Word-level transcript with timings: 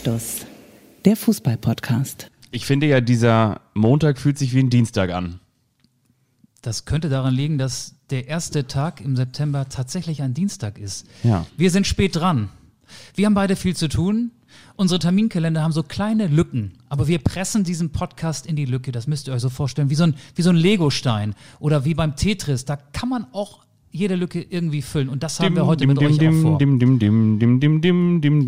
Anstoß, 0.00 0.46
der 1.04 1.14
Fußball-Podcast. 1.14 2.30
Ich 2.52 2.64
finde 2.64 2.86
ja, 2.86 3.02
dieser 3.02 3.60
Montag 3.74 4.18
fühlt 4.18 4.38
sich 4.38 4.54
wie 4.54 4.60
ein 4.60 4.70
Dienstag 4.70 5.10
an. 5.10 5.40
Das 6.62 6.86
könnte 6.86 7.10
daran 7.10 7.34
liegen, 7.34 7.58
dass 7.58 7.96
der 8.08 8.26
erste 8.26 8.66
Tag 8.66 9.02
im 9.02 9.14
September 9.14 9.68
tatsächlich 9.68 10.22
ein 10.22 10.32
Dienstag 10.32 10.78
ist. 10.78 11.06
Ja. 11.22 11.44
Wir 11.58 11.70
sind 11.70 11.86
spät 11.86 12.16
dran. 12.16 12.48
Wir 13.14 13.26
haben 13.26 13.34
beide 13.34 13.56
viel 13.56 13.76
zu 13.76 13.88
tun. 13.88 14.30
Unsere 14.74 15.00
Terminkalender 15.00 15.62
haben 15.62 15.72
so 15.72 15.82
kleine 15.82 16.28
Lücken, 16.28 16.78
aber 16.88 17.06
wir 17.06 17.18
pressen 17.18 17.62
diesen 17.62 17.92
Podcast 17.92 18.46
in 18.46 18.56
die 18.56 18.64
Lücke. 18.64 18.92
Das 18.92 19.06
müsst 19.06 19.28
ihr 19.28 19.34
euch 19.34 19.42
so 19.42 19.50
vorstellen, 19.50 19.90
wie 19.90 19.96
so 19.96 20.04
ein, 20.04 20.14
wie 20.34 20.40
so 20.40 20.48
ein 20.48 20.56
Legostein 20.56 21.34
oder 21.58 21.84
wie 21.84 21.92
beim 21.92 22.16
Tetris. 22.16 22.64
Da 22.64 22.76
kann 22.76 23.10
man 23.10 23.26
auch 23.32 23.66
jede 23.92 24.14
Lücke 24.14 24.44
irgendwie 24.48 24.82
füllen. 24.82 25.08
Und 25.08 25.22
das 25.22 25.40
haben 25.40 25.56
wir 25.56 25.66
heute 25.66 25.86
mit 25.86 25.98
euch 25.98 26.20
auch 26.20 26.32
vor. 26.32 26.60
Wir 26.60 26.66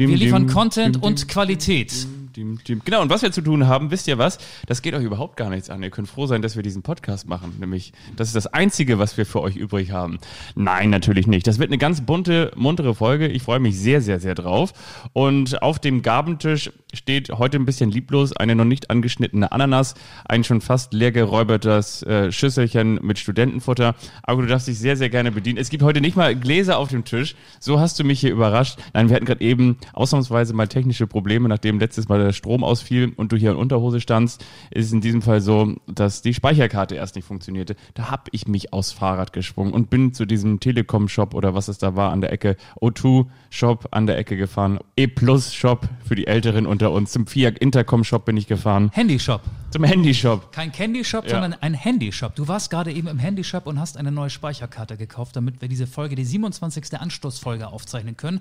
liefern 0.09 0.47
Content 0.47 1.03
und 1.03 1.29
Qualität. 1.29 2.07
Genau, 2.35 3.03
und 3.03 3.11
was 3.11 3.21
wir 3.21 3.31
zu 3.31 3.43
tun 3.43 3.67
haben, 3.67 3.91
wisst 3.91 4.09
ihr 4.09 4.17
was? 4.17 4.39
Das 4.67 4.81
geht 4.81 4.95
euch 4.95 5.05
überhaupt 5.05 5.37
gar 5.37 5.51
nichts 5.51 5.69
an. 5.69 5.83
Ihr 5.83 5.91
könnt 5.91 6.09
froh 6.09 6.27
sein, 6.27 6.41
dass 6.41 6.57
wir 6.57 6.63
diesen 6.63 6.81
Podcast 6.83 7.29
machen. 7.29 7.53
Nämlich, 7.61 7.93
das 8.17 8.29
ist 8.29 8.37
das 8.37 8.47
Einzige, 8.47 8.99
was 8.99 9.19
wir 9.19 9.27
für 9.27 9.43
euch 9.43 9.57
übrig 9.57 9.91
haben. 9.91 10.19
Nein, 10.55 10.89
natürlich 10.89 11.27
nicht. 11.27 11.47
Das 11.47 11.59
wird 11.59 11.69
eine 11.69 11.77
ganz 11.77 12.01
bunte, 12.01 12.51
muntere 12.57 12.95
Folge. 12.95 13.29
Ich 13.29 13.43
freue 13.43 13.61
mich 13.61 13.79
sehr, 13.79 14.01
sehr, 14.01 14.19
sehr 14.19 14.35
drauf. 14.35 14.73
Und 15.13 15.63
auf 15.63 15.79
dem 15.79 16.01
Gabentisch 16.01 16.73
steht 16.93 17.31
heute 17.31 17.59
ein 17.59 17.65
bisschen 17.65 17.91
lieblos 17.91 18.37
eine 18.37 18.55
noch 18.55 18.65
nicht 18.65 18.91
angeschnittene 18.91 19.53
Ananas, 19.53 19.95
ein 20.25 20.45
schon 20.45 20.61
fast 20.61 20.93
leer 20.93 21.13
geräubertes 21.13 22.03
äh, 22.03 22.33
Schüsselchen 22.33 22.99
mit 23.03 23.19
Studentenfutter. 23.19 23.95
Aber 24.23 24.43
du 24.43 24.49
darfst 24.49 24.69
dich 24.69 24.79
sehr, 24.79 24.97
sehr 24.97 25.11
gerne 25.11 25.33
bedienen. 25.33 25.59
Es 25.59 25.71
gibt 25.71 25.83
heute 25.83 26.01
nicht 26.01 26.17
mal 26.17 26.34
Gläser 26.34 26.79
auf 26.79 26.89
dem 26.89 27.05
Tisch. 27.05 27.34
So 27.61 27.81
hast 27.81 27.99
du 27.99 28.05
mich 28.05 28.21
hier 28.21 28.31
überrascht. 28.31 28.79
Nein, 28.95 29.09
wir 29.09 29.17
hatten 29.17 29.27
gerade 29.27 29.41
eben 29.43 29.79
ausnahmsweise 29.93 30.55
mal 30.55 30.69
technische 30.69 31.07
Probleme, 31.07 31.49
nachdem 31.49 31.79
letztes 31.79 32.09
Mal 32.09 32.23
der 32.23 32.33
Strom 32.33 32.65
ausfiel 32.65 33.12
und 33.17 33.33
du 33.33 33.37
hier 33.37 33.53
in 33.53 33.56
Unterhose 33.56 34.01
standst, 34.01 34.45
ist 34.71 34.87
es 34.87 34.93
in 34.93 35.01
diesem 35.01 35.23
Fall 35.23 35.41
so, 35.41 35.75
dass 35.87 36.23
die 36.23 36.34
Speicherkarte 36.34 36.95
erst 36.95 37.17
nicht 37.17 37.25
funktionierte. 37.27 37.77
Da 37.95 38.11
habe 38.11 38.25
ich 38.33 38.47
mich 38.47 38.73
aufs 38.73 38.93
Fahrrad 38.93 39.33
geschwungen 39.33 39.73
und 39.73 39.91
bin 39.91 40.12
zu 40.12 40.27
diesem 40.27 40.61
Telekom-Shop 40.61 41.34
oder 41.34 41.55
was 41.55 41.69
es 41.69 41.79
da 41.79 41.97
war 41.97 42.12
an 42.12 42.21
der 42.21 42.33
Ecke, 42.33 42.56
O2-Shop 42.81 43.89
an 43.91 44.06
der 44.06 44.19
Ecke 44.19 44.37
gefahren, 44.37 44.79
E-Plus-Shop 44.97 45.89
für 46.05 46.15
die 46.15 46.27
Älteren 46.27 46.67
unter 46.83 46.97
uns, 46.97 47.12
zum 47.12 47.27
Fiat 47.27 47.58
Intercom-Shop 47.58 48.25
bin 48.25 48.36
ich 48.36 48.47
gefahren. 48.47 48.91
Handyshop. 48.92 49.42
Zum 49.70 49.84
Handyshop. 49.84 50.52
Kein 50.52 50.72
Candy-Shop, 50.72 51.25
Ja. 51.25 51.30
sondern 51.30 51.55
ein 51.61 51.75
Handyshop. 51.75 52.34
Du 52.34 52.48
warst 52.48 52.70
gerade 52.70 52.92
eben 52.92 53.08
im 53.08 53.19
Handyshop 53.19 53.66
und 53.66 53.78
hast 53.78 53.97
eine 53.97 54.11
neue 54.11 54.30
Speicherkarte 54.30 54.97
gekauft, 54.97 55.36
damit 55.36 55.60
wir 55.60 55.69
diese 55.69 55.86
Folge, 55.86 56.14
die 56.16 56.25
27. 56.25 56.98
Anstoßfolge 57.00 57.69
aufzeichnen 57.69 58.16
können. 58.16 58.41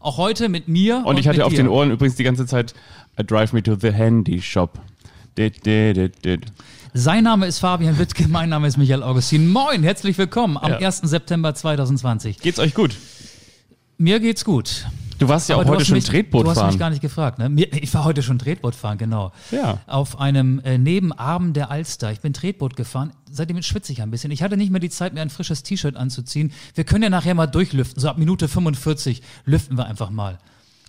Auch 0.00 0.18
heute 0.18 0.48
mit 0.48 0.68
mir. 0.68 1.02
Und 1.04 1.18
ich 1.18 1.26
hatte 1.26 1.44
auf 1.44 1.50
dir. 1.52 1.56
den 1.58 1.68
Ohren 1.68 1.90
übrigens 1.90 2.16
die 2.16 2.24
ganze 2.24 2.46
Zeit 2.46 2.74
I 3.18 3.24
Drive 3.24 3.52
Me 3.52 3.62
to 3.62 3.74
the 3.80 3.90
Handy 3.90 4.40
Shop. 4.42 4.78
Dit, 5.36 5.64
dit, 5.66 6.24
dit. 6.24 6.40
Sein 6.94 7.24
Name 7.24 7.46
ist 7.46 7.58
Fabian 7.60 7.98
Wittke, 7.98 8.28
mein 8.28 8.48
Name 8.48 8.66
ist 8.68 8.76
Michael 8.76 9.02
Augustin. 9.02 9.50
Moin, 9.50 9.82
herzlich 9.82 10.16
willkommen 10.18 10.56
am 10.56 10.72
Ja. 10.72 10.78
1. 10.78 11.00
September 11.04 11.54
2020. 11.54 12.38
Geht's 12.40 12.58
euch 12.58 12.74
gut? 12.74 12.96
Mir 13.98 14.20
geht's 14.20 14.44
gut. 14.44 14.86
Du 15.18 15.28
warst 15.28 15.48
ja 15.48 15.56
Aber 15.56 15.64
auch 15.64 15.70
heute 15.70 15.84
schon 15.84 15.96
mich, 15.96 16.04
Tretboot 16.04 16.46
Du 16.46 16.50
hast 16.50 16.58
fahren. 16.58 16.68
mich 16.68 16.78
gar 16.78 16.90
nicht 16.90 17.02
gefragt, 17.02 17.38
ne? 17.38 17.50
Ich 17.72 17.92
war 17.94 18.04
heute 18.04 18.22
schon 18.22 18.38
Tretboot 18.38 18.74
fahren, 18.74 18.98
genau. 18.98 19.32
Ja. 19.50 19.78
Auf 19.86 20.20
einem 20.20 20.60
äh, 20.60 20.78
Nebenarm 20.78 21.52
der 21.52 21.70
Alster. 21.70 22.12
Ich 22.12 22.20
bin 22.20 22.32
Tretboot 22.32 22.76
gefahren. 22.76 23.12
Seitdem 23.30 23.60
schwitze 23.62 23.92
ich 23.92 24.02
ein 24.02 24.10
bisschen. 24.10 24.30
Ich 24.30 24.42
hatte 24.42 24.56
nicht 24.56 24.70
mehr 24.70 24.80
die 24.80 24.90
Zeit, 24.90 25.14
mir 25.14 25.20
ein 25.22 25.30
frisches 25.30 25.62
T-Shirt 25.62 25.96
anzuziehen. 25.96 26.52
Wir 26.74 26.84
können 26.84 27.02
ja 27.02 27.10
nachher 27.10 27.34
mal 27.34 27.46
durchlüften. 27.46 28.00
So 28.00 28.08
ab 28.08 28.18
Minute 28.18 28.48
45 28.48 29.22
lüften 29.44 29.76
wir 29.76 29.86
einfach 29.86 30.10
mal. 30.10 30.38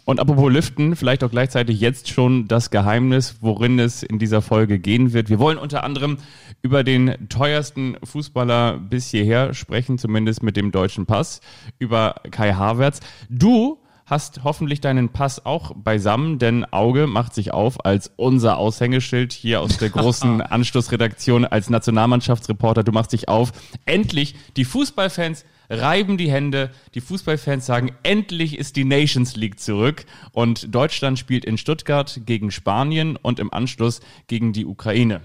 Und 0.05 0.19
apropos 0.19 0.51
Lüften, 0.51 0.95
vielleicht 0.95 1.23
auch 1.23 1.29
gleichzeitig 1.29 1.79
jetzt 1.79 2.09
schon 2.09 2.47
das 2.47 2.71
Geheimnis, 2.71 3.35
worin 3.41 3.77
es 3.77 4.01
in 4.01 4.17
dieser 4.17 4.41
Folge 4.41 4.79
gehen 4.79 5.13
wird. 5.13 5.29
Wir 5.29 5.37
wollen 5.37 5.59
unter 5.59 5.83
anderem 5.83 6.17
über 6.63 6.83
den 6.83 7.29
teuersten 7.29 7.95
Fußballer 8.03 8.79
bis 8.79 9.09
hierher 9.09 9.53
sprechen, 9.53 9.99
zumindest 9.99 10.41
mit 10.41 10.57
dem 10.57 10.71
deutschen 10.71 11.05
Pass, 11.05 11.41
über 11.77 12.15
Kai 12.31 12.53
Havertz. 12.53 13.01
Du 13.29 13.77
hast 14.09 14.43
hoffentlich 14.43 14.81
deinen 14.81 15.09
Pass 15.09 15.45
auch 15.45 15.75
beisammen, 15.75 16.39
denn 16.39 16.65
Auge 16.65 17.05
macht 17.05 17.35
sich 17.35 17.53
auf 17.53 17.85
als 17.85 18.11
unser 18.15 18.57
Aushängeschild 18.57 19.33
hier 19.33 19.61
aus 19.61 19.77
der 19.77 19.89
großen 19.91 20.41
Anschlussredaktion 20.41 21.45
als 21.45 21.69
Nationalmannschaftsreporter. 21.69 22.83
Du 22.83 22.91
machst 22.91 23.13
dich 23.13 23.29
auf. 23.29 23.51
Endlich 23.85 24.35
die 24.57 24.65
Fußballfans 24.65 25.45
reiben 25.69 26.17
die 26.17 26.31
Hände. 26.31 26.71
Die 26.95 27.01
Fußballfans 27.01 27.65
sagen, 27.65 27.91
endlich 28.01 28.57
ist 28.57 28.75
die 28.75 28.85
Nations 28.85 29.35
League 29.35 29.59
zurück 29.59 30.05
und 30.31 30.73
Deutschland 30.73 31.19
spielt 31.19 31.45
in 31.45 31.59
Stuttgart 31.59 32.21
gegen 32.25 32.49
Spanien 32.49 33.15
und 33.15 33.39
im 33.39 33.53
Anschluss 33.53 34.01
gegen 34.27 34.53
die 34.53 34.65
Ukraine. 34.65 35.21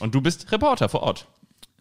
Und 0.00 0.14
du 0.14 0.22
bist 0.22 0.50
Reporter 0.50 0.88
vor 0.88 1.02
Ort. 1.02 1.28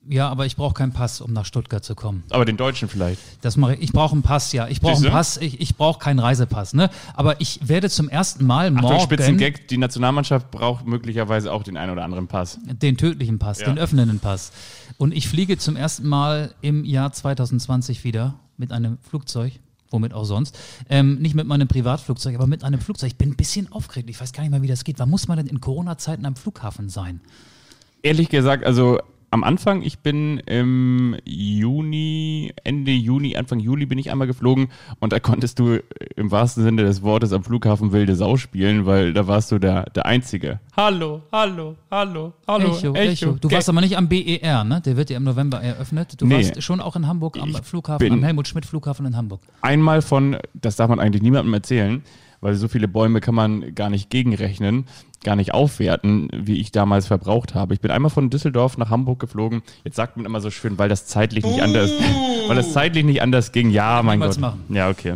Ja, 0.09 0.29
aber 0.29 0.47
ich 0.47 0.55
brauche 0.55 0.73
keinen 0.73 0.93
Pass, 0.93 1.21
um 1.21 1.31
nach 1.31 1.45
Stuttgart 1.45 1.83
zu 1.85 1.93
kommen. 1.93 2.23
Aber 2.31 2.43
den 2.43 2.57
Deutschen 2.57 2.89
vielleicht. 2.89 3.21
Das 3.41 3.55
mache 3.55 3.75
ich. 3.75 3.81
Ich 3.83 3.93
brauche 3.93 4.13
einen 4.13 4.23
Pass, 4.23 4.51
ja. 4.51 4.67
Ich 4.67 4.81
brauche 4.81 4.95
einen 4.97 5.11
Pass. 5.11 5.37
Ich, 5.37 5.61
ich 5.61 5.75
brauche 5.77 5.99
keinen 5.99 6.17
Reisepass, 6.17 6.73
ne? 6.73 6.89
Aber 7.13 7.39
ich 7.39 7.59
werde 7.67 7.87
zum 7.89 8.09
ersten 8.09 8.45
Mal 8.45 8.67
Achtung, 8.75 8.81
morgen 8.81 8.99
Spitzengag, 9.01 9.67
die 9.67 9.77
Nationalmannschaft 9.77 10.49
braucht 10.49 10.87
möglicherweise 10.87 11.53
auch 11.53 11.61
den 11.61 11.77
einen 11.77 11.91
oder 11.91 12.03
anderen 12.03 12.27
Pass. 12.27 12.59
den 12.63 12.97
tödlichen 12.97 13.37
Pass, 13.37 13.59
Ja. 13.59 13.67
den 13.67 13.77
öffnenden 13.77 14.19
Pass. 14.19 14.51
Und 14.97 15.13
ich 15.13 15.27
fliege 15.29 15.57
zum 15.59 15.75
ersten 15.75 16.07
Mal 16.07 16.55
im 16.61 16.83
Jahr 16.83 17.11
2020 17.11 18.03
wieder 18.03 18.35
mit 18.57 18.71
einem 18.71 18.97
Flugzeug. 19.07 19.53
Womit 19.91 20.13
auch 20.13 20.23
sonst. 20.23 20.57
Ähm, 20.89 21.19
nicht 21.19 21.35
mit 21.35 21.45
meinem 21.47 21.67
Privatflugzeug, 21.67 22.35
aber 22.35 22.47
mit 22.47 22.63
einem 22.63 22.79
Flugzeug. 22.79 23.11
Ich 23.11 23.17
bin 23.17 23.31
ein 23.31 23.35
bisschen 23.35 23.69
aufgeregt. 23.73 24.09
Ich 24.09 24.19
weiß 24.21 24.31
gar 24.31 24.41
nicht 24.41 24.51
mal, 24.51 24.61
wie 24.61 24.67
das 24.67 24.85
geht. 24.85 24.99
Wann 24.99 25.09
muss 25.09 25.27
man 25.27 25.37
denn 25.37 25.47
in 25.47 25.59
Corona-Zeiten 25.59 26.25
am 26.25 26.35
Flughafen 26.37 26.87
sein? 26.87 27.19
Ehrlich 28.01 28.29
gesagt, 28.29 28.63
also 28.65 28.99
am 29.33 29.43
Anfang, 29.45 29.81
ich 29.81 29.99
bin 29.99 30.39
im 30.39 31.15
Juni, 31.25 32.51
Ende 32.63 32.91
Juni, 32.91 33.37
Anfang 33.37 33.59
Juli 33.59 33.85
bin 33.85 33.97
ich 33.97 34.11
einmal 34.11 34.27
geflogen 34.27 34.67
und 34.99 35.13
da 35.13 35.19
konntest 35.19 35.57
du 35.59 35.79
im 36.15 36.31
wahrsten 36.31 36.63
Sinne 36.63 36.83
des 36.83 37.01
Wortes 37.01 37.31
am 37.31 37.43
Flughafen 37.43 37.91
wilde 37.93 38.15
Sau 38.15 38.35
spielen, 38.37 38.85
weil 38.85 39.13
da 39.13 39.27
warst 39.27 39.51
du 39.51 39.57
der, 39.59 39.85
der 39.95 40.05
Einzige. 40.05 40.59
Hallo, 40.75 41.21
hallo, 41.31 41.75
hallo, 41.89 42.33
hallo, 42.47 42.75
Echo, 42.75 42.93
Echo. 42.93 43.31
Du 43.39 43.49
warst 43.51 43.69
aber 43.69 43.81
nicht 43.81 43.97
am 43.97 44.09
BER, 44.09 44.63
ne? 44.65 44.81
Der 44.81 44.97
wird 44.97 45.09
ja 45.09 45.17
im 45.17 45.23
November 45.23 45.61
eröffnet. 45.61 46.19
Du 46.19 46.25
Nee. 46.25 46.35
warst 46.35 46.61
schon 46.61 46.81
auch 46.81 46.95
in 46.97 47.07
Hamburg 47.07 47.37
am 47.39 47.53
Flughafen, 47.53 48.11
am 48.11 48.23
Helmut-Schmidt-Flughafen 48.23 49.05
in 49.05 49.15
Hamburg. 49.15 49.41
einmal 49.61 50.01
von, 50.01 50.37
das 50.53 50.75
darf 50.75 50.89
man 50.89 50.99
eigentlich 50.99 51.21
niemandem 51.21 51.53
erzählen, 51.53 52.03
weil 52.41 52.55
so 52.55 52.67
viele 52.67 52.87
Bäume 52.87 53.21
kann 53.21 53.35
man 53.35 53.73
gar 53.75 53.89
nicht 53.89 54.09
gegenrechnen, 54.09 54.87
gar 55.23 55.35
nicht 55.35 55.53
aufwerten, 55.53 56.29
wie 56.33 56.59
ich 56.59 56.71
damals 56.71 57.07
verbraucht 57.07 57.53
habe. 57.53 57.73
Ich 57.73 57.79
bin 57.79 57.91
einmal 57.91 58.09
von 58.09 58.29
Düsseldorf 58.29 58.77
nach 58.77 58.89
Hamburg 58.89 59.19
geflogen. 59.19 59.61
Jetzt 59.83 59.95
sagt 59.95 60.17
man 60.17 60.25
immer 60.25 60.41
so 60.41 60.49
schön, 60.49 60.77
weil 60.79 60.89
das 60.89 61.05
zeitlich 61.05 61.45
nicht 61.45 61.61
anders, 61.61 61.91
weil 62.47 62.55
das 62.55 62.73
zeitlich 62.73 63.05
nicht 63.05 63.21
anders 63.21 63.51
ging. 63.51 63.69
Ja, 63.69 64.01
mein 64.03 64.19
Gott. 64.19 64.39
machen. 64.39 64.65
Ja, 64.69 64.89
okay. 64.89 65.15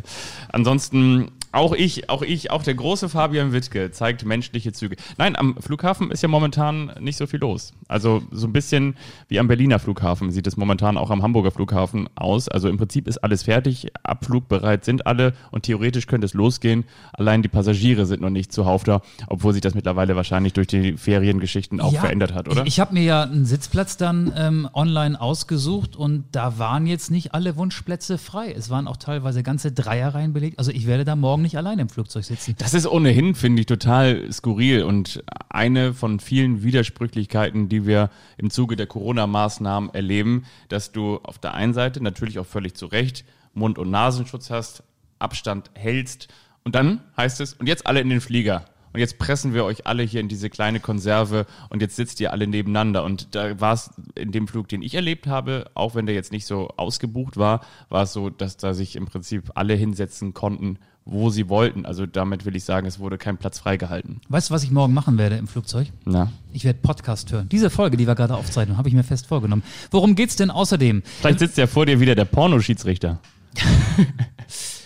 Ansonsten 0.49 1.31
auch 1.55 1.73
ich, 1.73 2.09
auch 2.09 2.21
ich, 2.21 2.51
auch 2.51 2.63
der 2.63 2.75
große 2.75 3.09
Fabian 3.09 3.51
Wittke 3.51 3.91
zeigt 3.91 4.25
menschliche 4.25 4.73
Züge. 4.73 4.95
Nein, 5.17 5.35
am 5.35 5.55
Flughafen 5.59 6.11
ist 6.11 6.21
ja 6.21 6.27
momentan 6.27 6.91
nicht 6.99 7.17
so 7.17 7.27
viel 7.27 7.39
los. 7.39 7.73
Also 7.87 8.23
so 8.31 8.47
ein 8.47 8.53
bisschen 8.53 8.95
wie 9.27 9.39
am 9.39 9.47
Berliner 9.47 9.79
Flughafen 9.79 10.31
sieht 10.31 10.47
es 10.47 10.57
momentan 10.57 10.97
auch 10.97 11.09
am 11.09 11.23
Hamburger 11.23 11.51
Flughafen 11.51 12.09
aus. 12.15 12.49
Also 12.49 12.69
im 12.69 12.77
Prinzip 12.77 13.07
ist 13.07 13.19
alles 13.19 13.43
fertig, 13.43 13.87
abflugbereit 14.03 14.85
sind 14.85 15.07
alle 15.07 15.33
und 15.51 15.63
theoretisch 15.63 16.07
könnte 16.07 16.25
es 16.25 16.33
losgehen. 16.33 16.83
Allein 17.13 17.41
die 17.41 17.47
Passagiere 17.47 18.05
sind 18.05 18.21
noch 18.21 18.29
nicht 18.29 18.51
zuhauf 18.51 18.83
da, 18.83 19.01
obwohl 19.27 19.53
sich 19.53 19.61
das 19.61 19.73
mittlerweile 19.75 20.15
wahrscheinlich 20.15 20.53
durch 20.53 20.67
die 20.67 20.97
Feriengeschichten 20.97 21.79
auch 21.79 21.93
Ja, 21.93 22.01
verändert 22.01 22.33
hat, 22.33 22.49
oder? 22.49 22.63
Ich, 22.63 22.75
ich 22.75 22.79
habe 22.81 22.93
mir 22.93 23.03
ja 23.03 23.23
einen 23.23 23.45
Sitzplatz 23.45 23.95
dann 23.95 24.33
ähm, 24.35 24.67
online 24.73 25.19
ausgesucht 25.19 25.95
und 25.95 26.25
da 26.33 26.59
waren 26.59 26.85
jetzt 26.85 27.11
nicht 27.11 27.33
alle 27.33 27.55
Wunschplätze 27.55 28.17
frei. 28.17 28.51
Es 28.51 28.69
waren 28.69 28.87
auch 28.87 28.97
teilweise 28.97 29.41
ganze 29.41 29.71
Dreierreihen 29.71 30.33
belegt. 30.33 30.59
Also 30.59 30.71
ich 30.71 30.85
werde 30.85 31.05
da 31.05 31.15
morgen 31.15 31.44
nicht 31.45 31.57
alleine 31.57 31.83
im 31.83 31.89
Flugzeug 31.89 32.25
sitzen. 32.25 32.55
Das 32.57 32.73
ist 32.73 32.87
ohnehin, 32.87 33.35
finde 33.35 33.61
ich, 33.61 33.65
total 33.65 34.31
skurril 34.31 34.83
und 34.83 35.23
eine 35.49 35.93
von 35.93 36.19
vielen 36.19 36.63
Widersprüchlichkeiten, 36.63 37.69
die 37.69 37.85
wir 37.85 38.09
im 38.37 38.49
Zuge 38.49 38.75
der 38.75 38.87
Corona-Maßnahmen 38.87 39.93
erleben, 39.93 40.45
dass 40.69 40.91
du 40.91 41.17
auf 41.23 41.39
der 41.39 41.53
einen 41.53 41.73
Seite 41.73 42.03
natürlich 42.03 42.39
auch 42.39 42.45
völlig 42.45 42.75
zu 42.75 42.87
Recht 42.87 43.23
Mund- 43.53 43.79
und 43.79 43.89
Nasenschutz 43.89 44.49
hast, 44.49 44.83
Abstand 45.17 45.71
hältst 45.75 46.27
und 46.65 46.75
dann 46.75 47.01
heißt 47.15 47.41
es, 47.41 47.53
und 47.53 47.67
jetzt 47.67 47.85
alle 47.85 48.01
in 48.01 48.09
den 48.09 48.21
Flieger. 48.21 48.65
Und 48.91 48.99
jetzt 48.99 49.19
pressen 49.19 49.53
wir 49.53 49.65
euch 49.65 49.87
alle 49.87 50.03
hier 50.03 50.21
in 50.21 50.29
diese 50.29 50.49
kleine 50.49 50.79
Konserve 50.79 51.47
und 51.69 51.81
jetzt 51.81 51.97
sitzt 51.97 52.21
ihr 52.21 52.31
alle 52.31 52.47
nebeneinander. 52.47 53.03
Und 53.03 53.35
da 53.35 53.59
war 53.59 53.73
es 53.73 53.91
in 54.15 54.31
dem 54.31 54.47
Flug, 54.47 54.69
den 54.69 54.81
ich 54.81 54.95
erlebt 54.95 55.27
habe, 55.27 55.69
auch 55.73 55.95
wenn 55.95 56.05
der 56.05 56.15
jetzt 56.15 56.31
nicht 56.31 56.45
so 56.45 56.69
ausgebucht 56.77 57.35
war, 57.35 57.59
war 57.89 58.03
es 58.03 58.13
so, 58.13 58.29
dass 58.29 58.55
da 58.55 58.73
sich 58.73 58.95
im 58.95 59.05
Prinzip 59.05 59.51
alle 59.55 59.73
hinsetzen 59.73 60.33
konnten, 60.33 60.79
wo 61.05 61.29
sie 61.29 61.49
wollten. 61.49 61.85
Also 61.85 62.05
damit 62.05 62.45
will 62.45 62.55
ich 62.55 62.63
sagen, 62.63 62.87
es 62.87 62.99
wurde 62.99 63.17
kein 63.17 63.37
Platz 63.37 63.59
freigehalten. 63.59 64.21
Weißt 64.29 64.49
du, 64.49 64.53
was 64.53 64.63
ich 64.63 64.71
morgen 64.71 64.93
machen 64.93 65.17
werde 65.17 65.37
im 65.37 65.47
Flugzeug? 65.47 65.87
Na? 66.03 66.31
Ich 66.51 66.65
werde 66.65 66.79
Podcast 66.81 67.31
hören. 67.31 67.47
Diese 67.49 67.69
Folge, 67.69 67.95
die 67.95 68.07
wir 68.07 68.15
gerade 68.15 68.35
aufzeichnen, 68.35 68.77
habe 68.77 68.89
ich 68.89 68.95
mir 68.95 69.03
fest 69.03 69.27
vorgenommen. 69.27 69.63
Worum 69.91 70.15
geht's 70.15 70.35
denn 70.35 70.49
außerdem? 70.49 71.03
Vielleicht 71.19 71.39
sitzt 71.39 71.57
ja 71.57 71.67
vor 71.67 71.85
dir 71.85 71.99
wieder 71.99 72.15
der 72.15 72.25
Pornoschiedsrichter. 72.25 73.19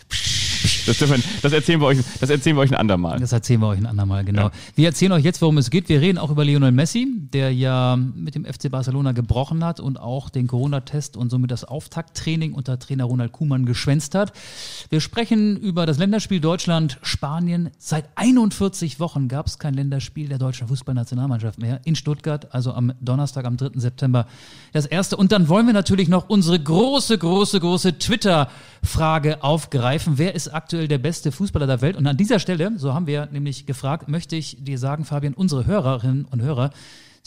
Das, 0.90 0.98
dürfen, 0.98 1.24
das, 1.44 1.54
erzählen 1.54 1.80
wir 1.80 1.86
euch, 1.86 2.00
das 2.20 2.30
erzählen 2.30 2.56
wir 2.56 2.62
euch 2.62 2.72
ein 2.72 2.76
andermal. 2.76 3.20
Das 3.20 3.32
erzählen 3.32 3.62
wir 3.62 3.68
euch 3.68 3.78
ein 3.78 3.86
andermal, 3.86 4.26
genau. 4.26 4.44
Ja. 4.44 4.52
Wir 4.76 4.88
erzählen 4.88 5.12
euch 5.12 5.24
jetzt, 5.24 5.42
worum 5.42 5.60
es 5.60 5.70
geht. 5.70 5.88
Wir 5.88 6.02
reden 6.02 6.18
auch 6.18 6.32
über 6.32 6.44
Lionel 6.44 6.72
Messi, 6.72 7.08
der 7.32 7.54
ja 7.54 7.96
mit 7.96 8.34
dem 8.34 8.46
FC 8.46 8.72
Barcelona 8.72 9.12
gebrochen 9.12 9.64
hat 9.64 9.80
und 9.80 10.00
auch 10.00 10.30
den 10.30 10.48
Corona-Test 10.48 11.16
und 11.16 11.30
somit 11.30 11.52
das 11.52 11.64
Auftakttraining 11.64 12.54
unter 12.54 12.80
Trainer 12.80 13.04
Ronald 13.04 13.32
Kuhmann 13.32 13.66
geschwänzt 13.66 14.16
hat. 14.16 14.34
Wir 14.90 15.00
sprechen 15.00 15.58
über 15.58 15.86
das 15.86 16.00
Länderspiel 16.00 16.40
Deutschland-Spanien. 16.40 17.70
Seit 17.78 18.06
41 18.16 19.00
Wochen 19.00 19.28
gab 19.28 19.46
es 19.46 19.60
kein 19.60 19.76
Länderspiel 19.76 20.28
der 20.28 20.40
deutschen 20.40 20.68
Fußballnationalmannschaft 20.68 21.60
mehr 21.60 21.82
in 21.84 21.96
Stuttgart, 21.96 22.54
also 22.54 22.74
am 22.74 22.94
Donnerstag, 23.00 23.46
am 23.46 23.58
3. 23.58 23.72
September 23.76 24.26
das 24.74 24.86
erste. 24.86 25.18
Und 25.18 25.32
dann 25.32 25.50
wollen 25.50 25.68
wir 25.68 25.74
natürlich 25.74 26.08
noch 26.08 26.30
unsere 26.30 26.60
große, 26.60 27.18
große, 27.18 27.60
große 27.60 28.00
Twitter-Frage 28.00 29.44
aufgreifen. 29.44 30.18
Wer 30.18 30.34
ist 30.36 30.48
aktuell 30.48 30.79
der 30.88 30.98
beste 30.98 31.31
Fußballer 31.31 31.68
der 31.68 31.81
Welt? 31.81 31.98
Und 31.98 32.08
an 32.08 32.18
dieser 32.18 32.40
Stelle, 32.40 32.72
so 32.78 32.94
haben 32.94 33.08
wir 33.08 33.28
nämlich 33.31 33.66
gefragt, 33.66 34.08
möchte 34.08 34.36
ich 34.36 34.58
dir 34.60 34.78
sagen, 34.78 35.06
Fabian, 35.06 35.34
unsere 35.34 35.66
Hörerinnen 35.66 36.26
und 36.26 36.42
Hörer, 36.42 36.72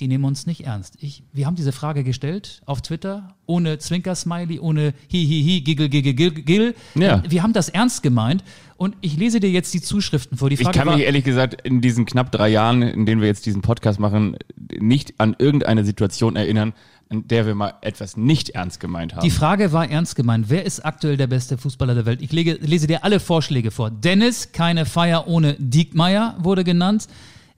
die 0.01 0.09
nehmen 0.09 0.25
uns 0.25 0.47
nicht 0.47 0.65
ernst. 0.65 0.97
Ich, 1.01 1.23
wir 1.33 1.47
haben 1.47 1.55
diese 1.55 1.73
Frage 1.73 2.03
gestellt 2.03 2.63
auf 2.67 2.83
Twitter, 2.83 3.35
ohne 3.47 3.79
Zwinker-Smiley, 3.79 4.59
ohne 4.59 4.95
Hihihi, 5.09 5.61
Giggle, 5.61 5.89
Giggle, 5.89 6.15
Giggle, 6.15 6.43
Giggle. 6.43 6.75
Ja. 6.95 7.23
Wir 7.29 7.43
haben 7.43 7.53
das 7.53 7.69
ernst 7.69 8.03
gemeint 8.03 8.43
und 8.77 8.97
ich 9.01 9.17
lese 9.17 9.39
dir 9.39 9.51
jetzt 9.51 9.73
die 9.75 9.81
Zuschriften 9.81 10.39
vor. 10.39 10.51
Die 10.51 10.57
Frage 10.57 10.71
ich 10.71 10.77
kann 10.77 10.89
war, 10.89 10.97
mich 10.97 11.05
ehrlich 11.05 11.25
gesagt 11.25 11.61
in 11.63 11.81
diesen 11.81 12.05
knapp 12.05 12.33
drei 12.33 12.49
Jahren, 12.49 12.83
in 12.83 13.07
denen 13.07 13.21
wir 13.21 13.29
jetzt 13.29 13.47
diesen 13.47 13.63
Podcast 13.63 14.01
machen, 14.01 14.37
nicht 14.79 15.15
an 15.19 15.37
irgendeine 15.39 15.85
Situation 15.85 16.37
erinnern, 16.37 16.73
in 17.13 17.29
der 17.29 17.47
wir 17.47 17.55
mal 17.55 17.75
etwas 17.83 18.17
nicht 18.17 18.51
ernst 18.51 18.81
gemeint 18.81 19.15
haben. 19.15 19.23
Die 19.23 19.31
Frage 19.31 19.73
war 19.73 19.89
ernst 19.89 20.17
gemeint. 20.17 20.47
Wer 20.49 20.65
ist 20.65 20.85
aktuell 20.85 21.17
der 21.17 21.27
beste 21.27 21.59
Fußballer 21.59 21.95
der 21.95 22.07
Welt? 22.07 22.23
Ich 22.23 22.33
lege, 22.33 22.55
lese 22.55 22.87
dir 22.87 23.05
alle 23.05 23.21
Vorschläge 23.21 23.71
vor. 23.71 23.91
Dennis, 23.91 24.53
keine 24.53 24.87
Feier 24.87 25.29
ohne 25.29 25.55
Diekmeyer 25.59 26.37
wurde 26.39 26.65
genannt. 26.65 27.07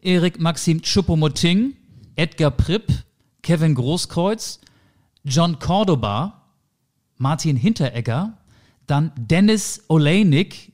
Erik 0.03 0.41
Maxim 0.41 0.81
Choupo-Moting, 0.83 1.75
Edgar 2.17 2.51
Pripp, 2.51 2.93
Kevin 3.43 3.75
Großkreuz, 3.75 4.61
John 5.23 5.59
Cordoba, 5.59 6.43
Martin 7.17 7.57
Hinteregger, 7.57 8.37
dann 8.87 9.13
Dennis 9.17 9.85
Olejnik, 9.89 10.73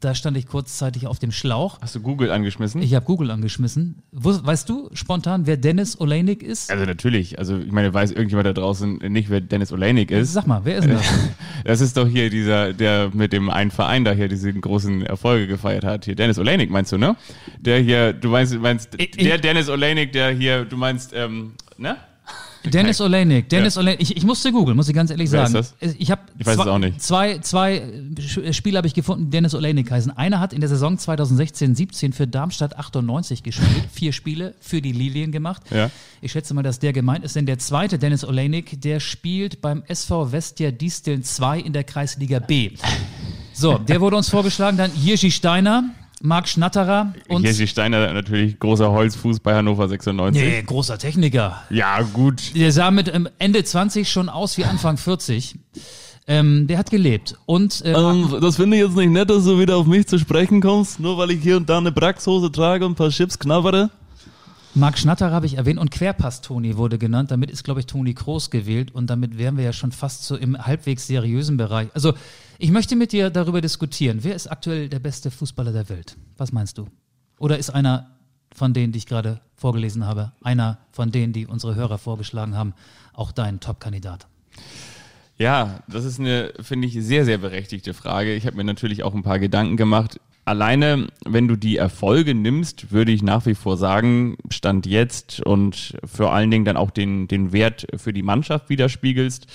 da 0.00 0.14
stand 0.14 0.36
ich 0.36 0.46
kurzzeitig 0.46 1.06
auf 1.06 1.18
dem 1.18 1.30
Schlauch. 1.30 1.78
Hast 1.80 1.94
du 1.94 2.00
Google 2.00 2.30
angeschmissen? 2.30 2.82
Ich 2.82 2.94
habe 2.94 3.04
Google 3.04 3.30
angeschmissen. 3.30 4.02
Wo, 4.12 4.30
weißt 4.30 4.68
du 4.68 4.88
spontan, 4.94 5.46
wer 5.46 5.56
Dennis 5.56 6.00
Olejnik 6.00 6.42
ist? 6.42 6.70
Also 6.70 6.84
natürlich. 6.84 7.38
Also 7.38 7.58
ich 7.58 7.70
meine, 7.70 7.92
weiß 7.92 8.12
irgendjemand 8.12 8.46
da 8.46 8.52
draußen 8.54 8.96
nicht, 9.08 9.28
wer 9.28 9.40
Dennis 9.40 9.72
Olejnik 9.72 10.10
ist? 10.10 10.32
Sag 10.32 10.46
mal, 10.46 10.64
wer 10.64 10.78
ist 10.78 10.84
denn 10.84 10.94
das? 10.94 11.06
das 11.64 11.80
ist 11.80 11.96
doch 11.96 12.08
hier 12.08 12.30
dieser, 12.30 12.72
der 12.72 13.10
mit 13.12 13.32
dem 13.32 13.50
einen 13.50 13.70
Verein 13.70 14.04
da 14.04 14.12
hier 14.12 14.28
diese 14.28 14.52
großen 14.52 15.04
Erfolge 15.04 15.46
gefeiert 15.46 15.84
hat. 15.84 16.06
Hier 16.06 16.14
Dennis 16.14 16.38
Olejnik 16.38 16.70
meinst 16.70 16.92
du, 16.92 16.98
ne? 16.98 17.16
Der 17.58 17.80
hier, 17.80 18.14
du 18.14 18.30
meinst, 18.30 18.58
meinst 18.58 18.94
ich, 18.96 19.10
der 19.12 19.38
Dennis 19.38 19.68
Olejnik, 19.68 20.12
der 20.12 20.30
hier, 20.30 20.64
du 20.64 20.76
meinst, 20.76 21.12
ähm, 21.14 21.52
ne? 21.76 21.96
Dennis 22.64 23.00
Olenek, 23.00 23.48
Dennis 23.48 23.74
ja. 23.74 23.80
Olenek. 23.80 24.00
Ich, 24.00 24.16
ich 24.16 24.24
musste 24.24 24.52
googeln, 24.52 24.76
muss 24.76 24.88
ich 24.88 24.94
ganz 24.94 25.10
ehrlich 25.10 25.30
Wer 25.30 25.46
sagen. 25.46 25.64
Ist 25.64 25.74
das? 25.80 25.94
Ich 25.98 26.10
habe 26.10 26.22
zwei, 26.42 26.52
es 26.52 26.58
auch 26.58 26.78
nicht. 26.78 27.02
zwei, 27.02 27.38
zwei 27.38 27.76
äh, 27.76 28.52
Spiele 28.52 28.76
habe 28.76 28.86
ich 28.86 28.94
gefunden, 28.94 29.30
Dennis 29.30 29.54
Olenek 29.54 29.90
heißen. 29.90 30.16
Einer 30.16 30.40
hat 30.40 30.52
in 30.52 30.60
der 30.60 30.68
Saison 30.68 30.96
2016-17 30.96 32.12
für 32.12 32.26
Darmstadt 32.26 32.76
98 32.76 33.42
gespielt, 33.42 33.84
vier 33.92 34.12
Spiele 34.12 34.54
für 34.60 34.82
die 34.82 34.92
Lilien 34.92 35.32
gemacht. 35.32 35.62
Ja. 35.70 35.90
Ich 36.20 36.32
schätze 36.32 36.52
mal, 36.54 36.62
dass 36.62 36.78
der 36.78 36.92
gemeint 36.92 37.24
ist, 37.24 37.36
denn 37.36 37.46
der 37.46 37.58
zweite 37.58 37.98
Dennis 37.98 38.24
Olenek, 38.24 38.80
der 38.80 39.00
spielt 39.00 39.60
beim 39.60 39.82
SV 39.86 40.32
Vestia 40.32 40.70
Disteln 40.70 41.22
2 41.22 41.60
in 41.60 41.72
der 41.72 41.84
Kreisliga 41.84 42.40
B. 42.40 42.72
So, 43.52 43.78
der 43.78 44.00
wurde 44.00 44.16
uns 44.16 44.28
vorgeschlagen, 44.28 44.76
dann 44.76 44.90
Jirschi 44.94 45.30
Steiner, 45.30 45.84
Marc 46.22 46.48
Schnatterer 46.48 47.14
und. 47.28 47.44
Jesse 47.44 47.66
Steiner 47.66 48.12
natürlich 48.12 48.58
großer 48.58 48.90
Holzfuß 48.90 49.40
bei 49.40 49.54
Hannover 49.54 49.88
96. 49.88 50.42
Nee, 50.42 50.62
großer 50.62 50.98
Techniker. 50.98 51.62
Ja, 51.70 52.02
gut. 52.02 52.54
Der 52.54 52.72
sah 52.72 52.90
mit 52.90 53.12
ähm, 53.12 53.28
Ende 53.38 53.64
20 53.64 54.08
schon 54.10 54.28
aus 54.28 54.58
wie 54.58 54.64
Anfang 54.64 54.98
40. 54.98 55.58
Ähm, 56.26 56.66
der 56.66 56.78
hat 56.78 56.90
gelebt. 56.90 57.36
Und, 57.46 57.82
äh, 57.84 57.92
ähm, 57.92 58.36
das 58.40 58.56
finde 58.56 58.76
ich 58.76 58.84
jetzt 58.84 58.96
nicht 58.96 59.10
nett, 59.10 59.30
dass 59.30 59.44
du 59.44 59.58
wieder 59.58 59.76
auf 59.76 59.86
mich 59.86 60.06
zu 60.06 60.18
sprechen 60.18 60.60
kommst, 60.60 61.00
nur 61.00 61.16
weil 61.16 61.30
ich 61.30 61.42
hier 61.42 61.56
und 61.56 61.68
da 61.68 61.78
eine 61.78 61.90
Braxhose 61.90 62.52
trage 62.52 62.84
und 62.84 62.92
ein 62.92 62.96
paar 62.96 63.10
Chips 63.10 63.38
knabbere. 63.38 63.90
Marc 64.74 64.98
Schnatterer 64.98 65.32
habe 65.32 65.46
ich 65.46 65.56
erwähnt 65.56 65.80
und 65.80 65.90
Querpass-Toni 65.90 66.76
wurde 66.76 66.98
genannt. 66.98 67.30
Damit 67.30 67.50
ist, 67.50 67.64
glaube 67.64 67.80
ich, 67.80 67.86
Toni 67.86 68.14
Kroos 68.14 68.50
gewählt 68.50 68.94
und 68.94 69.08
damit 69.08 69.38
wären 69.38 69.56
wir 69.56 69.64
ja 69.64 69.72
schon 69.72 69.90
fast 69.90 70.24
so 70.24 70.36
im 70.36 70.56
halbwegs 70.56 71.06
seriösen 71.08 71.56
Bereich. 71.56 71.88
Also 71.94 72.12
ich 72.60 72.70
möchte 72.70 72.94
mit 72.94 73.12
dir 73.12 73.30
darüber 73.30 73.62
diskutieren. 73.62 74.18
Wer 74.20 74.34
ist 74.34 74.46
aktuell 74.46 74.90
der 74.90 74.98
beste 74.98 75.30
Fußballer 75.30 75.72
der 75.72 75.88
Welt? 75.88 76.16
Was 76.36 76.52
meinst 76.52 76.76
du? 76.76 76.86
Oder 77.38 77.58
ist 77.58 77.70
einer 77.70 78.10
von 78.54 78.74
denen, 78.74 78.92
die 78.92 78.98
ich 78.98 79.06
gerade 79.06 79.40
vorgelesen 79.54 80.06
habe, 80.06 80.32
einer 80.42 80.78
von 80.92 81.10
denen, 81.10 81.32
die 81.32 81.46
unsere 81.46 81.74
Hörer 81.74 81.96
vorgeschlagen 81.96 82.56
haben, 82.56 82.74
auch 83.14 83.32
dein 83.32 83.60
Top-Kandidat? 83.60 84.26
Ja, 85.38 85.80
das 85.88 86.04
ist 86.04 86.20
eine, 86.20 86.52
finde 86.60 86.86
ich, 86.86 86.94
sehr, 87.02 87.24
sehr 87.24 87.38
berechtigte 87.38 87.94
Frage. 87.94 88.34
Ich 88.34 88.46
habe 88.46 88.58
mir 88.58 88.64
natürlich 88.64 89.04
auch 89.04 89.14
ein 89.14 89.22
paar 89.22 89.38
Gedanken 89.38 89.78
gemacht. 89.78 90.20
Alleine, 90.44 91.06
wenn 91.24 91.48
du 91.48 91.56
die 91.56 91.78
Erfolge 91.78 92.34
nimmst, 92.34 92.92
würde 92.92 93.12
ich 93.12 93.22
nach 93.22 93.46
wie 93.46 93.54
vor 93.54 93.78
sagen, 93.78 94.36
Stand 94.50 94.84
jetzt 94.84 95.40
und 95.40 95.96
vor 96.04 96.34
allen 96.34 96.50
Dingen 96.50 96.66
dann 96.66 96.76
auch 96.76 96.90
den, 96.90 97.26
den 97.26 97.52
Wert 97.52 97.86
für 97.96 98.12
die 98.12 98.22
Mannschaft 98.22 98.68
widerspiegelst, 98.68 99.46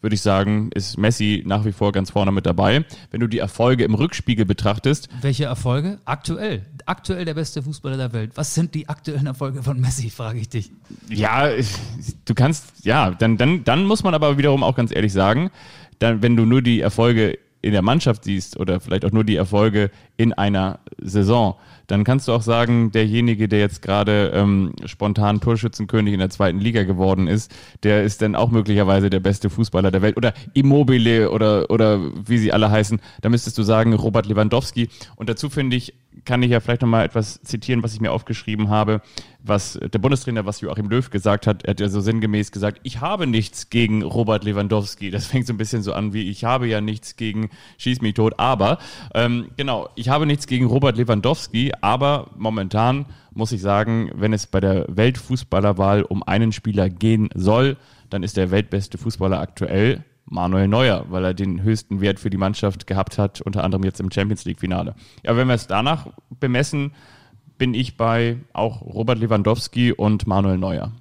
würde 0.00 0.14
ich 0.14 0.22
sagen, 0.22 0.70
ist 0.74 0.98
Messi 0.98 1.42
nach 1.46 1.64
wie 1.64 1.72
vor 1.72 1.92
ganz 1.92 2.10
vorne 2.10 2.32
mit 2.32 2.46
dabei. 2.46 2.84
Wenn 3.10 3.20
du 3.20 3.26
die 3.26 3.38
Erfolge 3.38 3.84
im 3.84 3.94
Rückspiegel 3.94 4.44
betrachtest. 4.44 5.08
Welche 5.20 5.44
Erfolge? 5.44 5.98
Aktuell. 6.04 6.66
Aktuell 6.86 7.24
der 7.24 7.34
beste 7.34 7.62
Fußballer 7.62 7.96
der 7.96 8.12
Welt. 8.12 8.32
Was 8.34 8.54
sind 8.54 8.74
die 8.74 8.88
aktuellen 8.88 9.26
Erfolge 9.26 9.62
von 9.62 9.80
Messi, 9.80 10.10
frage 10.16 10.38
ich 10.38 10.48
dich. 10.48 10.70
Ja, 11.08 11.50
du 12.24 12.34
kannst, 12.34 12.84
ja, 12.84 13.10
dann, 13.10 13.36
dann, 13.36 13.64
dann 13.64 13.84
muss 13.84 14.02
man 14.02 14.14
aber 14.14 14.38
wiederum 14.38 14.62
auch 14.62 14.74
ganz 14.74 14.94
ehrlich 14.94 15.12
sagen, 15.12 15.50
dann, 15.98 16.22
wenn 16.22 16.36
du 16.36 16.44
nur 16.44 16.62
die 16.62 16.80
Erfolge 16.80 17.38
in 17.66 17.72
der 17.72 17.82
Mannschaft 17.82 18.24
siehst 18.24 18.58
oder 18.58 18.80
vielleicht 18.80 19.04
auch 19.04 19.12
nur 19.12 19.24
die 19.24 19.36
Erfolge 19.36 19.90
in 20.16 20.32
einer 20.32 20.78
Saison, 20.98 21.56
dann 21.86 22.04
kannst 22.04 22.26
du 22.28 22.32
auch 22.32 22.42
sagen, 22.42 22.90
derjenige, 22.90 23.48
der 23.48 23.60
jetzt 23.60 23.82
gerade 23.82 24.32
ähm, 24.34 24.72
spontan 24.86 25.40
Torschützenkönig 25.40 26.14
in 26.14 26.18
der 26.18 26.30
zweiten 26.30 26.58
Liga 26.58 26.82
geworden 26.84 27.28
ist, 27.28 27.54
der 27.82 28.02
ist 28.02 28.22
dann 28.22 28.34
auch 28.34 28.50
möglicherweise 28.50 29.10
der 29.10 29.20
beste 29.20 29.50
Fußballer 29.50 29.90
der 29.90 30.02
Welt 30.02 30.16
oder 30.16 30.34
Immobile 30.54 31.30
oder, 31.30 31.70
oder 31.70 32.00
wie 32.26 32.38
sie 32.38 32.52
alle 32.52 32.70
heißen. 32.70 33.00
Da 33.20 33.28
müsstest 33.28 33.58
du 33.58 33.62
sagen, 33.62 33.92
Robert 33.92 34.26
Lewandowski. 34.26 34.88
Und 35.16 35.28
dazu 35.28 35.48
finde 35.48 35.76
ich, 35.76 35.94
kann 36.26 36.42
ich 36.42 36.50
ja 36.50 36.60
vielleicht 36.60 36.82
nochmal 36.82 37.04
etwas 37.04 37.40
zitieren, 37.42 37.82
was 37.82 37.94
ich 37.94 38.00
mir 38.00 38.12
aufgeschrieben 38.12 38.68
habe, 38.68 39.00
was 39.42 39.78
der 39.80 39.98
Bundestrainer, 39.98 40.44
was 40.44 40.60
Joachim 40.60 40.90
Löw 40.90 41.08
gesagt 41.08 41.46
hat. 41.46 41.64
Er 41.64 41.70
hat 41.70 41.80
ja 41.80 41.88
so 41.88 42.00
sinngemäß 42.00 42.52
gesagt, 42.52 42.80
ich 42.82 43.00
habe 43.00 43.26
nichts 43.26 43.70
gegen 43.70 44.02
Robert 44.02 44.44
Lewandowski. 44.44 45.10
Das 45.10 45.26
fängt 45.26 45.46
so 45.46 45.54
ein 45.54 45.56
bisschen 45.56 45.82
so 45.82 45.92
an 45.92 46.12
wie, 46.12 46.28
ich 46.28 46.44
habe 46.44 46.66
ja 46.66 46.80
nichts 46.80 47.16
gegen 47.16 47.48
Schieß 47.78 48.02
mich 48.02 48.14
tot, 48.14 48.34
aber 48.38 48.78
ähm, 49.14 49.46
genau, 49.56 49.88
ich 49.94 50.08
habe 50.08 50.26
nichts 50.26 50.46
gegen 50.46 50.66
Robert 50.66 50.98
Lewandowski, 50.98 51.72
aber 51.80 52.30
momentan 52.36 53.06
muss 53.32 53.52
ich 53.52 53.62
sagen, 53.62 54.10
wenn 54.14 54.32
es 54.32 54.46
bei 54.46 54.60
der 54.60 54.86
Weltfußballerwahl 54.88 56.02
um 56.02 56.22
einen 56.22 56.52
Spieler 56.52 56.90
gehen 56.90 57.28
soll, 57.34 57.76
dann 58.10 58.22
ist 58.22 58.36
der 58.36 58.50
weltbeste 58.50 58.98
Fußballer 58.98 59.40
aktuell 59.40 60.04
Manuel 60.26 60.68
Neuer, 60.68 61.06
weil 61.08 61.24
er 61.24 61.34
den 61.34 61.62
höchsten 61.62 62.00
Wert 62.00 62.20
für 62.20 62.30
die 62.30 62.36
Mannschaft 62.36 62.86
gehabt 62.86 63.16
hat, 63.18 63.40
unter 63.40 63.64
anderem 63.64 63.84
jetzt 63.84 64.00
im 64.00 64.10
Champions 64.10 64.44
League 64.44 64.60
Finale. 64.60 64.94
Ja, 65.24 65.36
wenn 65.36 65.48
wir 65.48 65.54
es 65.54 65.66
danach 65.66 66.08
bemessen, 66.40 66.92
bin 67.58 67.74
ich 67.74 67.96
bei 67.96 68.36
auch 68.52 68.82
Robert 68.82 69.18
Lewandowski 69.18 69.92
und 69.92 70.26
Manuel 70.26 70.58
Neuer. 70.58 70.92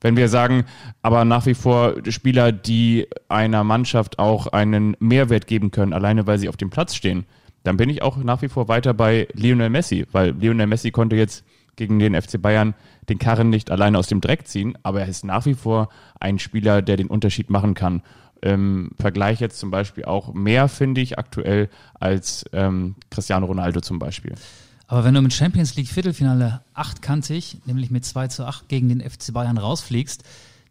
Wenn 0.00 0.16
wir 0.16 0.28
sagen, 0.28 0.64
aber 1.02 1.24
nach 1.24 1.46
wie 1.46 1.54
vor 1.54 1.94
Spieler, 2.08 2.52
die 2.52 3.06
einer 3.28 3.64
Mannschaft 3.64 4.18
auch 4.18 4.46
einen 4.48 4.96
Mehrwert 5.00 5.46
geben 5.46 5.70
können, 5.70 5.92
alleine 5.92 6.26
weil 6.26 6.38
sie 6.38 6.48
auf 6.48 6.56
dem 6.56 6.70
Platz 6.70 6.94
stehen, 6.94 7.24
dann 7.62 7.76
bin 7.76 7.90
ich 7.90 8.02
auch 8.02 8.16
nach 8.16 8.42
wie 8.42 8.48
vor 8.48 8.68
weiter 8.68 8.94
bei 8.94 9.26
Lionel 9.32 9.70
Messi, 9.70 10.06
weil 10.12 10.30
Lionel 10.38 10.66
Messi 10.66 10.90
konnte 10.90 11.16
jetzt 11.16 11.44
gegen 11.76 11.98
den 11.98 12.20
FC 12.20 12.40
Bayern 12.40 12.74
den 13.08 13.18
Karren 13.18 13.50
nicht 13.50 13.70
alleine 13.70 13.98
aus 13.98 14.06
dem 14.06 14.20
Dreck 14.20 14.46
ziehen, 14.46 14.78
aber 14.82 15.00
er 15.00 15.08
ist 15.08 15.24
nach 15.24 15.46
wie 15.46 15.54
vor 15.54 15.88
ein 16.20 16.38
Spieler, 16.38 16.82
der 16.82 16.96
den 16.96 17.08
Unterschied 17.08 17.50
machen 17.50 17.74
kann 17.74 18.02
im 18.42 18.90
Vergleich 18.98 19.40
jetzt 19.40 19.58
zum 19.58 19.70
Beispiel 19.70 20.04
auch 20.04 20.34
mehr, 20.34 20.68
finde 20.68 21.00
ich, 21.00 21.18
aktuell 21.18 21.68
als 21.94 22.44
ähm, 22.52 22.96
Cristiano 23.10 23.46
Ronaldo 23.46 23.80
zum 23.80 23.98
Beispiel. 23.98 24.34
Aber 24.88 25.04
wenn 25.04 25.14
du 25.14 25.20
im 25.20 25.30
Champions 25.30 25.74
League 25.76 25.88
Viertelfinale 25.88 26.62
achtkantig, 26.74 27.58
nämlich 27.66 27.90
mit 27.90 28.04
2 28.04 28.28
zu 28.28 28.44
8 28.44 28.68
gegen 28.68 28.88
den 28.88 29.00
FC 29.00 29.32
Bayern 29.32 29.58
rausfliegst, 29.58 30.22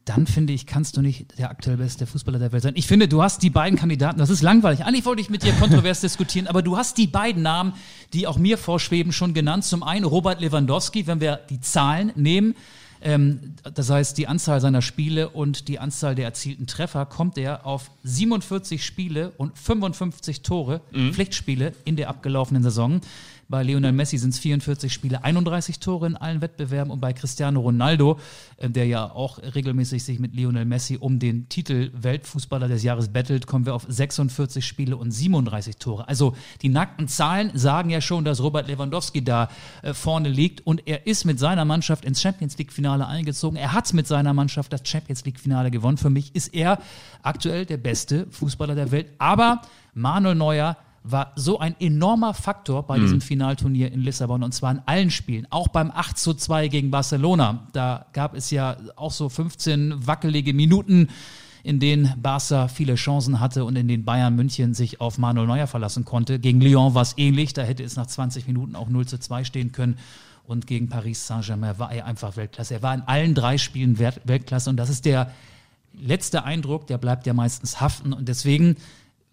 dann 0.05 0.27
finde 0.27 0.53
ich, 0.53 0.67
kannst 0.67 0.97
du 0.97 1.01
nicht 1.01 1.37
der 1.39 1.49
aktuell 1.49 1.77
beste 1.77 2.05
Fußballer 2.05 2.37
der 2.37 2.51
Welt 2.51 2.61
sein. 2.61 2.73
Ich 2.75 2.85
finde, 2.85 3.07
du 3.07 3.23
hast 3.23 3.41
die 3.41 3.49
beiden 3.49 3.77
Kandidaten, 3.77 4.19
das 4.19 4.29
ist 4.29 4.43
langweilig. 4.43 4.85
Eigentlich 4.85 5.05
wollte 5.05 5.21
ich 5.21 5.31
mit 5.31 5.43
dir 5.43 5.51
kontrovers 5.53 5.99
diskutieren, 6.01 6.47
aber 6.47 6.61
du 6.61 6.77
hast 6.77 6.99
die 6.99 7.07
beiden 7.07 7.41
Namen, 7.41 7.73
die 8.13 8.27
auch 8.27 8.37
mir 8.37 8.59
vorschweben, 8.59 9.11
schon 9.11 9.33
genannt. 9.33 9.63
Zum 9.65 9.81
einen 9.81 10.05
Robert 10.05 10.41
Lewandowski, 10.41 11.07
wenn 11.07 11.19
wir 11.21 11.39
die 11.49 11.59
Zahlen 11.59 12.11
nehmen, 12.15 12.49
ähm, 12.49 12.55
das 13.05 13.89
heißt 13.91 14.17
die 14.17 14.27
Anzahl 14.27 14.59
seiner 14.61 14.81
Spiele 14.81 15.29
und 15.29 15.67
die 15.67 15.77
Anzahl 15.77 16.15
der 16.15 16.25
erzielten 16.25 16.65
Treffer, 16.65 17.05
kommt 17.05 17.37
er 17.37 17.65
auf 17.65 17.91
47 18.03 18.83
Spiele 18.83 19.31
und 19.37 19.57
55 19.57 20.41
Tore, 20.41 20.81
Mhm. 20.91 21.13
Pflichtspiele 21.13 21.73
in 21.85 21.97
der 21.97 22.09
abgelaufenen 22.09 22.63
Saison. 22.63 23.01
Bei 23.47 23.61
Lionel 23.61 23.91
Messi 23.91 24.17
sind 24.17 24.33
es 24.33 24.39
44 24.39 24.91
Spiele, 24.91 25.23
31 25.23 25.79
Tore 25.79 26.07
in 26.07 26.17
allen 26.17 26.41
Wettbewerben 26.41 26.91
und 26.91 26.99
bei 26.99 27.13
Cristiano 27.13 27.59
Ronaldo, 27.59 28.19
äh, 28.57 28.69
der 28.69 28.87
ja 28.87 29.11
auch 29.11 29.37
regelmäßig 29.37 30.03
sich 30.03 30.19
mit 30.19 30.35
Lionel 30.35 30.65
Messi 30.65 30.97
um 30.97 31.19
den 31.19 31.47
Titel 31.47 31.91
Weltfußballer 31.93 32.67
des 32.67 32.81
Jahres 32.81 33.09
bettelt, 33.09 33.45
kommen 33.45 33.65
wir 33.65 33.75
auf 33.75 33.85
46 33.87 34.65
Spiele 34.65 34.97
und 34.97 35.11
37 35.11 35.77
Tore. 35.77 36.07
Also 36.07 36.35
die 36.63 36.69
nackten 36.69 37.07
Zahlen 37.07 37.51
sagen 37.53 37.91
ja 37.91 38.01
schon, 38.01 38.25
dass 38.25 38.41
Robert 38.41 38.67
Lewandowski 38.67 39.23
da 39.23 39.49
äh, 39.83 39.93
vorne 39.93 40.29
liegt 40.29 40.65
und 40.65 40.87
er 40.87 41.05
ist 41.05 41.25
mit 41.25 41.37
seiner 41.37 41.65
Mannschaft 41.65 42.03
ins 42.03 42.21
Champions 42.21 42.57
League 42.57 42.73
Finale 42.73 43.05
eingezogen. 43.05 43.57
Er 43.57 43.73
hat 43.73 43.93
mit 43.93 44.07
seiner 44.07 44.33
Mannschaft 44.33 44.73
das 44.73 44.81
Champions 44.83 45.23
League 45.25 45.39
Finale 45.39 45.69
gewonnen. 45.69 45.97
Für 45.97 46.09
mich 46.09 46.33
ist 46.33 46.53
er 46.53 46.79
aktuell 47.21 47.65
der 47.65 47.77
beste 47.77 48.25
Fußballer 48.31 48.73
der 48.73 48.91
Welt, 48.91 49.11
aber 49.19 49.61
Manuel 49.93 50.35
Neuer 50.35 50.77
war 51.07 51.33
so 51.35 51.59
ein 51.59 51.75
enormer 51.79 52.33
Faktor 52.33 52.83
bei 52.83 52.97
diesem 52.97 53.21
Finalturnier 53.21 53.91
in 53.91 54.01
Lissabon 54.01 54.41
und 54.41 54.53
zwar 54.53 54.71
in 54.71 54.81
allen 54.87 55.11
Spielen, 55.11 55.45
auch 55.51 55.67
beim 55.67 55.91
8 55.91 56.17
zu 56.17 56.33
2 56.33 56.67
gegen 56.67 56.89
Barcelona. 56.89 57.67
Da 57.73 58.07
gab 58.11 58.35
es 58.35 58.49
ja 58.49 58.77
auch 58.95 59.11
so 59.11 59.29
15 59.29 60.07
wackelige 60.07 60.53
Minuten, 60.53 61.09
in 61.63 61.79
denen 61.79 62.13
Barca 62.21 62.67
viele 62.67 62.95
Chancen 62.95 63.39
hatte 63.39 63.65
und 63.65 63.75
in 63.75 63.87
denen 63.87 64.03
Bayern 64.03 64.35
München 64.35 64.73
sich 64.73 64.99
auf 64.99 65.19
Manuel 65.19 65.47
Neuer 65.47 65.67
verlassen 65.67 66.05
konnte. 66.05 66.39
Gegen 66.39 66.59
Lyon 66.59 66.95
war 66.95 67.03
es 67.03 67.13
ähnlich, 67.17 67.53
da 67.53 67.61
hätte 67.61 67.83
es 67.83 67.95
nach 67.95 68.07
20 68.07 68.47
Minuten 68.47 68.75
auch 68.75 68.89
0 68.89 69.05
zu 69.05 69.19
2 69.19 69.43
stehen 69.43 69.71
können. 69.71 69.97
Und 70.47 70.67
gegen 70.67 70.89
Paris 70.89 71.25
Saint-Germain 71.25 71.77
war 71.79 71.91
er 71.91 72.05
einfach 72.05 72.35
Weltklasse. 72.35 72.75
Er 72.75 72.83
war 72.83 72.93
in 72.93 73.01
allen 73.01 73.33
drei 73.35 73.57
Spielen 73.57 73.99
Welt- 73.99 74.21
Weltklasse 74.25 74.69
und 74.69 74.77
das 74.77 74.89
ist 74.89 75.05
der 75.05 75.31
letzte 75.93 76.43
Eindruck, 76.43 76.87
der 76.87 76.97
bleibt 76.97 77.25
ja 77.25 77.33
meistens 77.33 77.79
haften 77.79 78.13
und 78.13 78.27
deswegen 78.27 78.75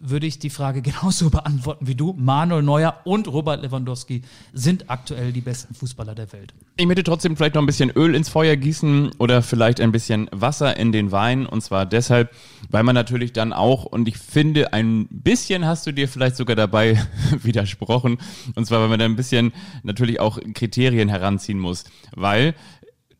würde 0.02 0.26
ich 0.26 0.38
die 0.38 0.50
Frage 0.50 0.82
genauso 0.82 1.30
beantworten 1.30 1.86
wie 1.86 1.94
du. 1.94 2.14
Manuel 2.18 2.62
Neuer 2.62 3.00
und 3.04 3.28
Robert 3.28 3.62
Lewandowski 3.62 4.22
sind 4.52 4.90
aktuell 4.90 5.32
die 5.32 5.40
besten 5.40 5.74
Fußballer 5.74 6.14
der 6.14 6.32
Welt. 6.32 6.52
Ich 6.76 6.86
möchte 6.86 7.04
trotzdem 7.04 7.36
vielleicht 7.36 7.54
noch 7.54 7.62
ein 7.62 7.66
bisschen 7.66 7.90
Öl 7.90 8.14
ins 8.14 8.28
Feuer 8.28 8.56
gießen 8.56 9.12
oder 9.18 9.42
vielleicht 9.42 9.80
ein 9.80 9.92
bisschen 9.92 10.28
Wasser 10.32 10.76
in 10.76 10.92
den 10.92 11.12
Wein. 11.12 11.46
Und 11.46 11.62
zwar 11.62 11.86
deshalb, 11.86 12.34
weil 12.70 12.82
man 12.82 12.94
natürlich 12.94 13.32
dann 13.32 13.52
auch, 13.52 13.84
und 13.84 14.08
ich 14.08 14.18
finde, 14.18 14.72
ein 14.72 15.06
bisschen 15.10 15.64
hast 15.66 15.86
du 15.86 15.92
dir 15.92 16.08
vielleicht 16.08 16.36
sogar 16.36 16.56
dabei 16.56 17.00
widersprochen. 17.42 18.18
Und 18.54 18.66
zwar, 18.66 18.80
weil 18.80 18.88
man 18.88 18.98
dann 18.98 19.12
ein 19.12 19.16
bisschen 19.16 19.52
natürlich 19.82 20.20
auch 20.20 20.38
Kriterien 20.54 21.08
heranziehen 21.08 21.58
muss. 21.58 21.84
Weil 22.14 22.54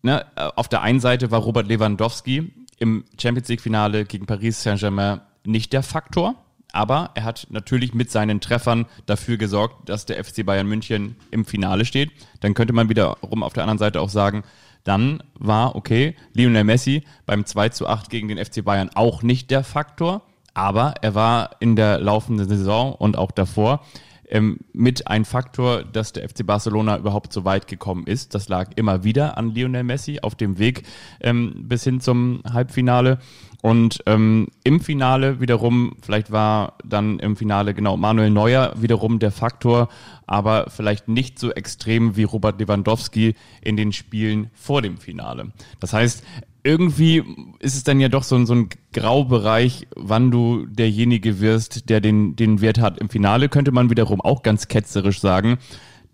ne, 0.03 0.27
auf 0.57 0.69
der 0.69 0.83
einen 0.83 1.01
Seite 1.01 1.31
war 1.31 1.41
Robert 1.41 1.69
Lewandowski 1.69 2.53
im 2.79 3.05
Champions 3.21 3.49
League-Finale 3.49 4.05
gegen 4.05 4.27
Paris 4.27 4.63
Saint-Germain 4.63 5.21
nicht 5.45 5.73
der 5.73 5.83
Faktor. 5.83 6.35
Aber 6.73 7.11
er 7.15 7.25
hat 7.25 7.47
natürlich 7.51 7.95
mit 7.95 8.11
seinen 8.11 8.41
Treffern 8.41 8.87
dafür 9.07 9.37
gesorgt, 9.37 9.89
dass 9.89 10.07
der 10.07 10.23
FC 10.23 10.45
Bayern 10.45 10.67
München 10.67 11.17
im 11.31 11.45
Finale 11.45 11.85
steht. 11.85 12.11
Dann 12.41 12.55
könnte 12.55 12.73
man 12.73 12.89
wiederum 12.89 13.43
auf 13.43 13.53
der 13.53 13.65
anderen 13.65 13.79
Seite 13.79 14.01
auch 14.01 14.09
sagen, 14.09 14.43
dann 14.85 15.23
war, 15.35 15.77
okay, 15.77 16.17
Lionel 16.33 16.65
Messi 16.65 17.05
beim 17.27 17.47
2 17.47 17.69
zu 17.69 17.87
8 17.87 18.11
gegen 18.11 18.29
den 18.29 18.45
FC 18.45 18.65
Bayern 18.65 18.91
auch 18.95 19.23
nicht 19.23 19.51
der 19.51 19.63
Faktor, 19.63 20.23
aber 20.55 20.95
er 21.03 21.15
war 21.15 21.51
in 21.61 21.77
der 21.77 21.99
laufenden 21.99 22.49
Saison 22.49 22.95
und 22.95 23.17
auch 23.17 23.31
davor 23.31 23.85
ähm, 24.33 24.59
mit 24.73 25.07
ein 25.09 25.25
Faktor, 25.25 25.85
dass 25.85 26.13
der 26.13 26.29
FC 26.29 26.45
Barcelona 26.45 26.97
überhaupt 26.97 27.33
so 27.33 27.45
weit 27.45 27.69
gekommen 27.69 28.07
ist. 28.07 28.35
Das 28.35 28.49
lag 28.49 28.71
immer 28.77 29.05
wieder 29.05 29.37
an 29.37 29.55
Lionel 29.55 29.85
Messi 29.85 30.21
auf 30.23 30.35
dem 30.35 30.59
Weg 30.59 30.85
ähm, 31.21 31.53
bis 31.69 31.85
hin 31.85 32.01
zum 32.01 32.43
Halbfinale. 32.51 33.19
Und 33.63 34.03
ähm, 34.07 34.49
im 34.65 34.81
Finale 34.81 35.41
wiederum, 35.41 35.93
vielleicht 36.03 36.33
war 36.33 36.75
dann 36.85 37.21
im 37.21 37.37
Finale 37.37 37.75
genau 37.75 37.97
Manuel 37.97 38.29
Neuer 38.31 38.75
wiederum 38.77 39.21
der 39.21 39.31
Faktor, 39.31 39.89
aber 40.27 40.67
vielleicht 40.69 41.07
nicht 41.09 41.39
so 41.39 41.53
extrem 41.53 42.17
wie 42.17 42.25
Robert 42.25 42.61
Lewandowski 42.61 43.35
in 43.63 43.77
den 43.77 43.93
Spielen 43.93 44.51
vor 44.53 44.83
dem 44.83 44.99
Finale. 44.99 45.53
Das 45.79 45.93
heißt, 45.93 46.25
irgendwie 46.65 47.23
ist 47.61 47.77
es 47.77 47.85
dann 47.85 48.01
ja 48.01 48.09
doch 48.09 48.25
so, 48.25 48.35
ein- 48.35 48.47
so 48.47 48.55
ein 48.55 48.69
Graubereich, 48.93 49.87
wann 49.95 50.33
du 50.33 50.67
derjenige 50.67 51.41
wirst, 51.41 51.89
der 51.89 52.01
den, 52.01 52.35
den 52.35 52.61
Wert 52.61 52.81
hat. 52.81 52.99
Im 52.99 53.09
Finale 53.09 53.49
könnte 53.49 53.71
man 53.71 53.91
wiederum 53.91 54.21
auch 54.21 54.43
ganz 54.43 54.67
ketzerisch 54.67 55.21
sagen, 55.21 55.59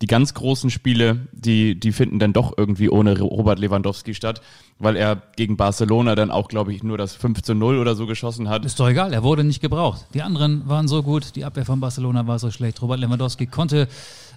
die 0.01 0.07
ganz 0.07 0.33
großen 0.33 0.69
Spiele, 0.69 1.27
die, 1.33 1.77
die 1.77 1.91
finden 1.91 2.19
dann 2.19 2.31
doch 2.31 2.57
irgendwie 2.57 2.89
ohne 2.89 3.19
Robert 3.19 3.59
Lewandowski 3.59 4.13
statt, 4.13 4.41
weil 4.77 4.95
er 4.95 5.21
gegen 5.35 5.57
Barcelona 5.57 6.15
dann 6.15 6.31
auch, 6.31 6.47
glaube 6.47 6.73
ich, 6.73 6.83
nur 6.83 6.97
das 6.97 7.15
5 7.15 7.41
zu 7.41 7.53
0 7.53 7.77
oder 7.77 7.95
so 7.95 8.05
geschossen 8.05 8.47
hat. 8.47 8.63
Ist 8.65 8.79
doch 8.79 8.87
egal, 8.87 9.11
er 9.13 9.23
wurde 9.23 9.43
nicht 9.43 9.61
gebraucht. 9.61 10.05
Die 10.13 10.21
anderen 10.21 10.67
waren 10.69 10.87
so 10.87 11.03
gut, 11.03 11.35
die 11.35 11.43
Abwehr 11.43 11.65
von 11.65 11.81
Barcelona 11.81 12.27
war 12.27 12.39
so 12.39 12.49
schlecht. 12.49 12.81
Robert 12.81 12.99
Lewandowski 12.99 13.47
konnte 13.47 13.89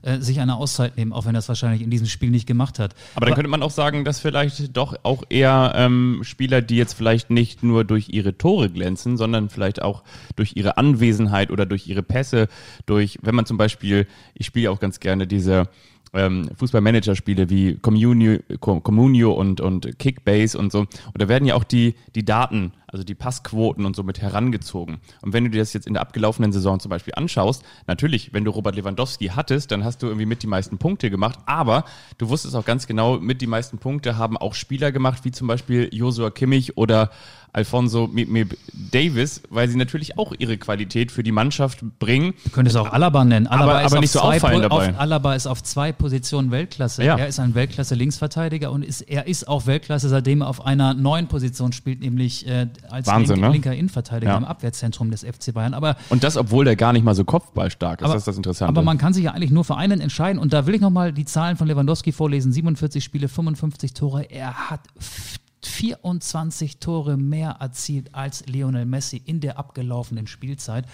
äh, 0.03 0.19
sich 0.19 0.41
eine 0.41 0.57
Auszeit 0.57 0.97
nehmen, 0.97 1.13
auch 1.13 1.25
wenn 1.27 1.35
er 1.35 1.41
es 1.41 1.49
wahrscheinlich 1.49 1.83
in 1.83 1.91
diesem 1.91 2.07
Spiel 2.07 2.31
nicht 2.31 2.47
gemacht 2.47 2.79
hat. 2.79 2.95
Aber 3.15 3.27
dann 3.27 3.35
könnte 3.35 3.49
man 3.51 3.63
auch 3.63 3.71
sagen, 3.71 4.05
dass 4.05 4.21
vielleicht 4.21 4.77
doch 4.77 4.97
auch 5.03 5.25
eher 5.29 5.73
ähm, 5.75 6.21
Spieler, 6.23 6.63
die 6.63 6.77
jetzt 6.77 6.95
vielleicht 6.95 7.31
nicht 7.31 7.63
nur 7.63 7.85
durch 7.85 8.09
ihre 8.09 8.37
Tore 8.37 8.71
glänzen, 8.71 9.17
sondern 9.17 9.49
vielleicht 9.49 9.83
auch 9.83 10.03
durch 10.37 10.53
ihre 10.57 10.77
Anwesenheit 10.77 11.51
oder 11.51 11.67
durch 11.67 11.87
ihre 11.87 12.03
Pässe, 12.03 12.49
durch, 12.87 13.19
wenn 13.23 13.35
man 13.35 13.47
zum 13.47 13.57
Beispiel, 13.57 14.07
ich 14.35 14.47
spiele 14.47 14.71
auch 14.71 14.81
ganz 14.81 15.01
gerne 15.01 15.27
diese 15.27 15.69
ähm, 16.15 16.51
Fußballmanager-Spiele 16.57 17.49
wie 17.49 17.77
Communio, 17.77 18.39
Com- 18.61 18.83
Communio 18.83 19.33
und, 19.33 19.61
und 19.61 19.99
Kickbase 19.99 20.59
und 20.59 20.71
so. 20.71 20.81
Und 20.81 20.91
da 21.17 21.29
werden 21.29 21.47
ja 21.47 21.55
auch 21.55 21.65
die, 21.65 21.95
die 22.15 22.25
Daten, 22.25 22.73
also 22.93 23.05
die 23.05 23.15
Passquoten 23.15 23.87
und 23.87 23.97
so 23.97 24.03
mit 24.03 24.21
herangezogen. 24.21 24.99
Und 25.23 25.33
wenn 25.33 25.45
du 25.45 25.51
dir 25.51 25.61
das 25.61 25.73
jetzt 25.73 25.87
in 25.87 25.95
der 25.95 26.03
abgelaufenen 26.03 26.53
Saison 26.53 26.79
zum 26.79 26.91
Beispiel 26.91 27.15
anschaust, 27.17 27.65
natürlich, 27.87 28.33
wenn 28.33 28.45
du 28.45 28.51
Robert 28.51 28.77
Lewandowski 28.77 29.29
hattest, 29.29 29.71
dann 29.71 29.83
hast 29.83 30.03
du 30.03 30.07
irgendwie 30.07 30.27
mit 30.27 30.43
die 30.43 30.47
meisten 30.47 30.79
Punkte 30.79 31.11
gemacht, 31.11 31.39
aber 31.47 31.85
du 32.19 32.29
wusstest 32.29 32.55
auch 32.55 32.65
ganz 32.65 32.87
genau, 32.87 33.19
mit 33.19 33.41
die 33.41 33.47
meisten 33.47 33.79
Punkte 33.79 34.19
haben 34.19 34.37
auch 34.37 34.55
Spieler 34.55 34.93
gemacht, 34.93 35.25
wie 35.25 35.31
zum 35.31 35.49
Beispiel 35.49 35.89
Josua 35.93 36.31
Kimmich 36.31 36.77
oder 36.77 37.11
Alfonso 37.55 38.11
M 38.17 38.35
M 38.35 38.49
Davis, 38.73 39.43
weil 39.51 39.69
sie 39.69 39.77
natürlich 39.77 40.17
auch 40.17 40.33
ihre 40.39 40.57
Qualität 40.57 41.13
für 41.13 41.23
die 41.23 41.33
Mannschaft 41.33 41.85
bringen. 41.99 42.33
Du 42.45 42.51
könntest 42.51 42.79
auch 42.79 42.91
Alaba 42.91 43.27
nennen. 43.27 43.47
Alaba, 43.47 43.73
Aber- 43.73 43.85
ist 43.85 43.93
aber 43.93 44.01
nicht 44.01 44.11
so 44.11 44.21
auffallend 44.21 44.65
dabei. 44.65 44.89
Auf, 44.91 44.99
Alaba 44.99 45.35
ist 45.35 45.47
auf 45.47 45.63
zwei 45.63 45.93
Positionen 45.93 46.51
Weltklasse. 46.51 47.05
Ja. 47.05 47.19
Er 47.19 47.27
ist 47.27 47.39
ein 47.41 47.55
Weltklasse-Linksverteidiger 47.55 48.73
und 48.73 48.83
ist, 48.83 49.03
er 49.03 49.27
ist 49.27 49.49
auch 49.49 49.67
Weltklasse, 49.67 50.09
seitdem 50.09 50.41
er 50.41 50.49
auf 50.49 50.65
einer 50.65 50.95
neuen 50.95 51.27
Position 51.27 51.75
spielt, 51.75 52.01
nämlich 52.01 52.47
äh, 52.47 52.69
als 52.91 53.07
Wahnsinn, 53.07 53.37
link, 53.37 53.47
ne? 53.47 53.53
linker 53.53 53.75
Innenverteidiger 53.75 54.33
Ja. 54.33 54.39
im 54.39 54.45
Abwehrzentrum 54.45 55.11
des 55.11 55.23
FC 55.25 55.53
Bayern. 55.53 55.75
Aber 55.75 55.97
Und 56.11 56.25
das, 56.25 56.37
obwohl 56.37 56.65
der 56.65 56.77
gar 56.77 56.93
nicht 56.93 57.05
mal 57.05 57.15
so 57.15 57.25
kopfballstark 57.25 58.01
ist. 58.01 58.05
Aber- 58.05 58.15
das 58.15 58.23
ist 58.23 58.29
das 58.29 58.37
Interessante. 58.37 58.69
Aber 58.69 58.83
man 58.83 58.99
kann 58.99 59.13
sich 59.13 59.25
ja 59.25 59.33
eigentlich 59.33 59.51
nur 59.51 59.65
für 59.65 59.77
einen 59.77 60.01
entscheiden. 60.01 60.41
Und 60.41 60.53
da 60.53 60.67
will 60.67 60.75
ich 60.75 60.81
nochmal 60.81 61.13
die 61.13 61.25
Zahlen 61.25 61.57
von 61.57 61.67
Lewandowski 61.69 62.13
vorlesen. 62.13 62.53
47 62.53 63.03
Spiele, 63.05 63.29
55 63.29 63.95
Tore. 63.95 64.23
Er 64.31 64.71
hat 64.71 64.81
f- 64.99 65.39
24 65.65 66.79
Tore 66.79 67.17
mehr 67.17 67.57
erzielt 67.61 68.15
als 68.15 68.47
Lionel 68.47 68.85
Messi 68.87 69.17
in 69.25 69.41
der 69.41 69.59
abgelaufenen 69.59 70.27
Spielzeit. 70.27 70.87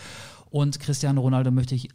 Und 0.51 0.81
Cristiano 0.81 1.21
Ronaldo 1.21 1.51
möchte 1.51 1.75
ich 1.75 1.89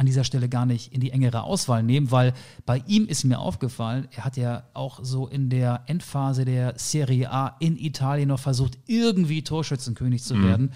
an 0.00 0.06
dieser 0.06 0.24
Stelle 0.24 0.48
gar 0.48 0.64
nicht 0.64 0.94
in 0.94 1.00
die 1.00 1.10
engere 1.10 1.42
Auswahl 1.42 1.82
nehmen, 1.82 2.10
weil 2.10 2.32
bei 2.64 2.82
ihm 2.86 3.06
ist 3.06 3.24
mir 3.24 3.38
aufgefallen, 3.38 4.08
er 4.16 4.24
hat 4.24 4.38
ja 4.38 4.62
auch 4.72 5.00
so 5.02 5.28
in 5.28 5.50
der 5.50 5.82
Endphase 5.88 6.46
der 6.46 6.72
Serie 6.78 7.30
A 7.30 7.56
in 7.60 7.76
Italien 7.76 8.28
noch 8.28 8.40
versucht, 8.40 8.78
irgendwie 8.86 9.44
Torschützenkönig 9.44 10.22
zu 10.22 10.42
werden 10.42 10.72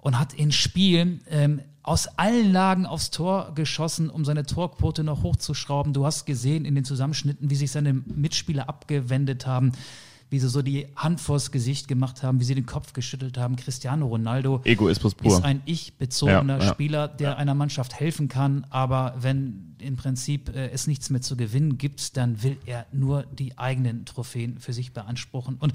und 0.00 0.18
hat 0.18 0.34
in 0.34 0.50
Spielen 0.50 1.20
ähm, 1.30 1.60
aus 1.84 2.08
allen 2.18 2.52
Lagen 2.52 2.86
aufs 2.86 3.12
Tor 3.12 3.52
geschossen, 3.54 4.10
um 4.10 4.24
seine 4.24 4.44
Torquote 4.44 5.04
noch 5.04 5.22
hochzuschrauben. 5.22 5.92
Du 5.92 6.04
hast 6.04 6.26
gesehen 6.26 6.64
in 6.64 6.74
den 6.74 6.84
Zusammenschnitten, 6.84 7.48
wie 7.48 7.54
sich 7.54 7.70
seine 7.70 7.92
Mitspieler 7.92 8.68
abgewendet 8.68 9.46
haben, 9.46 9.70
wie 10.28 10.38
sie 10.40 10.48
so 10.48 10.62
die 10.62 10.88
Hand 10.96 11.20
vors 11.20 11.52
Gesicht 11.52 11.86
gemacht 11.86 12.22
haben, 12.22 12.40
wie 12.40 12.44
sie 12.44 12.54
den 12.54 12.66
Kopf 12.66 12.92
geschüttelt 12.92 13.38
haben. 13.38 13.56
Cristiano 13.56 14.06
Ronaldo 14.06 14.60
Egoismus 14.64 15.14
pur. 15.14 15.36
ist 15.38 15.44
ein 15.44 15.62
ich-bezogener 15.66 16.58
Ja, 16.58 16.64
ja. 16.64 16.72
Spieler, 16.72 17.08
der 17.08 17.36
einer 17.38 17.54
Mannschaft 17.54 17.98
helfen 18.00 18.28
kann, 18.28 18.66
aber 18.70 19.14
wenn 19.20 19.76
im 19.78 19.96
Prinzip 19.96 20.48
äh, 20.54 20.70
es 20.70 20.86
nichts 20.86 21.10
mehr 21.10 21.20
zu 21.20 21.36
gewinnen 21.36 21.78
gibt, 21.78 22.16
dann 22.16 22.42
will 22.42 22.56
er 22.66 22.86
nur 22.92 23.24
die 23.24 23.56
eigenen 23.56 24.04
Trophäen 24.04 24.58
für 24.58 24.72
sich 24.72 24.92
beanspruchen. 24.92 25.56
Und 25.60 25.74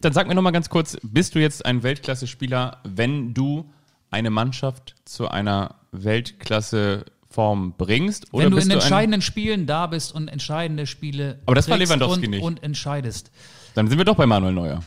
Dann 0.00 0.12
sag 0.12 0.26
mir 0.28 0.34
noch 0.34 0.42
mal 0.42 0.52
ganz 0.52 0.68
kurz, 0.70 0.96
bist 1.02 1.34
du 1.34 1.38
jetzt 1.40 1.64
ein 1.66 1.82
Weltklasse-Spieler, 1.82 2.78
wenn 2.84 3.34
du 3.34 3.70
eine 4.10 4.30
Mannschaft 4.30 4.94
zu 5.04 5.28
einer 5.28 5.74
Weltklasse-Form 5.92 7.74
bringst? 7.76 8.32
Oder 8.32 8.44
wenn 8.46 8.52
du 8.52 8.58
in 8.58 8.70
entscheidenden 8.70 9.22
Spielen 9.22 9.66
da 9.66 9.86
bist 9.86 10.14
und 10.14 10.28
entscheidende 10.28 10.86
Spiele 10.86 11.40
Aber 11.46 11.54
das 11.54 11.68
war 11.68 11.76
Lewandowski 11.76 12.24
und, 12.26 12.30
nicht. 12.30 12.42
und 12.42 12.62
entscheidest. 12.62 13.30
Dann 13.76 13.88
sind 13.88 13.98
wir 13.98 14.06
doch 14.06 14.16
bei 14.16 14.24
Manuel 14.24 14.54
Neuer. 14.54 14.80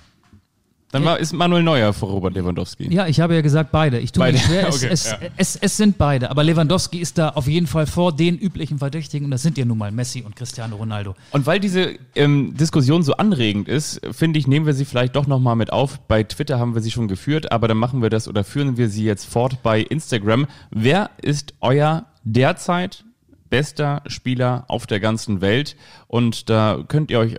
Dann 0.91 1.05
war, 1.05 1.19
ist 1.19 1.31
Manuel 1.31 1.61
Neuer 1.61 1.93
vor 1.93 2.09
Robert 2.09 2.33
Lewandowski. 2.33 2.91
Ja, 2.91 3.05
ich 3.05 3.19
habe 3.19 3.35
ja 3.35 3.41
gesagt 3.41 3.71
beide. 3.71 3.99
Ich 3.99 4.11
tue 4.11 4.23
mir 4.25 4.31
Beide, 4.31 4.43
schwer. 4.43 4.67
Es, 4.69 4.75
okay, 4.75 4.89
es, 4.91 5.05
ja. 5.11 5.17
es, 5.37 5.55
es 5.57 5.77
sind 5.77 5.99
beide. 5.99 6.31
Aber 6.31 6.43
Lewandowski 6.43 6.97
ist 6.97 7.19
da 7.19 7.29
auf 7.29 7.47
jeden 7.47 7.67
Fall 7.67 7.85
vor 7.85 8.15
den 8.15 8.39
üblichen 8.39 8.79
Verdächtigen. 8.79 9.25
Und 9.25 9.31
das 9.31 9.43
sind 9.43 9.59
ja 9.59 9.65
nun 9.65 9.77
mal 9.77 9.91
Messi 9.91 10.23
und 10.23 10.35
Cristiano 10.35 10.75
Ronaldo. 10.77 11.13
Und 11.29 11.45
weil 11.45 11.59
diese 11.59 11.99
ähm, 12.15 12.57
Diskussion 12.57 13.03
so 13.03 13.13
anregend 13.13 13.67
ist, 13.67 14.01
finde 14.11 14.39
ich, 14.39 14.47
nehmen 14.47 14.65
wir 14.65 14.73
sie 14.73 14.85
vielleicht 14.85 15.15
doch 15.15 15.27
nochmal 15.27 15.55
mit 15.55 15.71
auf. 15.71 15.99
Bei 16.07 16.23
Twitter 16.23 16.57
haben 16.57 16.73
wir 16.73 16.81
sie 16.81 16.89
schon 16.89 17.07
geführt, 17.07 17.51
aber 17.51 17.67
dann 17.67 17.77
machen 17.77 18.01
wir 18.01 18.09
das 18.09 18.27
oder 18.27 18.43
führen 18.43 18.77
wir 18.77 18.89
sie 18.89 19.03
jetzt 19.03 19.25
fort 19.25 19.61
bei 19.61 19.81
Instagram. 19.81 20.47
Wer 20.71 21.11
ist 21.21 21.53
euer 21.61 22.05
derzeit 22.23 23.03
bester 23.49 24.01
Spieler 24.07 24.65
auf 24.67 24.87
der 24.87 24.99
ganzen 24.99 25.41
Welt? 25.41 25.75
Und 26.07 26.49
da 26.49 26.83
könnt 26.87 27.11
ihr 27.11 27.19
euch, 27.19 27.35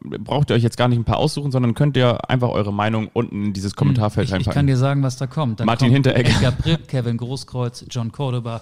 braucht 0.00 0.50
ihr 0.50 0.56
euch 0.56 0.62
jetzt 0.62 0.76
gar 0.76 0.88
nicht 0.88 0.98
ein 0.98 1.04
paar 1.04 1.18
aussuchen, 1.18 1.50
sondern 1.52 1.74
könnt 1.74 1.96
ihr 1.96 2.28
einfach 2.28 2.50
eure 2.50 2.72
Meinung 2.72 3.10
unten 3.12 3.46
in 3.46 3.52
dieses 3.52 3.74
Kommentarfeld 3.74 4.28
Ich, 4.28 4.32
ich 4.32 4.36
kann 4.36 4.46
reinpacken. 4.46 4.66
dir 4.66 4.76
sagen, 4.76 5.02
was 5.02 5.16
da 5.16 5.26
kommt. 5.26 5.60
Dann 5.60 5.66
Martin 5.66 5.88
kommt 5.88 6.06
Hinteregger. 6.06 6.30
Edgar 6.30 6.52
Pripp, 6.52 6.88
Kevin 6.88 7.16
Großkreuz, 7.16 7.84
John 7.90 8.12
Cordoba. 8.12 8.60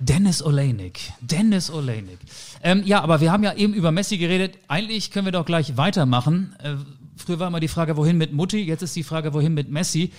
Dennis 0.00 0.42
Olejnik. 0.42 1.12
Dennis 1.20 1.70
Olejnik. 1.70 2.18
Ähm, 2.62 2.82
ja, 2.84 3.00
aber 3.00 3.20
wir 3.20 3.30
haben 3.30 3.44
ja 3.44 3.54
eben 3.54 3.74
über 3.74 3.92
Messi 3.92 4.18
geredet. 4.18 4.58
Eigentlich 4.68 5.10
können 5.10 5.26
wir 5.26 5.32
doch 5.32 5.46
gleich 5.46 5.76
weitermachen. 5.76 6.56
Äh, 6.62 6.74
früher 7.16 7.38
war 7.38 7.48
immer 7.48 7.60
die 7.60 7.68
Frage, 7.68 7.96
wohin 7.96 8.18
mit 8.18 8.32
Mutti, 8.32 8.58
jetzt 8.58 8.82
ist 8.82 8.96
die 8.96 9.04
Frage, 9.04 9.32
wohin 9.34 9.54
mit 9.54 9.70
Messi. 9.70 10.10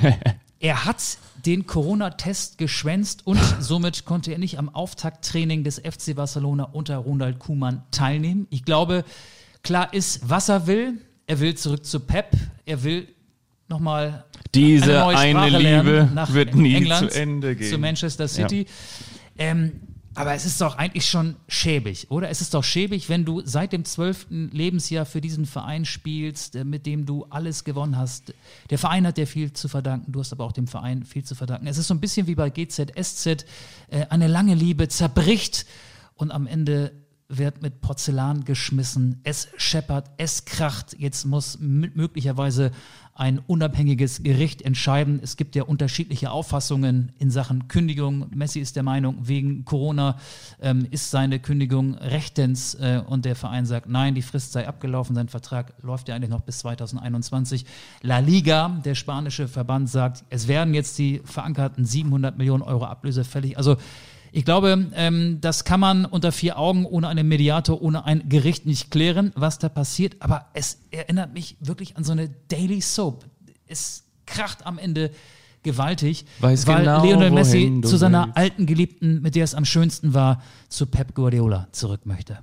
er 0.60 0.84
hat 0.84 1.18
den 1.46 1.66
Corona-Test 1.66 2.58
geschwänzt 2.58 3.26
und 3.26 3.40
somit 3.60 4.04
konnte 4.04 4.32
er 4.32 4.38
nicht 4.38 4.58
am 4.58 4.68
Auftakttraining 4.68 5.64
des 5.64 5.78
FC 5.78 6.14
Barcelona 6.14 6.64
unter 6.64 6.96
Ronald 6.96 7.38
Koeman 7.38 7.82
teilnehmen. 7.90 8.46
Ich 8.50 8.64
glaube, 8.64 9.04
klar 9.62 9.92
ist, 9.92 10.28
was 10.28 10.48
er 10.48 10.66
will. 10.66 10.94
Er 11.26 11.40
will 11.40 11.54
zurück 11.54 11.84
zu 11.84 12.00
Pep. 12.00 12.36
Er 12.66 12.82
will 12.84 13.08
nochmal 13.68 14.24
Diese 14.54 14.92
neue 14.92 15.16
eine, 15.16 15.48
Sprache 15.48 15.58
Liebe 15.58 16.10
wird 16.32 16.54
nie 16.54 16.74
England, 16.74 17.10
zu 17.10 17.20
Ende 17.20 17.56
gehen. 17.56 17.70
Zu 17.70 17.78
Manchester 17.78 18.28
City. 18.28 18.66
Ähm, 19.38 19.80
aber 20.14 20.34
es 20.34 20.44
ist 20.44 20.60
doch 20.60 20.76
eigentlich 20.76 21.06
schon 21.06 21.36
schäbig, 21.48 22.10
oder? 22.10 22.28
Es 22.28 22.40
ist 22.40 22.54
doch 22.54 22.64
schäbig, 22.64 23.08
wenn 23.08 23.24
du 23.24 23.40
seit 23.44 23.72
dem 23.72 23.84
zwölften 23.84 24.50
Lebensjahr 24.50 25.06
für 25.06 25.20
diesen 25.20 25.46
Verein 25.46 25.84
spielst, 25.84 26.54
äh, 26.56 26.64
mit 26.64 26.86
dem 26.86 27.06
du 27.06 27.24
alles 27.30 27.64
gewonnen 27.64 27.96
hast. 27.96 28.34
Der 28.70 28.78
Verein 28.78 29.06
hat 29.06 29.16
dir 29.16 29.26
viel 29.26 29.52
zu 29.52 29.68
verdanken, 29.68 30.12
du 30.12 30.20
hast 30.20 30.32
aber 30.32 30.44
auch 30.44 30.52
dem 30.52 30.66
Verein 30.66 31.04
viel 31.04 31.24
zu 31.24 31.34
verdanken. 31.34 31.66
Es 31.66 31.78
ist 31.78 31.88
so 31.88 31.94
ein 31.94 32.00
bisschen 32.00 32.26
wie 32.26 32.34
bei 32.34 32.50
GZSZ, 32.50 33.26
äh, 33.88 34.06
eine 34.10 34.28
lange 34.28 34.54
Liebe 34.54 34.88
zerbricht 34.88 35.66
und 36.14 36.30
am 36.30 36.46
Ende 36.46 36.92
wird 37.28 37.62
mit 37.62 37.80
Porzellan 37.80 38.44
geschmissen, 38.44 39.20
es 39.24 39.48
scheppert, 39.56 40.10
es 40.18 40.44
kracht. 40.44 40.96
Jetzt 40.98 41.24
muss 41.24 41.58
möglicherweise 41.60 42.72
ein 43.14 43.38
unabhängiges 43.38 44.22
Gericht 44.22 44.62
entscheiden. 44.62 45.20
Es 45.22 45.36
gibt 45.36 45.54
ja 45.54 45.64
unterschiedliche 45.64 46.30
Auffassungen 46.30 47.12
in 47.18 47.30
Sachen 47.30 47.68
Kündigung. 47.68 48.26
Messi 48.34 48.58
ist 48.58 48.74
der 48.74 48.82
Meinung, 48.82 49.16
wegen 49.20 49.66
Corona 49.66 50.16
ähm, 50.60 50.86
ist 50.90 51.10
seine 51.10 51.38
Kündigung 51.38 51.94
rechtens 51.94 52.74
äh, 52.74 53.02
und 53.06 53.26
der 53.26 53.36
Verein 53.36 53.66
sagt, 53.66 53.88
nein, 53.88 54.14
die 54.14 54.22
Frist 54.22 54.52
sei 54.52 54.66
abgelaufen, 54.66 55.14
sein 55.14 55.28
Vertrag 55.28 55.74
läuft 55.82 56.08
ja 56.08 56.14
eigentlich 56.14 56.30
noch 56.30 56.40
bis 56.40 56.60
2021. 56.60 57.66
La 58.00 58.18
Liga, 58.18 58.80
der 58.82 58.94
spanische 58.94 59.46
Verband, 59.46 59.90
sagt, 59.90 60.24
es 60.30 60.48
werden 60.48 60.72
jetzt 60.72 60.96
die 60.96 61.20
verankerten 61.24 61.84
700 61.84 62.38
Millionen 62.38 62.62
Euro 62.62 62.86
Ablöse 62.86 63.24
fällig. 63.24 63.58
Also 63.58 63.76
ich 64.32 64.44
glaube, 64.46 64.86
ähm, 64.94 65.38
das 65.40 65.64
kann 65.64 65.78
man 65.78 66.06
unter 66.06 66.32
vier 66.32 66.58
Augen 66.58 66.86
ohne 66.86 67.08
einen 67.08 67.28
Mediator, 67.28 67.82
ohne 67.82 68.06
ein 68.06 68.28
Gericht 68.28 68.64
nicht 68.64 68.90
klären, 68.90 69.32
was 69.36 69.58
da 69.58 69.68
passiert. 69.68 70.16
Aber 70.20 70.46
es 70.54 70.78
erinnert 70.90 71.34
mich 71.34 71.56
wirklich 71.60 71.96
an 71.98 72.04
so 72.04 72.12
eine 72.12 72.30
Daily 72.48 72.80
Soap. 72.80 73.26
Es 73.66 74.04
kracht 74.26 74.64
am 74.64 74.78
Ende 74.78 75.10
gewaltig, 75.62 76.24
Weiß 76.40 76.66
weil 76.66 76.80
genau, 76.80 77.04
Lionel 77.04 77.30
Messi 77.30 77.80
zu 77.84 77.96
seiner 77.96 78.24
willst. 78.24 78.36
alten 78.36 78.66
Geliebten, 78.66 79.20
mit 79.22 79.34
der 79.34 79.44
es 79.44 79.54
am 79.54 79.64
schönsten 79.64 80.14
war, 80.14 80.42
zu 80.68 80.86
Pep 80.86 81.14
Guardiola 81.14 81.68
zurück 81.72 82.00
möchte. 82.04 82.38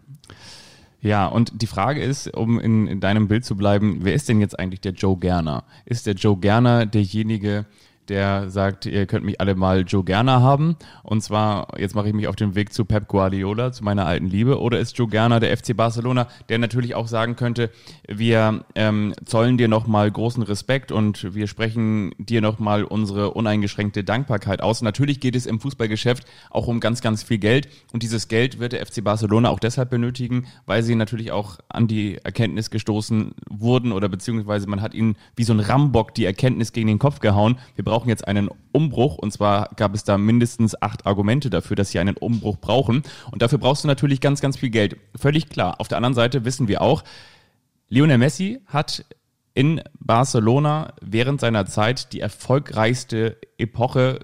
Ja, 1.01 1.27
und 1.27 1.61
die 1.61 1.67
Frage 1.67 2.01
ist, 2.03 2.33
um 2.35 2.59
in, 2.59 2.87
in 2.87 2.99
deinem 2.99 3.27
Bild 3.27 3.45
zu 3.45 3.55
bleiben, 3.55 3.99
wer 4.01 4.13
ist 4.13 4.29
denn 4.29 4.41
jetzt 4.41 4.59
eigentlich 4.59 4.81
der 4.81 4.91
Joe 4.91 5.17
Gerner? 5.17 5.63
Ist 5.85 6.05
der 6.05 6.13
Joe 6.13 6.37
Gerner 6.37 6.85
derjenige, 6.85 7.65
der 8.09 8.49
sagt, 8.49 8.85
ihr 8.85 9.05
könnt 9.05 9.25
mich 9.25 9.39
alle 9.39 9.55
mal 9.55 9.81
Joe 9.87 10.03
Gerner 10.03 10.41
haben? 10.41 10.75
Und 11.03 11.21
zwar, 11.21 11.79
jetzt 11.79 11.95
mache 11.95 12.07
ich 12.07 12.13
mich 12.13 12.27
auf 12.27 12.35
den 12.35 12.55
Weg 12.55 12.73
zu 12.73 12.85
Pep 12.85 13.07
Guardiola, 13.07 13.71
zu 13.71 13.83
meiner 13.83 14.05
alten 14.05 14.27
Liebe. 14.27 14.59
Oder 14.59 14.79
ist 14.79 14.97
Joe 14.97 15.07
Gerner 15.07 15.39
der 15.39 15.55
FC 15.55 15.75
Barcelona, 15.75 16.27
der 16.49 16.57
natürlich 16.57 16.95
auch 16.95 17.07
sagen 17.07 17.35
könnte, 17.35 17.69
wir 18.07 18.65
ähm, 18.75 19.13
zollen 19.25 19.57
dir 19.57 19.67
nochmal 19.67 20.09
großen 20.09 20.43
Respekt 20.43 20.91
und 20.91 21.33
wir 21.35 21.47
sprechen 21.47 22.11
dir 22.17 22.41
nochmal 22.41 22.83
unsere 22.83 23.31
uneingeschränkte 23.31 24.03
Dankbarkeit 24.03 24.61
aus. 24.61 24.81
Natürlich 24.81 25.19
geht 25.19 25.35
es 25.35 25.45
im 25.45 25.59
Fußballgeschäft 25.59 26.25
auch 26.49 26.67
um 26.67 26.79
ganz, 26.79 27.01
ganz 27.01 27.23
viel 27.23 27.37
Geld. 27.37 27.67
Und 27.93 28.03
dieses 28.03 28.27
Geld 28.27 28.59
wird 28.59 28.73
der 28.73 28.85
FC 28.85 29.03
Barcelona 29.03 29.49
auch 29.49 29.59
deshalb 29.59 29.89
benötigen, 29.89 30.47
weil 30.65 30.83
sie 30.83 30.95
natürlich 30.95 31.31
auch 31.31 31.57
an 31.69 31.87
die 31.87 32.17
Erkenntnis 32.17 32.69
gestoßen 32.69 33.33
wurden 33.49 33.91
oder 33.91 34.09
beziehungsweise 34.09 34.67
man 34.67 34.81
hat 34.81 34.93
ihnen 34.93 35.15
wie 35.35 35.43
so 35.43 35.53
ein 35.53 35.59
Rambock 35.59 36.13
die 36.15 36.25
Erkenntnis 36.25 36.71
gegen 36.71 36.87
den 36.87 36.99
Kopf 36.99 37.19
gehauen. 37.19 37.57
Wir 37.75 37.83
brauchen 37.83 37.98
jetzt 38.07 38.27
einen 38.27 38.49
Umbruch 38.71 39.17
und 39.17 39.31
zwar 39.31 39.69
gab 39.75 39.93
es 39.93 40.03
da 40.03 40.17
mindestens 40.17 40.81
acht 40.81 41.05
Argumente 41.05 41.49
dafür, 41.49 41.75
dass 41.75 41.91
sie 41.91 41.99
einen 41.99 42.17
Umbruch 42.17 42.57
brauchen. 42.57 43.03
Und 43.31 43.41
dafür 43.41 43.57
brauchst 43.57 43.83
du 43.83 43.87
natürlich 43.87 44.21
ganz, 44.21 44.41
ganz 44.41 44.57
viel 44.57 44.69
Geld. 44.69 44.97
Völlig 45.15 45.49
klar. 45.49 45.79
Auf 45.79 45.87
der 45.87 45.97
anderen 45.97 46.15
Seite 46.15 46.45
wissen 46.45 46.67
wir 46.67 46.81
auch, 46.81 47.03
Lionel 47.89 48.17
Messi 48.17 48.59
hat 48.67 49.05
in 49.53 49.81
Barcelona 49.99 50.93
während 51.01 51.41
seiner 51.41 51.65
Zeit 51.65 52.13
die 52.13 52.19
erfolgreichste 52.19 53.37
Epoche 53.57 54.19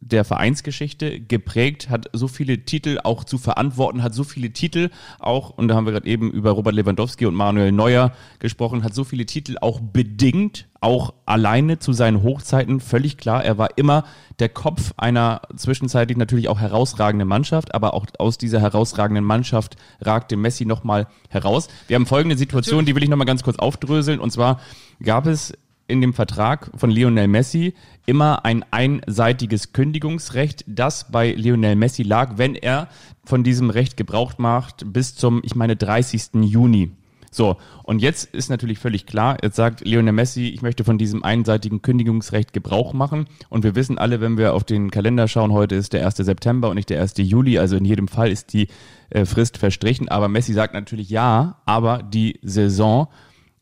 der 0.00 0.24
Vereinsgeschichte 0.24 1.20
geprägt, 1.20 1.90
hat 1.90 2.08
so 2.14 2.26
viele 2.26 2.64
Titel 2.64 2.98
auch 3.04 3.22
zu 3.22 3.36
verantworten, 3.36 4.02
hat 4.02 4.14
so 4.14 4.24
viele 4.24 4.50
Titel 4.50 4.88
auch, 5.18 5.50
und 5.50 5.68
da 5.68 5.74
haben 5.74 5.84
wir 5.84 5.92
gerade 5.92 6.06
eben 6.06 6.30
über 6.30 6.52
Robert 6.52 6.74
Lewandowski 6.74 7.26
und 7.26 7.34
Manuel 7.34 7.70
Neuer 7.70 8.12
gesprochen, 8.38 8.82
hat 8.82 8.94
so 8.94 9.04
viele 9.04 9.26
Titel 9.26 9.56
auch 9.60 9.78
bedingt, 9.80 10.68
auch 10.80 11.12
alleine 11.26 11.78
zu 11.78 11.92
seinen 11.92 12.22
Hochzeiten, 12.22 12.80
völlig 12.80 13.18
klar, 13.18 13.44
er 13.44 13.58
war 13.58 13.76
immer 13.76 14.04
der 14.38 14.48
Kopf 14.48 14.94
einer 14.96 15.42
zwischenzeitlich 15.54 16.16
natürlich 16.16 16.48
auch 16.48 16.58
herausragenden 16.58 17.28
Mannschaft, 17.28 17.74
aber 17.74 17.92
auch 17.92 18.06
aus 18.18 18.38
dieser 18.38 18.60
herausragenden 18.60 19.24
Mannschaft 19.24 19.76
ragte 20.00 20.38
Messi 20.38 20.64
nochmal 20.64 21.08
heraus. 21.28 21.68
Wir 21.88 21.96
haben 21.96 22.06
folgende 22.06 22.38
Situation, 22.38 22.86
die 22.86 22.96
will 22.96 23.02
ich 23.02 23.10
nochmal 23.10 23.26
ganz 23.26 23.42
kurz 23.42 23.58
aufdröseln, 23.58 24.18
und 24.18 24.30
zwar 24.30 24.60
gab 25.02 25.26
es 25.26 25.52
in 25.90 26.00
dem 26.00 26.14
Vertrag 26.14 26.70
von 26.74 26.90
Lionel 26.90 27.28
Messi 27.28 27.74
immer 28.06 28.44
ein 28.44 28.64
einseitiges 28.70 29.72
Kündigungsrecht, 29.72 30.64
das 30.66 31.10
bei 31.10 31.32
Lionel 31.32 31.76
Messi 31.76 32.02
lag, 32.02 32.38
wenn 32.38 32.54
er 32.54 32.88
von 33.24 33.44
diesem 33.44 33.70
Recht 33.70 33.96
Gebrauch 33.96 34.38
macht 34.38 34.92
bis 34.92 35.14
zum, 35.14 35.42
ich 35.44 35.54
meine, 35.54 35.76
30. 35.76 36.30
Juni. 36.42 36.92
So, 37.32 37.58
und 37.84 38.02
jetzt 38.02 38.34
ist 38.34 38.50
natürlich 38.50 38.80
völlig 38.80 39.06
klar, 39.06 39.38
jetzt 39.40 39.54
sagt 39.54 39.86
Lionel 39.86 40.12
Messi, 40.12 40.48
ich 40.48 40.62
möchte 40.62 40.82
von 40.82 40.98
diesem 40.98 41.22
einseitigen 41.22 41.80
Kündigungsrecht 41.80 42.52
Gebrauch 42.52 42.92
machen. 42.92 43.26
Und 43.48 43.62
wir 43.62 43.76
wissen 43.76 43.98
alle, 43.98 44.20
wenn 44.20 44.36
wir 44.36 44.52
auf 44.52 44.64
den 44.64 44.90
Kalender 44.90 45.28
schauen, 45.28 45.52
heute 45.52 45.76
ist 45.76 45.92
der 45.92 46.04
1. 46.04 46.16
September 46.16 46.70
und 46.70 46.74
nicht 46.74 46.90
der 46.90 47.00
1. 47.00 47.14
Juli, 47.18 47.58
also 47.58 47.76
in 47.76 47.84
jedem 47.84 48.08
Fall 48.08 48.32
ist 48.32 48.52
die 48.52 48.66
äh, 49.10 49.24
Frist 49.24 49.58
verstrichen. 49.58 50.08
Aber 50.08 50.26
Messi 50.26 50.52
sagt 50.52 50.74
natürlich 50.74 51.08
ja, 51.08 51.60
aber 51.66 52.02
die 52.02 52.40
Saison 52.42 53.06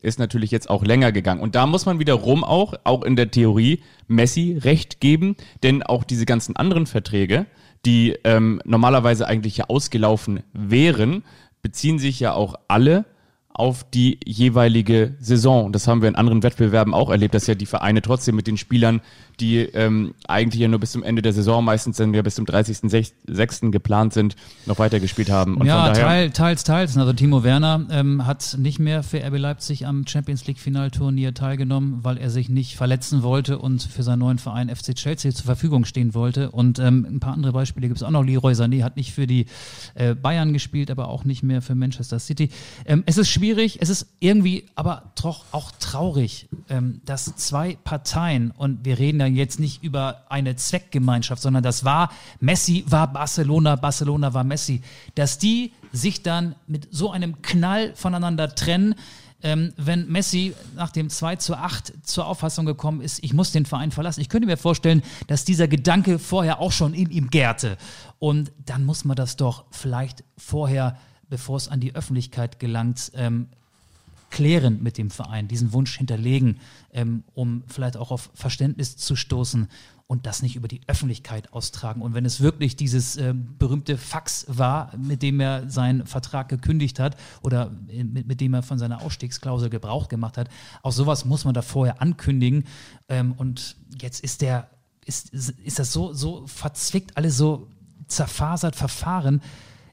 ist 0.01 0.19
natürlich 0.19 0.51
jetzt 0.51 0.69
auch 0.69 0.83
länger 0.83 1.11
gegangen. 1.11 1.41
Und 1.41 1.55
da 1.55 1.65
muss 1.65 1.85
man 1.85 1.99
wiederum 1.99 2.43
auch, 2.43 2.73
auch 2.83 3.03
in 3.03 3.15
der 3.15 3.31
Theorie, 3.31 3.81
Messi 4.07 4.57
recht 4.61 5.01
geben, 5.01 5.35
denn 5.63 5.83
auch 5.83 6.03
diese 6.03 6.25
ganzen 6.25 6.55
anderen 6.55 6.85
Verträge, 6.85 7.45
die 7.85 8.15
ähm, 8.23 8.61
normalerweise 8.65 9.27
eigentlich 9.27 9.57
ja 9.57 9.65
ausgelaufen 9.67 10.41
wären, 10.53 11.23
beziehen 11.61 11.99
sich 11.99 12.19
ja 12.19 12.33
auch 12.33 12.55
alle 12.67 13.05
auf 13.59 13.83
die 13.83 14.19
jeweilige 14.25 15.15
Saison. 15.19 15.73
Das 15.73 15.87
haben 15.87 16.01
wir 16.01 16.07
in 16.07 16.15
anderen 16.15 16.43
Wettbewerben 16.43 16.93
auch 16.93 17.09
erlebt, 17.09 17.33
dass 17.33 17.47
ja 17.47 17.55
die 17.55 17.65
Vereine 17.65 18.01
trotzdem 18.01 18.35
mit 18.35 18.47
den 18.47 18.57
Spielern, 18.57 19.01
die 19.39 19.57
ähm, 19.59 20.13
eigentlich 20.27 20.61
ja 20.61 20.67
nur 20.67 20.79
bis 20.79 20.91
zum 20.91 21.03
Ende 21.03 21.21
der 21.21 21.33
Saison, 21.33 21.63
meistens 21.63 21.97
dann 21.97 22.13
ja 22.13 22.21
bis 22.21 22.35
zum 22.35 22.45
30.06. 22.45 23.71
geplant 23.71 24.13
sind, 24.13 24.35
noch 24.65 24.79
weitergespielt 24.79 25.29
haben. 25.29 25.57
Und 25.57 25.67
ja, 25.67 25.91
teil, 25.93 26.31
teils, 26.31 26.63
teils. 26.63 26.97
Also 26.97 27.13
Timo 27.13 27.43
Werner 27.43 27.85
ähm, 27.91 28.25
hat 28.25 28.57
nicht 28.59 28.79
mehr 28.79 29.03
für 29.03 29.23
RB 29.23 29.37
Leipzig 29.37 29.85
am 29.85 30.05
Champions 30.07 30.47
League 30.47 30.59
Finalturnier 30.59 31.33
teilgenommen, 31.33 31.99
weil 32.03 32.17
er 32.17 32.29
sich 32.29 32.49
nicht 32.49 32.75
verletzen 32.75 33.23
wollte 33.23 33.59
und 33.59 33.81
für 33.83 34.03
seinen 34.03 34.19
neuen 34.19 34.39
Verein 34.39 34.73
FC 34.73 34.95
Chelsea 34.95 35.31
zur 35.31 35.45
Verfügung 35.45 35.85
stehen 35.85 36.13
wollte. 36.13 36.51
Und 36.51 36.79
ähm, 36.79 37.07
ein 37.09 37.19
paar 37.19 37.33
andere 37.33 37.53
Beispiele 37.53 37.87
gibt 37.87 37.97
es 37.97 38.03
auch 38.03 38.11
noch. 38.11 38.23
Leroy 38.23 38.53
Sané 38.53 38.83
hat 38.83 38.97
nicht 38.97 39.13
für 39.13 39.27
die 39.27 39.45
äh, 39.95 40.15
Bayern 40.15 40.53
gespielt, 40.53 40.91
aber 40.91 41.07
auch 41.07 41.23
nicht 41.23 41.43
mehr 41.43 41.61
für 41.61 41.75
Manchester 41.75 42.19
City. 42.19 42.49
Ähm, 42.85 43.03
es 43.05 43.17
ist 43.17 43.29
schwierig, 43.29 43.79
es 43.81 43.89
ist 43.89 44.07
irgendwie 44.19 44.65
aber 44.75 45.11
doch 45.21 45.45
auch 45.51 45.71
traurig, 45.79 46.47
ähm, 46.69 47.01
dass 47.05 47.35
zwei 47.35 47.77
Parteien, 47.83 48.51
und 48.51 48.85
wir 48.85 48.99
reden 48.99 49.19
ja 49.19 49.28
jetzt 49.35 49.59
nicht 49.59 49.83
über 49.83 50.23
eine 50.29 50.55
Zweckgemeinschaft, 50.55 51.41
sondern 51.41 51.63
das 51.63 51.83
war, 51.83 52.11
Messi 52.39 52.85
war 52.87 53.11
Barcelona, 53.11 53.75
Barcelona 53.75 54.33
war 54.33 54.43
Messi, 54.43 54.81
dass 55.15 55.37
die 55.37 55.73
sich 55.91 56.23
dann 56.23 56.55
mit 56.67 56.87
so 56.91 57.11
einem 57.11 57.41
Knall 57.41 57.93
voneinander 57.95 58.53
trennen. 58.55 58.95
ähm, 59.41 59.73
wenn 59.77 60.07
Messi 60.09 60.53
nach 60.75 60.91
dem 60.91 61.09
2 61.09 61.37
zu 61.37 61.55
8 61.55 61.93
zur 62.03 62.27
Auffassung 62.27 62.65
gekommen 62.65 63.01
ist, 63.01 63.23
ich 63.23 63.33
muss 63.33 63.51
den 63.51 63.65
Verein 63.65 63.91
verlassen. 63.91 64.19
Ich 64.19 64.29
könnte 64.29 64.47
mir 64.47 64.57
vorstellen, 64.57 65.01
dass 65.27 65.45
dieser 65.45 65.67
Gedanke 65.67 66.19
vorher 66.19 66.59
auch 66.59 66.73
schon 66.73 66.93
in 66.93 67.09
ihm 67.09 67.29
gärte. 67.29 67.77
Und 68.19 68.51
dann 68.65 68.85
muss 68.85 69.05
man 69.05 69.15
das 69.15 69.37
doch 69.37 69.65
vielleicht 69.71 70.23
vorher, 70.37 70.97
bevor 71.29 71.55
es 71.55 71.69
an 71.69 71.79
die 71.79 71.95
Öffentlichkeit 71.95 72.59
gelangt, 72.59 73.11
ähm, 73.15 73.47
klären 74.29 74.81
mit 74.81 74.97
dem 74.97 75.09
Verein, 75.09 75.47
diesen 75.47 75.73
Wunsch 75.73 75.97
hinterlegen, 75.97 76.59
ähm, 76.93 77.23
um 77.33 77.63
vielleicht 77.67 77.97
auch 77.97 78.11
auf 78.11 78.29
Verständnis 78.33 78.97
zu 78.97 79.15
stoßen 79.15 79.67
und 80.07 80.25
das 80.25 80.41
nicht 80.41 80.55
über 80.55 80.67
die 80.67 80.81
Öffentlichkeit 80.87 81.53
austragen. 81.53 82.01
Und 82.01 82.15
wenn 82.15 82.25
es 82.25 82.41
wirklich 82.41 82.75
dieses 82.75 83.15
äh, 83.17 83.35
berühmte 83.35 83.95
Fax 83.95 84.45
war, 84.47 84.91
mit 84.97 85.21
dem 85.21 85.39
er 85.39 85.69
seinen 85.69 86.07
Vertrag 86.07 86.49
gekündigt 86.49 86.99
hat 86.99 87.15
oder 87.43 87.71
mit, 87.87 88.25
mit, 88.25 88.41
dem 88.41 88.55
er 88.55 88.63
von 88.63 88.79
seiner 88.79 89.03
Ausstiegsklausel 89.03 89.69
Gebrauch 89.69 90.07
gemacht 90.07 90.37
hat, 90.37 90.49
auch 90.81 90.91
sowas 90.91 91.25
muss 91.25 91.45
man 91.45 91.53
da 91.53 91.61
vorher 91.61 92.01
ankündigen. 92.01 92.63
Ähm, 93.07 93.33
und 93.33 93.75
jetzt 94.01 94.21
ist 94.21 94.41
der, 94.41 94.69
ist, 95.05 95.31
ist 95.31 95.77
das 95.77 95.93
so, 95.93 96.11
so 96.13 96.47
verzwickt, 96.47 97.15
alles 97.15 97.37
so 97.37 97.67
zerfasert, 98.07 98.75
verfahren 98.75 99.41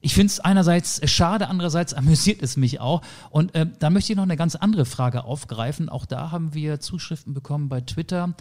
ich 0.06 0.14
finde 0.14 0.28
es 0.28 0.38
einerseits 0.38 1.00
schade, 1.10 1.48
andererseits 1.48 1.92
amüsiert 1.92 2.40
es 2.40 2.56
mich 2.56 2.78
auch. 2.78 3.02
Und 3.30 3.56
äh, 3.56 3.66
da 3.80 3.90
möchte 3.90 4.12
ich 4.12 4.16
noch 4.16 4.22
eine 4.22 4.36
ganz 4.36 4.54
andere 4.54 4.84
Frage 4.84 5.24
aufgreifen. 5.24 5.88
Auch 5.88 6.06
da 6.06 6.30
haben 6.30 6.54
wir 6.54 6.78
Zuschriften 6.78 7.34
bekommen 7.34 7.68
bei 7.68 7.80
Twitter. 7.80 8.34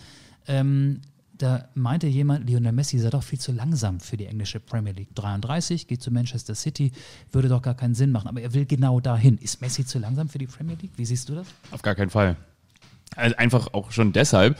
Ähm, 0.47 1.01
da 1.33 1.67
meinte 1.73 2.05
jemand, 2.05 2.47
Lionel 2.47 2.71
Messi 2.71 2.99
sei 2.99 3.09
doch 3.09 3.23
viel 3.23 3.39
zu 3.39 3.51
langsam 3.51 3.99
für 3.99 4.15
die 4.15 4.27
englische 4.27 4.59
Premier 4.59 4.93
League. 4.93 5.15
33, 5.15 5.87
geht 5.87 6.03
zu 6.03 6.11
Manchester 6.11 6.53
City, 6.53 6.91
würde 7.31 7.49
doch 7.49 7.63
gar 7.63 7.73
keinen 7.73 7.95
Sinn 7.95 8.11
machen. 8.11 8.27
Aber 8.27 8.41
er 8.41 8.53
will 8.53 8.67
genau 8.67 8.99
dahin. 8.99 9.39
Ist 9.39 9.59
Messi 9.59 9.87
zu 9.87 9.97
langsam 9.97 10.29
für 10.29 10.37
die 10.37 10.45
Premier 10.45 10.77
League? 10.79 10.93
Wie 10.97 11.05
siehst 11.05 11.29
du 11.29 11.33
das? 11.33 11.47
Auf 11.71 11.81
gar 11.81 11.95
keinen 11.95 12.11
Fall. 12.11 12.35
Also 13.15 13.37
einfach 13.37 13.73
auch 13.73 13.91
schon 13.91 14.13
deshalb, 14.13 14.59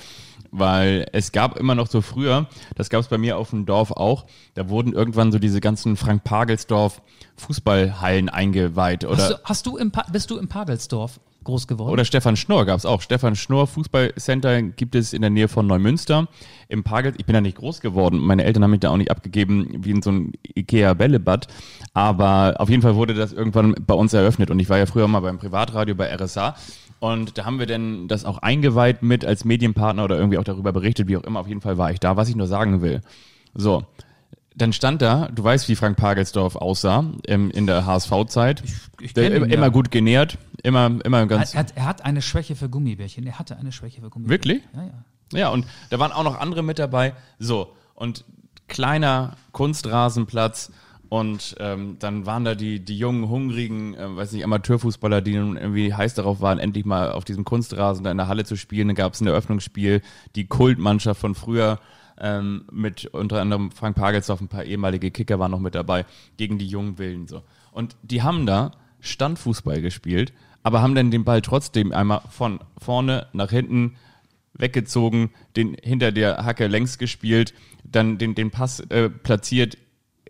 weil 0.57 1.07
es 1.11 1.31
gab 1.31 1.57
immer 1.57 1.75
noch 1.75 1.87
so 1.87 2.01
früher, 2.01 2.47
das 2.75 2.89
gab 2.89 3.01
es 3.01 3.07
bei 3.07 3.17
mir 3.17 3.37
auf 3.37 3.49
dem 3.49 3.65
Dorf 3.65 3.91
auch, 3.91 4.25
da 4.53 4.69
wurden 4.69 4.93
irgendwann 4.93 5.31
so 5.31 5.39
diese 5.39 5.61
ganzen 5.61 5.97
Frank 5.97 6.23
Pagelsdorf 6.23 7.01
Fußballhallen 7.37 8.29
eingeweiht. 8.29 9.05
Oder 9.05 9.17
hast 9.17 9.31
du, 9.31 9.35
hast 9.43 9.65
du 9.65 9.77
im 9.77 9.91
bist 10.11 10.31
du 10.31 10.37
im 10.37 10.47
Pagelsdorf 10.47 11.19
groß 11.45 11.67
geworden? 11.67 11.91
Oder 11.91 12.03
Stefan 12.03 12.35
Schnorr 12.35 12.65
gab 12.65 12.77
es 12.77 12.85
auch. 12.85 13.01
Stefan 13.01 13.35
Schnorr 13.35 13.67
Fußballcenter 13.67 14.61
gibt 14.63 14.95
es 14.95 15.13
in 15.13 15.21
der 15.21 15.29
Nähe 15.29 15.47
von 15.47 15.65
Neumünster. 15.65 16.27
Im 16.67 16.83
Pagels, 16.83 17.15
ich 17.17 17.25
bin 17.25 17.33
da 17.33 17.41
nicht 17.41 17.57
groß 17.57 17.79
geworden, 17.79 18.17
meine 18.19 18.43
Eltern 18.43 18.63
haben 18.63 18.71
mich 18.71 18.81
da 18.81 18.89
auch 18.89 18.97
nicht 18.97 19.11
abgegeben 19.11 19.85
wie 19.85 19.91
in 19.91 20.01
so 20.01 20.11
ein 20.11 20.33
Ikea-Bällebad, 20.55 21.47
aber 21.93 22.55
auf 22.57 22.69
jeden 22.69 22.81
Fall 22.81 22.95
wurde 22.95 23.13
das 23.13 23.31
irgendwann 23.31 23.75
bei 23.85 23.93
uns 23.93 24.13
eröffnet 24.13 24.49
und 24.49 24.59
ich 24.59 24.67
war 24.67 24.79
ja 24.79 24.87
früher 24.87 25.07
mal 25.07 25.19
beim 25.19 25.37
Privatradio 25.37 25.93
bei 25.93 26.13
RSA 26.13 26.55
und 26.99 27.37
da 27.37 27.45
haben 27.45 27.59
wir 27.59 27.65
denn 27.65 28.07
das 28.07 28.25
auch 28.25 28.39
eingeweiht 28.39 29.03
mit 29.03 29.25
als 29.25 29.45
Medienpartner 29.45 30.03
oder 30.03 30.17
irgendwie 30.17 30.37
auch 30.37 30.43
darüber 30.43 30.73
berichtet, 30.73 31.07
wie 31.07 31.17
auch 31.17 31.23
immer. 31.23 31.39
Auf 31.39 31.47
jeden 31.47 31.61
Fall 31.61 31.77
war 31.77 31.91
ich 31.91 31.99
da, 31.99 32.17
was 32.17 32.29
ich 32.29 32.35
nur 32.35 32.47
sagen 32.47 32.81
will. 32.81 33.01
So. 33.53 33.83
Dann 34.57 34.71
stand 34.71 35.01
da, 35.01 35.27
du 35.27 35.43
weißt, 35.43 35.67
wie 35.67 35.75
Frank 35.75 35.97
Pagelsdorf 35.97 36.55
aussah 36.55 37.03
im, 37.27 37.51
in 37.51 37.67
der 37.67 37.85
HSV-Zeit. 37.85 38.63
Immer, 39.13 39.47
ja. 39.47 39.53
immer 39.53 39.69
gut 39.69 39.91
genährt, 39.91 40.37
immer, 40.63 40.97
immer 41.03 41.25
ganz. 41.27 41.53
Er 41.53 41.59
hat, 41.59 41.73
er 41.75 41.85
hat 41.85 42.05
eine 42.05 42.21
Schwäche 42.21 42.55
für 42.55 42.69
Gummibärchen. 42.69 43.27
Er 43.27 43.37
hatte 43.37 43.57
eine 43.57 43.73
Schwäche 43.73 43.99
für 43.99 44.09
Gummibärchen. 44.09 44.29
Wirklich? 44.29 44.63
Ja, 44.73 44.83
ja. 44.83 45.05
Ja, 45.33 45.49
und 45.49 45.65
da 45.89 45.99
waren 45.99 46.13
auch 46.13 46.23
noch 46.23 46.39
andere 46.39 46.63
mit 46.63 46.79
dabei. 46.79 47.13
So. 47.39 47.73
Und 47.95 48.23
kleiner 48.67 49.35
Kunstrasenplatz 49.51 50.71
und 51.09 51.55
ähm, 51.59 51.97
dann 51.99 52.25
waren 52.25 52.45
da 52.45 52.55
die, 52.55 52.79
die 52.79 52.97
jungen, 52.97 53.29
hungrigen, 53.29 53.93
äh, 53.95 54.15
weiß 54.15 54.31
nicht, 54.31 54.43
Amateurfußballer, 54.43 55.21
die 55.21 55.35
nun 55.35 55.57
irgendwie 55.57 55.93
heiß 55.93 56.15
darauf 56.15 56.41
waren, 56.41 56.59
endlich 56.59 56.85
mal 56.85 57.11
auf 57.11 57.25
diesem 57.25 57.45
Kunstrasen 57.45 58.03
da 58.03 58.11
in 58.11 58.17
der 58.17 58.27
Halle 58.27 58.45
zu 58.45 58.55
spielen. 58.55 58.87
Dann 58.87 58.95
gab 58.95 59.13
es 59.13 59.21
ein 59.21 59.27
Eröffnungsspiel, 59.27 60.01
die 60.35 60.47
Kultmannschaft 60.47 61.21
von 61.21 61.35
früher 61.35 61.79
ähm, 62.19 62.65
mit 62.71 63.05
unter 63.05 63.41
anderem 63.41 63.71
Frank 63.71 63.95
Pagelsdorf, 63.95 64.41
ein 64.41 64.47
paar 64.47 64.63
ehemalige 64.63 65.11
Kicker 65.11 65.39
waren 65.39 65.51
noch 65.51 65.59
mit 65.59 65.75
dabei, 65.75 66.05
gegen 66.37 66.57
die 66.57 66.67
jungen 66.67 66.97
Wilden 66.97 67.27
so. 67.27 67.43
Und 67.71 67.95
die 68.03 68.23
haben 68.23 68.45
da 68.45 68.71
Standfußball 69.01 69.81
gespielt, 69.81 70.33
aber 70.63 70.81
haben 70.81 70.95
dann 70.95 71.11
den 71.11 71.25
Ball 71.25 71.41
trotzdem 71.41 71.91
einmal 71.91 72.21
von 72.29 72.59
vorne 72.77 73.27
nach 73.33 73.51
hinten 73.51 73.95
weggezogen, 74.53 75.31
den 75.55 75.75
hinter 75.81 76.11
der 76.11 76.45
Hacke 76.45 76.67
längs 76.67 76.97
gespielt, 76.97 77.53
dann 77.83 78.17
den, 78.17 78.33
den 78.33 78.51
Pass 78.51 78.79
äh, 78.79 79.09
platziert 79.09 79.77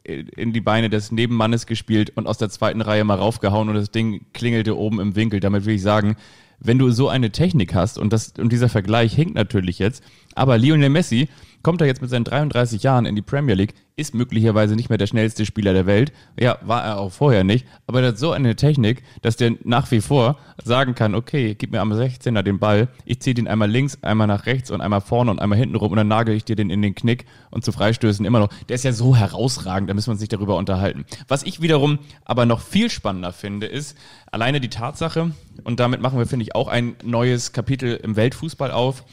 in 0.06 0.54
die 0.54 0.62
Beine 0.62 0.90
des 0.90 1.12
Nebenmannes 1.12 1.66
gespielt 1.66 2.12
und 2.16 2.28
aus 2.28 2.38
der 2.38 2.50
zweiten 2.50 2.82
Reihe 2.82 3.04
mal 3.04 3.16
raufgehauen 3.16 3.70
und 3.70 3.76
das 3.76 3.92
Ding 3.92 4.26
klingelte 4.34 4.78
oben 4.78 5.00
im 5.00 5.16
Winkel. 5.16 5.40
Damit 5.40 5.66
will 5.66 5.76
ich 5.76 5.82
sagen, 5.82 6.16
wenn 6.60 6.78
du 6.78 6.92
so 6.92 7.10
eine 7.10 7.32
Technik 7.32 7.74
hast 7.74 7.98
und 7.98 8.14
das 8.14 8.34
und 8.38 8.52
dieser 8.52 8.70
Vergleich 8.70 9.14
hinkt 9.14 9.36
natürlich 9.36 9.80
jetzt, 9.80 10.04
aber 10.36 10.58
Lionel 10.58 10.90
Messi 10.90 11.28
kommt 11.66 11.82
er 11.82 11.88
jetzt 11.88 12.04
mit 12.04 12.12
seinen 12.12 12.26
33 12.26 12.84
Jahren 12.84 13.08
in 13.08 13.16
die 13.16 13.24
Premier 13.24 13.56
League, 13.56 13.74
ist 13.96 14.14
möglicherweise 14.14 14.76
nicht 14.76 14.90
mehr 14.90 15.00
der 15.00 15.08
schnellste 15.08 15.48
Spieler 15.48 15.74
der 15.74 15.88
Welt. 15.88 16.14
Ja, 16.40 16.60
war 16.62 16.84
er 16.84 17.00
auch 17.00 17.12
vorher 17.12 17.44
nicht. 17.44 17.66
Aber 17.88 18.04
er 18.04 18.10
hat 18.10 18.20
so 18.20 18.34
eine 18.34 18.56
Technik, 18.56 19.02
dass 19.24 19.36
der 19.36 19.54
nach 19.64 19.90
wie 19.90 20.02
vor 20.02 20.38
sagen 20.64 20.94
kann, 20.94 21.16
okay, 21.16 21.56
gib 21.56 21.72
mir 21.72 21.82
am 21.82 21.92
16er 21.92 22.44
den 22.44 22.60
Ball, 22.60 22.88
ich 23.04 23.20
ziehe 23.20 23.34
den 23.34 23.48
einmal 23.48 23.68
links, 23.68 23.98
einmal 24.04 24.28
nach 24.28 24.46
rechts 24.46 24.70
und 24.70 24.80
einmal 24.80 25.02
vorne 25.02 25.32
und 25.32 25.40
einmal 25.40 25.58
hinten 25.58 25.76
rum 25.76 25.90
und 25.90 25.98
dann 25.98 26.08
nagel 26.08 26.36
ich 26.36 26.46
dir 26.46 26.56
den 26.56 26.70
in 26.70 26.84
den 26.84 26.94
Knick 26.94 27.26
und 27.50 27.66
zu 27.66 27.72
Freistößen 27.72 28.24
immer 28.28 28.38
noch. 28.38 28.50
Der 28.70 28.76
ist 28.76 28.84
ja 28.84 28.94
so 28.94 29.16
herausragend, 29.16 29.90
da 29.90 29.96
müssen 29.96 30.10
wir 30.10 30.12
uns 30.12 30.22
nicht 30.22 30.34
darüber 30.34 30.58
unterhalten. 30.58 31.04
Was 31.28 31.42
ich 31.42 31.64
wiederum 31.64 31.98
aber 32.26 32.46
noch 32.46 32.62
viel 32.62 32.92
spannender 32.92 33.34
finde, 33.34 33.66
ist 33.66 33.98
alleine 34.32 34.62
die 34.62 34.70
Tatsache, 34.70 35.32
und 35.64 35.80
damit 35.80 36.00
machen 36.00 36.20
wir, 36.20 36.28
finde 36.28 36.44
ich, 36.44 36.54
auch 36.54 36.68
ein 36.68 36.96
neues 37.04 37.54
Kapitel 37.54 37.96
im 37.96 38.16
Weltfußball 38.16 38.70
auf, 38.70 39.04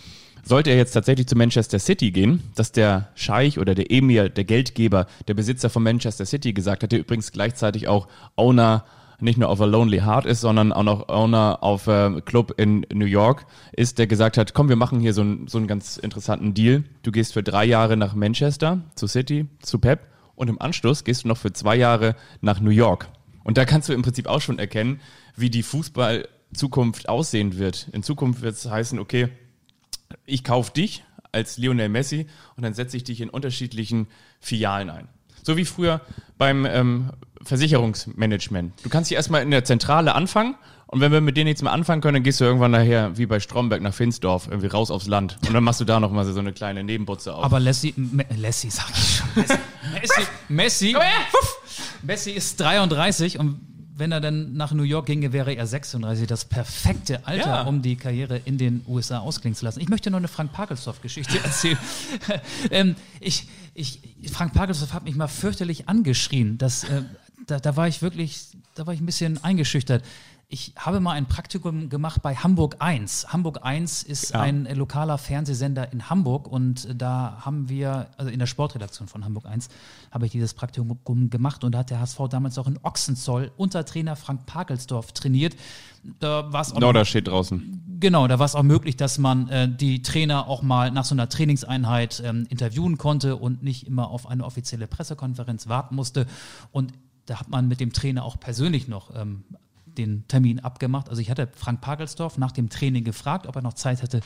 sollte 0.43 0.71
er 0.71 0.77
jetzt 0.77 0.93
tatsächlich 0.93 1.27
zu 1.27 1.37
Manchester 1.37 1.79
City 1.79 2.11
gehen, 2.11 2.43
dass 2.55 2.73
der 2.73 3.09
Scheich 3.15 3.59
oder 3.59 3.75
der 3.75 3.91
Emir, 3.91 4.29
der 4.29 4.45
Geldgeber, 4.45 5.07
der 5.29 5.35
Besitzer 5.35 5.71
von 5.71 5.83
Manchester 5.83 6.27
City 6.27 6.53
gesagt 6.53 6.83
hat, 6.83 6.93
der 6.93 7.01
übrigens 7.01 7.33
gleichzeitig 7.33 7.89
auch 7.89 8.09
Owner 8.37 8.85
nicht 9.23 9.39
nur 9.39 9.49
auf 9.49 9.61
a 9.61 9.67
Lonely 9.67 10.01
Heart 10.01 10.27
ist, 10.27 10.41
sondern 10.41 10.73
auch 10.73 10.83
noch 10.83 11.09
Owner 11.09 11.59
auf 11.63 11.87
äh, 11.87 12.21
Club 12.23 12.55
in 12.57 12.85
New 12.93 13.07
York 13.07 13.47
ist, 13.73 13.99
der 13.99 14.09
gesagt 14.09 14.37
hat, 14.37 14.53
komm, 14.53 14.69
wir 14.69 14.77
machen 14.77 15.01
hier 15.01 15.15
so, 15.15 15.23
ein, 15.23 15.47
so 15.47 15.59
einen 15.59 15.69
ganz 15.69 15.97
interessanten 15.97 16.55
Deal. 16.55 16.83
Du 17.03 17.13
gehst 17.13 17.33
für 17.33 17.43
drei 17.43 17.65
Jahre 17.65 17.97
nach 17.97 18.15
Manchester, 18.15 18.81
zu 18.97 19.07
City, 19.07 19.47
zu 19.61 19.79
Pep 19.79 20.01
und 20.35 20.49
im 20.49 20.61
Anschluss 20.61 21.05
gehst 21.05 21.23
du 21.23 21.29
noch 21.29 21.37
für 21.37 21.53
zwei 21.53 21.77
Jahre 21.77 22.17
nach 22.41 22.61
New 22.61 22.71
York. 22.71 23.09
Und 23.45 23.59
da 23.59 23.65
kannst 23.65 23.89
du 23.89 23.93
im 23.93 24.03
Prinzip 24.03 24.27
auch 24.27 24.41
schon 24.41 24.59
erkennen, 24.59 25.01
wie 25.37 25.51
die 25.51 25.63
Fußball-Zukunft 25.63 27.09
aussehen 27.09 27.59
wird. 27.59 27.89
In 27.93 28.03
Zukunft 28.03 28.43
wird 28.43 28.57
es 28.57 28.69
heißen, 28.69 28.99
okay, 28.99 29.29
ich 30.27 30.45
kaufe 30.45 30.73
dich 30.73 31.05
als 31.33 31.57
Lionel 31.59 31.89
Messi 31.89 32.27
und 32.57 32.63
dann 32.63 32.75
setze 32.75 32.97
ich 32.97 33.05
dich 33.05 33.21
in 33.21 33.31
unterschiedlichen 33.31 34.07
Filialen 34.41 34.91
ein. 34.91 35.09
So 35.43 35.57
wie 35.57 35.65
früher 35.65 36.01
beim 36.39 36.67
ähm, 36.67 37.11
Versicherungsmanagement. 37.43 38.75
Du 38.85 38.89
kannst 38.89 39.09
hier 39.09 39.17
erstmal 39.17 39.43
in 39.43 39.51
der 39.51 39.65
Zentrale 39.65 40.15
anfangen 40.15 40.55
und 40.93 41.01
wenn 41.01 41.11
wir 41.11 41.23
mit 41.23 41.39
denen 41.39 41.47
nichts 41.47 41.63
mehr 41.63 41.73
anfangen 41.73 42.03
können, 42.03 42.17
dann 42.17 42.23
gehst 42.23 42.39
du 42.41 42.45
irgendwann 42.45 42.71
nachher, 42.71 43.17
wie 43.17 43.25
bei 43.25 43.41
Stromberg, 43.41 43.81
nach 43.81 43.95
Finsdorf, 43.95 44.47
irgendwie 44.47 44.67
raus 44.67 44.91
aufs 44.91 45.07
Land. 45.07 45.39
Und 45.47 45.55
dann 45.55 45.65
machst 45.65 45.81
du 45.81 45.87
da 45.87 45.99
nochmal 45.99 46.27
so 46.27 46.39
eine 46.39 46.53
kleine 46.53 46.85
Nebenbutze 46.85 47.35
auf. 47.35 47.43
Aber 47.45 47.59
Lassie, 47.61 47.95
Lassie 48.37 48.69
sag 48.69 48.91
ich 48.91 49.17
schon. 49.17 49.45
Messi, 49.95 50.23
Messi, 50.49 50.93
Messi, 50.93 50.97
Messi 52.03 52.31
ist 52.33 52.61
33 52.61 53.39
und 53.39 53.72
wenn 53.95 54.13
er 54.13 54.21
dann 54.21 54.55
nach 54.55 54.73
New 54.73 54.83
York 54.83 55.07
ginge, 55.07 55.33
wäre 55.33 55.55
er 55.55 55.67
36. 55.67 56.27
Das 56.27 56.45
perfekte 56.45 57.27
Alter, 57.27 57.47
ja. 57.47 57.63
um 57.63 57.83
die 57.83 57.97
Karriere 57.97 58.41
in 58.45 58.59
den 58.59 58.85
USA 58.87 59.19
ausklingen 59.19 59.55
zu 59.55 59.65
lassen. 59.65 59.81
Ich 59.81 59.89
möchte 59.89 60.11
noch 60.11 60.19
eine 60.19 60.29
Frank 60.29 60.53
Pagelsdorf-Geschichte 60.53 61.39
erzählen. 61.45 61.79
ähm, 62.71 62.97
ich, 63.21 63.49
ich, 63.75 64.01
Frank 64.33 64.55
Pagelsdorf 64.55 64.93
hat 64.93 65.05
mich 65.05 65.15
mal 65.15 65.29
fürchterlich 65.29 65.89
angeschrien. 65.89 66.59
Das, 66.59 66.85
äh, 66.85 67.03
da, 67.47 67.59
da 67.59 67.77
war 67.77 67.89
ich 67.89 68.03
wirklich, 68.03 68.49
da 68.75 68.87
war 68.87 68.95
ich 68.95 69.01
ein 69.01 69.07
bisschen 69.07 69.43
eingeschüchtert 69.45 70.03
ich 70.53 70.75
habe 70.77 71.01
mal 71.01 71.13
ein 71.13 71.25
Praktikum 71.25 71.89
gemacht 71.89 72.21
bei 72.21 72.37
Hamburg 72.37 72.77
1. 72.79 73.33
Hamburg 73.33 73.61
1 73.63 74.03
ist 74.03 74.35
ja. 74.35 74.41
ein 74.43 74.67
lokaler 74.67 75.17
Fernsehsender 75.17 75.91
in 75.95 76.11
Hamburg 76.11 76.47
und 76.47 76.89
da 76.95 77.39
haben 77.41 77.71
wir, 77.71 78.09
also 78.19 78.31
in 78.31 78.39
der 78.39 78.45
Sportredaktion 78.45 79.09
von 79.09 79.25
Hamburg 79.25 79.47
1, 79.47 79.71
habe 80.11 80.27
ich 80.27 80.33
dieses 80.33 80.53
Praktikum 80.53 81.31
gemacht 81.31 81.65
und 81.65 81.73
da 81.73 81.79
hat 81.79 81.89
der 81.89 82.01
HSV 82.01 82.21
damals 82.29 82.59
auch 82.59 82.67
in 82.67 82.79
Ochsenzoll 82.83 83.51
unter 83.57 83.87
Trainer 83.87 84.15
Frank 84.15 84.45
Pagelsdorf 84.45 85.13
trainiert. 85.13 85.57
Da 86.21 86.53
war 86.53 86.61
es 86.61 86.73
auch. 86.73 86.81
No, 86.81 86.93
da 86.93 87.07
steht 87.07 87.29
draußen. 87.29 87.97
Genau, 87.99 88.29
da 88.29 88.39
war 88.39 88.45
es 88.45 88.55
auch 88.55 88.63
möglich, 88.63 88.99
dass 88.99 89.17
man 89.17 89.49
äh, 89.49 89.75
die 89.75 90.03
Trainer 90.03 90.49
auch 90.49 90.61
mal 90.61 90.91
nach 90.91 91.07
so 91.07 91.15
einer 91.15 91.31
Trainingseinheit 91.31 92.23
ähm, 92.27 92.47
interviewen 92.51 92.99
konnte 92.99 93.37
und 93.37 93.63
nicht 93.63 93.87
immer 93.87 94.11
auf 94.11 94.27
eine 94.27 94.45
offizielle 94.45 94.87
Pressekonferenz 94.87 95.69
warten 95.69 95.95
musste. 95.95 96.27
Und 96.73 96.93
da 97.25 97.41
hat 97.41 97.49
man 97.49 97.69
mit 97.69 97.81
dem 97.81 97.95
Trainer 97.95 98.25
auch 98.25 98.39
persönlich 98.39 98.87
noch 98.87 99.15
ähm, 99.17 99.45
den 99.99 100.27
Termin 100.29 100.61
abgemacht. 100.61 101.09
Also 101.09 101.21
ich 101.21 101.31
hatte 101.31 101.49
Frank 101.55 101.81
Pagelsdorf 101.81 102.39
nach 102.39 102.53
dem 102.53 102.69
Training 102.69 103.05
gefragt, 103.05 103.47
ob 103.47 103.57
er 103.57 103.63
noch 103.63 103.75
Zeit 103.75 104.03
hätte 104.03 104.21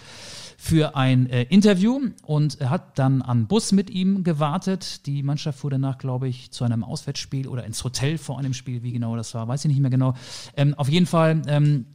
für 0.57 0.96
ein 0.96 1.29
äh, 1.29 1.42
Interview 1.44 2.00
und 2.22 2.61
er 2.61 2.70
hat 2.70 2.98
dann 2.98 3.22
am 3.22 3.46
Bus 3.46 3.72
mit 3.72 3.90
ihm 3.90 4.24
gewartet. 4.24 5.07
Die 5.07 5.22
Mannschaft 5.22 5.59
fuhr 5.59 5.70
danach, 5.70 5.98
glaube 5.98 6.29
ich, 6.29 6.50
zu 6.50 6.64
einem 6.64 6.85
Auswärtsspiel 6.85 7.48
oder 7.48 7.64
ins 7.64 7.83
Hotel 7.85 8.18
vor 8.18 8.38
einem 8.38 8.55
Spiel. 8.55 8.83
Wie 8.83 8.92
genau 8.92 9.16
das 9.16 9.35
war, 9.35 9.48
weiß 9.48 9.64
ich 9.64 9.70
nicht 9.70 9.81
mehr 9.81 9.90
genau. 9.90 10.14
Ähm, 10.57 10.74
auf 10.74 10.88
jeden 10.88 11.07
Fall 11.07 11.42
ähm, 11.46 11.87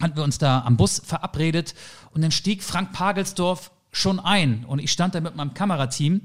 hatten 0.00 0.16
wir 0.16 0.24
uns 0.24 0.38
da 0.38 0.62
am 0.62 0.76
Bus 0.76 1.00
verabredet 1.04 1.74
und 2.12 2.22
dann 2.22 2.30
stieg 2.30 2.62
Frank 2.62 2.92
Pagelsdorf 2.92 3.70
schon 3.92 4.18
ein 4.18 4.64
und 4.64 4.80
ich 4.80 4.90
stand 4.90 5.14
da 5.14 5.20
mit 5.20 5.36
meinem 5.36 5.54
Kamerateam 5.54 6.22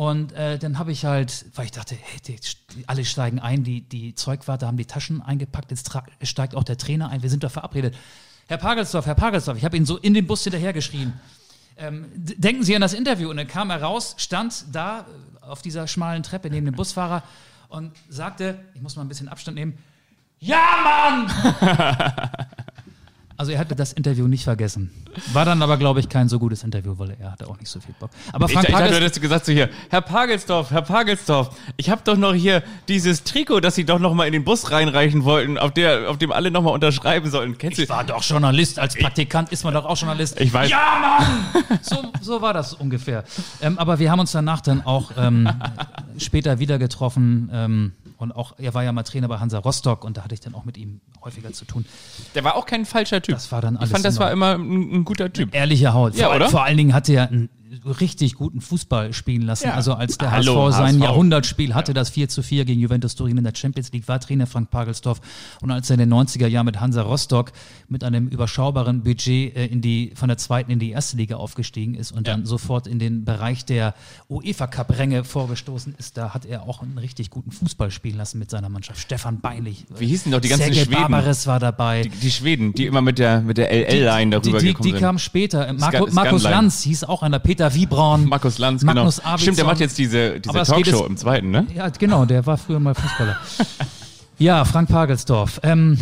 und 0.00 0.32
äh, 0.32 0.58
dann 0.58 0.78
habe 0.78 0.92
ich 0.92 1.04
halt, 1.04 1.44
weil 1.56 1.66
ich 1.66 1.72
dachte, 1.72 1.94
hey, 1.94 2.20
die, 2.26 2.36
die, 2.74 2.88
alle 2.88 3.04
steigen 3.04 3.38
ein, 3.38 3.64
die, 3.64 3.82
die 3.82 4.14
Zeugwarte 4.14 4.66
haben 4.66 4.78
die 4.78 4.86
Taschen 4.86 5.20
eingepackt, 5.20 5.70
jetzt 5.70 5.92
steigt 6.22 6.54
auch 6.54 6.64
der 6.64 6.78
Trainer 6.78 7.10
ein, 7.10 7.22
wir 7.22 7.28
sind 7.28 7.44
da 7.44 7.50
verabredet. 7.50 7.94
Herr 8.46 8.56
Pagelsdorf, 8.56 9.04
Herr 9.04 9.14
Pagelsdorf, 9.14 9.58
ich 9.58 9.64
habe 9.66 9.76
ihn 9.76 9.84
so 9.84 9.98
in 9.98 10.14
den 10.14 10.26
Bus 10.26 10.42
hinterhergeschrien. 10.42 11.12
Ähm, 11.76 12.06
denken 12.14 12.62
Sie 12.62 12.74
an 12.74 12.80
das 12.80 12.94
Interview. 12.94 13.28
Und 13.28 13.36
dann 13.36 13.46
kam 13.46 13.68
er 13.68 13.82
raus, 13.82 14.14
stand 14.16 14.64
da 14.72 15.00
äh, 15.00 15.44
auf 15.44 15.60
dieser 15.60 15.86
schmalen 15.86 16.22
Treppe 16.22 16.48
neben 16.48 16.64
dem 16.64 16.76
Busfahrer 16.76 17.22
und 17.68 17.92
sagte, 18.08 18.58
ich 18.72 18.80
muss 18.80 18.96
mal 18.96 19.02
ein 19.02 19.08
bisschen 19.08 19.28
Abstand 19.28 19.56
nehmen, 19.56 19.76
ja, 20.38 20.64
Mann! 20.82 21.30
Also 23.40 23.52
er 23.52 23.58
hatte 23.58 23.74
das 23.74 23.94
Interview 23.94 24.26
nicht 24.26 24.44
vergessen. 24.44 24.90
War 25.32 25.46
dann 25.46 25.62
aber, 25.62 25.78
glaube 25.78 25.98
ich, 25.98 26.10
kein 26.10 26.28
so 26.28 26.38
gutes 26.38 26.62
Interview, 26.62 26.98
weil 26.98 27.16
er 27.18 27.32
hatte 27.32 27.48
auch 27.48 27.58
nicht 27.58 27.70
so 27.70 27.80
viel 27.80 27.94
Bock. 27.98 28.10
Aber 28.34 28.50
Frank 28.50 28.64
ich, 28.64 28.68
ich 28.68 28.78
Pagels 28.78 29.02
hatte 29.02 29.20
gesagt 29.20 29.46
so 29.46 29.52
hier, 29.52 29.70
Herr 29.88 30.02
Pagelsdorf, 30.02 30.70
Herr 30.70 30.82
Pagelsdorf, 30.82 31.56
ich 31.78 31.88
habe 31.88 32.02
doch 32.04 32.18
noch 32.18 32.34
hier 32.34 32.62
dieses 32.86 33.24
Trikot, 33.24 33.60
das 33.60 33.76
Sie 33.76 33.86
doch 33.86 33.98
noch 33.98 34.12
mal 34.12 34.26
in 34.26 34.34
den 34.34 34.44
Bus 34.44 34.70
reinreichen 34.70 35.24
wollten, 35.24 35.56
auf, 35.56 35.72
der, 35.72 36.10
auf 36.10 36.18
dem 36.18 36.32
alle 36.32 36.50
noch 36.50 36.60
mal 36.60 36.72
unterschreiben 36.72 37.30
sollen. 37.30 37.56
Kennst 37.56 37.78
ich 37.78 37.88
du? 37.88 37.94
war 37.94 38.04
doch 38.04 38.22
Journalist, 38.22 38.78
als 38.78 38.94
Praktikant 38.94 39.50
ist 39.52 39.64
man 39.64 39.72
doch 39.72 39.86
auch 39.86 39.96
Journalist. 39.96 40.38
Ich 40.38 40.52
weiß. 40.52 40.68
Ja, 40.68 40.78
Mann! 41.00 41.78
So, 41.80 42.12
so 42.20 42.42
war 42.42 42.52
das 42.52 42.74
ungefähr. 42.74 43.24
Ähm, 43.62 43.78
aber 43.78 43.98
wir 43.98 44.10
haben 44.10 44.20
uns 44.20 44.32
danach 44.32 44.60
dann 44.60 44.84
auch 44.84 45.12
ähm, 45.16 45.48
später 46.18 46.58
wieder 46.58 46.78
getroffen. 46.78 47.48
Ähm, 47.54 47.92
und 48.20 48.32
auch, 48.32 48.54
er 48.58 48.74
war 48.74 48.84
ja 48.84 48.92
mal 48.92 49.02
Trainer 49.02 49.28
bei 49.28 49.38
Hansa 49.38 49.58
Rostock 49.58 50.04
und 50.04 50.16
da 50.16 50.24
hatte 50.24 50.34
ich 50.34 50.40
dann 50.40 50.54
auch 50.54 50.64
mit 50.64 50.76
ihm 50.76 51.00
häufiger 51.24 51.52
zu 51.52 51.64
tun. 51.64 51.86
Der 52.34 52.44
war 52.44 52.54
auch 52.54 52.66
kein 52.66 52.84
falscher 52.84 53.22
Typ. 53.22 53.34
Das 53.34 53.50
war 53.50 53.62
dann 53.62 53.76
alles. 53.76 53.88
Ich 53.88 53.92
fand, 53.92 54.04
das 54.04 54.18
war 54.18 54.30
immer 54.30 54.56
ein, 54.56 54.92
ein 54.92 55.04
guter 55.04 55.32
Typ. 55.32 55.54
Ehrliche 55.54 55.94
Haut. 55.94 56.14
Ja, 56.14 56.26
vor, 56.26 56.36
oder? 56.36 56.48
Vor 56.50 56.64
allen 56.64 56.76
Dingen 56.76 56.92
hatte 56.92 57.14
er 57.14 57.30
ein 57.30 57.48
richtig 57.84 58.34
guten 58.34 58.60
Fußball 58.60 59.12
spielen 59.12 59.42
lassen. 59.42 59.68
Ja. 59.68 59.74
Also 59.74 59.94
als 59.94 60.18
der 60.18 60.30
Hallo, 60.30 60.66
HSV 60.66 60.76
sein 60.76 60.94
HSV. 60.96 61.02
Jahrhundertspiel 61.04 61.74
hatte, 61.74 61.94
das 61.94 62.10
4 62.10 62.28
zu 62.28 62.42
4 62.42 62.64
gegen 62.64 62.80
Juventus 62.80 63.14
Turin 63.14 63.38
in 63.38 63.44
der 63.44 63.54
Champions 63.54 63.92
League, 63.92 64.08
war 64.08 64.18
Trainer 64.20 64.46
Frank 64.46 64.70
Pagelsdorf. 64.70 65.20
Und 65.62 65.70
als 65.70 65.88
er 65.90 65.94
in 65.94 66.00
den 66.00 66.12
90er 66.12 66.46
Jahren 66.46 66.66
mit 66.66 66.80
Hansa 66.80 67.02
Rostock 67.02 67.52
mit 67.88 68.02
einem 68.04 68.28
überschaubaren 68.28 69.02
Budget 69.02 69.56
äh, 69.56 69.66
in 69.66 69.80
die, 69.80 70.12
von 70.14 70.28
der 70.28 70.38
zweiten 70.38 70.70
in 70.70 70.78
die 70.78 70.90
erste 70.90 71.16
Liga 71.16 71.36
aufgestiegen 71.36 71.94
ist 71.94 72.12
und 72.12 72.26
Ja. 72.26 72.34
dann 72.34 72.46
sofort 72.46 72.86
in 72.86 72.98
den 72.98 73.24
Bereich 73.24 73.64
der 73.64 73.94
UEFA 74.28 74.66
Cup 74.66 74.98
Ränge 74.98 75.24
vorgestoßen 75.24 75.94
ist, 75.98 76.16
da 76.16 76.34
hat 76.34 76.44
er 76.46 76.62
auch 76.62 76.82
einen 76.82 76.98
richtig 76.98 77.30
guten 77.30 77.52
Fußball 77.52 77.90
spielen 77.90 78.16
lassen 78.16 78.38
mit 78.38 78.50
seiner 78.50 78.68
Mannschaft. 78.68 78.98
Stefan 79.00 79.40
Beilich. 79.40 79.86
Wie 79.96 80.06
hießen 80.06 80.32
doch 80.32 80.40
die 80.40 80.48
ganzen 80.48 80.64
Sergej 80.64 80.84
Schweden? 80.86 81.00
Barbares 81.02 81.46
war 81.46 81.60
dabei. 81.60 82.02
Die, 82.02 82.08
die 82.08 82.30
Schweden, 82.30 82.72
die 82.72 82.86
immer 82.86 83.00
mit 83.00 83.18
der, 83.18 83.40
mit 83.42 83.58
der 83.58 83.70
LL-Line 83.72 84.30
darüber 84.30 84.58
die, 84.58 84.66
die, 84.66 84.72
gekommen 84.72 84.84
die 84.86 84.90
sind. 84.92 85.00
kamen 85.00 85.18
später. 85.18 85.68
Äh, 85.68 85.72
Marco, 85.74 86.08
Markus. 86.12 86.42
Lanz 86.42 86.82
hieß 86.82 87.04
auch 87.04 87.22
einer, 87.22 87.38
Peter 87.38 87.59
Wiebraun. 87.74 88.26
Markus 88.26 88.58
Lanz, 88.58 88.82
Magnus 88.82 89.16
genau. 89.16 89.28
Arvidsson. 89.28 89.38
Stimmt, 89.38 89.58
der 89.58 89.64
macht 89.66 89.80
jetzt 89.80 89.98
diese, 89.98 90.40
diese 90.40 90.58
es 90.58 90.68
Talkshow 90.68 91.02
es- 91.02 91.08
im 91.08 91.16
zweiten, 91.16 91.50
ne? 91.50 91.66
Ja, 91.74 91.88
genau, 91.88 92.24
der 92.24 92.44
war 92.46 92.56
früher 92.56 92.80
mal 92.80 92.94
Fußballer. 92.94 93.36
ja, 94.38 94.64
Frank 94.64 94.88
Pagelsdorf. 94.88 95.60
Ähm, 95.62 95.98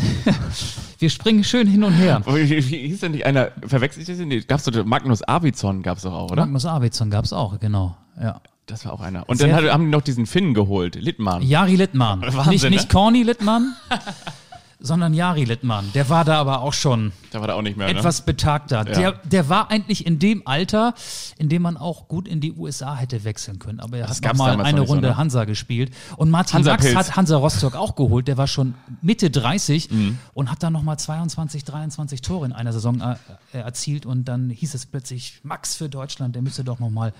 wir 0.98 1.10
springen 1.10 1.44
schön 1.44 1.66
hin 1.66 1.84
und 1.84 1.92
her. 1.92 2.22
Wie, 2.26 2.60
hieß 2.60 3.00
denn 3.00 3.12
nicht 3.12 3.26
einer, 3.26 3.50
verwechselt 3.66 4.08
ich 4.08 4.16
das 4.16 4.18
denn? 4.18 4.44
Gab's 4.46 4.64
doch, 4.64 4.84
Magnus 4.84 5.22
Arvidsson 5.22 5.82
gab's 5.82 6.02
doch 6.02 6.12
auch, 6.12 6.30
oder? 6.30 6.42
Magnus 6.42 6.66
Arvidsson 6.66 7.10
gab 7.10 7.24
es 7.24 7.32
auch, 7.32 7.58
genau. 7.58 7.96
Ja. 8.20 8.40
Das 8.66 8.84
war 8.84 8.92
auch 8.92 9.00
einer. 9.00 9.26
Und 9.28 9.38
Sehr 9.38 9.48
dann 9.48 9.64
hat, 9.64 9.72
haben 9.72 9.84
die 9.86 9.90
noch 9.90 10.02
diesen 10.02 10.26
Finn 10.26 10.52
geholt, 10.52 10.94
Littmann. 10.94 11.42
Jari 11.42 11.76
Littmann. 11.76 12.20
Wahnsinn, 12.20 12.50
nicht, 12.50 12.64
ne? 12.64 12.70
nicht 12.70 12.90
Corny 12.90 13.22
Littmann, 13.22 13.74
sondern 14.80 15.12
Jari 15.14 15.44
Littmann. 15.44 15.90
Der 15.94 16.08
war 16.08 16.24
da 16.24 16.38
aber 16.38 16.60
auch 16.62 16.72
schon 16.72 17.12
Da 17.32 17.40
war 17.40 17.48
der 17.48 17.56
auch 17.56 17.62
nicht 17.62 17.76
mehr, 17.76 17.88
etwas 17.88 18.22
betagter. 18.24 18.86
Ja. 18.86 18.92
Der, 18.92 19.12
der 19.24 19.48
war 19.48 19.70
eigentlich 19.70 20.06
in 20.06 20.18
dem 20.18 20.46
Alter, 20.46 20.94
in 21.36 21.48
dem 21.48 21.62
man 21.62 21.76
auch 21.76 22.06
gut 22.08 22.28
in 22.28 22.40
die 22.40 22.52
USA 22.52 22.94
hätte 22.94 23.24
wechseln 23.24 23.58
können. 23.58 23.80
Aber 23.80 23.98
er 23.98 24.06
Das 24.06 24.20
hat 24.22 24.36
mal 24.36 24.52
eine 24.60 24.78
nicht 24.78 24.86
so, 24.88 24.92
Runde 24.94 25.08
ne? 25.08 25.16
Hansa 25.16 25.44
gespielt. 25.44 25.92
Und 26.16 26.30
Martin 26.30 26.54
Hansa 26.58 26.70
Max 26.72 26.84
Pilz. 26.84 26.96
hat 26.96 27.16
Hansa 27.16 27.36
Rostock 27.36 27.74
auch 27.74 27.96
geholt. 27.96 28.28
Der 28.28 28.36
war 28.36 28.46
schon 28.46 28.74
Mitte 29.02 29.30
30 29.30 29.90
Mhm. 29.90 30.18
und 30.34 30.50
hat 30.50 30.62
dann 30.62 30.72
nochmal 30.72 30.98
22, 30.98 31.64
23 31.64 32.20
Tore 32.22 32.46
in 32.46 32.52
einer 32.52 32.72
Saison 32.72 33.00
äh, 33.00 33.16
äh, 33.52 33.58
erzielt. 33.60 34.06
Und 34.06 34.26
dann 34.26 34.50
hieß 34.50 34.74
es 34.74 34.86
plötzlich, 34.86 35.40
Max 35.42 35.74
für 35.76 35.88
Deutschland, 35.88 36.34
der 36.34 36.42
müsste 36.42 36.62
doch 36.64 36.78
nochmal 36.78 37.12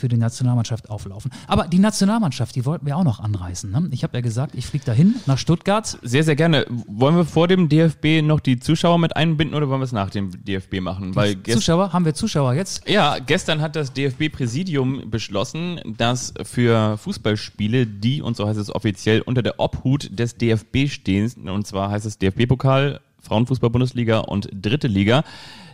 für 0.00 0.08
die 0.08 0.16
Nationalmannschaft 0.16 0.90
auflaufen. 0.90 1.30
Aber 1.46 1.68
die 1.68 1.78
Nationalmannschaft, 1.78 2.56
die 2.56 2.64
wollten 2.64 2.86
wir 2.86 2.96
auch 2.96 3.04
noch 3.04 3.20
anreißen. 3.20 3.70
Ne? 3.70 3.88
Ich 3.92 4.02
habe 4.02 4.16
ja 4.16 4.20
gesagt, 4.20 4.54
ich 4.54 4.66
fliege 4.66 4.84
dahin 4.84 5.14
nach 5.26 5.38
Stuttgart. 5.38 5.98
Sehr, 6.02 6.24
sehr 6.24 6.36
gerne. 6.36 6.66
Wollen 6.88 7.16
wir 7.16 7.24
vor 7.24 7.46
dem 7.46 7.68
DFB 7.68 8.22
noch 8.22 8.40
die 8.40 8.58
Zuschauer 8.58 8.98
mit 8.98 9.16
einbinden 9.16 9.54
oder 9.54 9.68
wollen 9.68 9.80
wir 9.80 9.84
es 9.84 9.92
nach 9.92 10.10
dem 10.10 10.44
DFB 10.44 10.80
machen? 10.80 11.14
Zuschauer, 11.48 11.92
haben 11.92 12.04
wir 12.04 12.14
Zuschauer 12.14 12.54
jetzt? 12.54 12.88
ja, 12.88 13.18
gestern 13.18 13.60
hat 13.60 13.76
das 13.76 13.92
DFB-Präsidium 13.92 15.10
beschlossen, 15.10 15.80
dass 15.96 16.32
für 16.42 16.96
Fußballspiele, 16.96 17.86
die, 17.86 18.22
und 18.22 18.36
so 18.36 18.48
heißt 18.48 18.58
es 18.58 18.74
offiziell, 18.74 19.20
unter 19.20 19.42
der 19.42 19.60
Obhut 19.60 20.18
des 20.18 20.36
DFB 20.36 20.88
stehen, 20.88 21.30
und 21.48 21.66
zwar 21.66 21.90
heißt 21.90 22.06
es 22.06 22.18
DFB-Pokal, 22.18 23.00
Frauenfußball-Bundesliga 23.22 24.18
und 24.20 24.48
Dritte 24.52 24.88
Liga, 24.88 25.24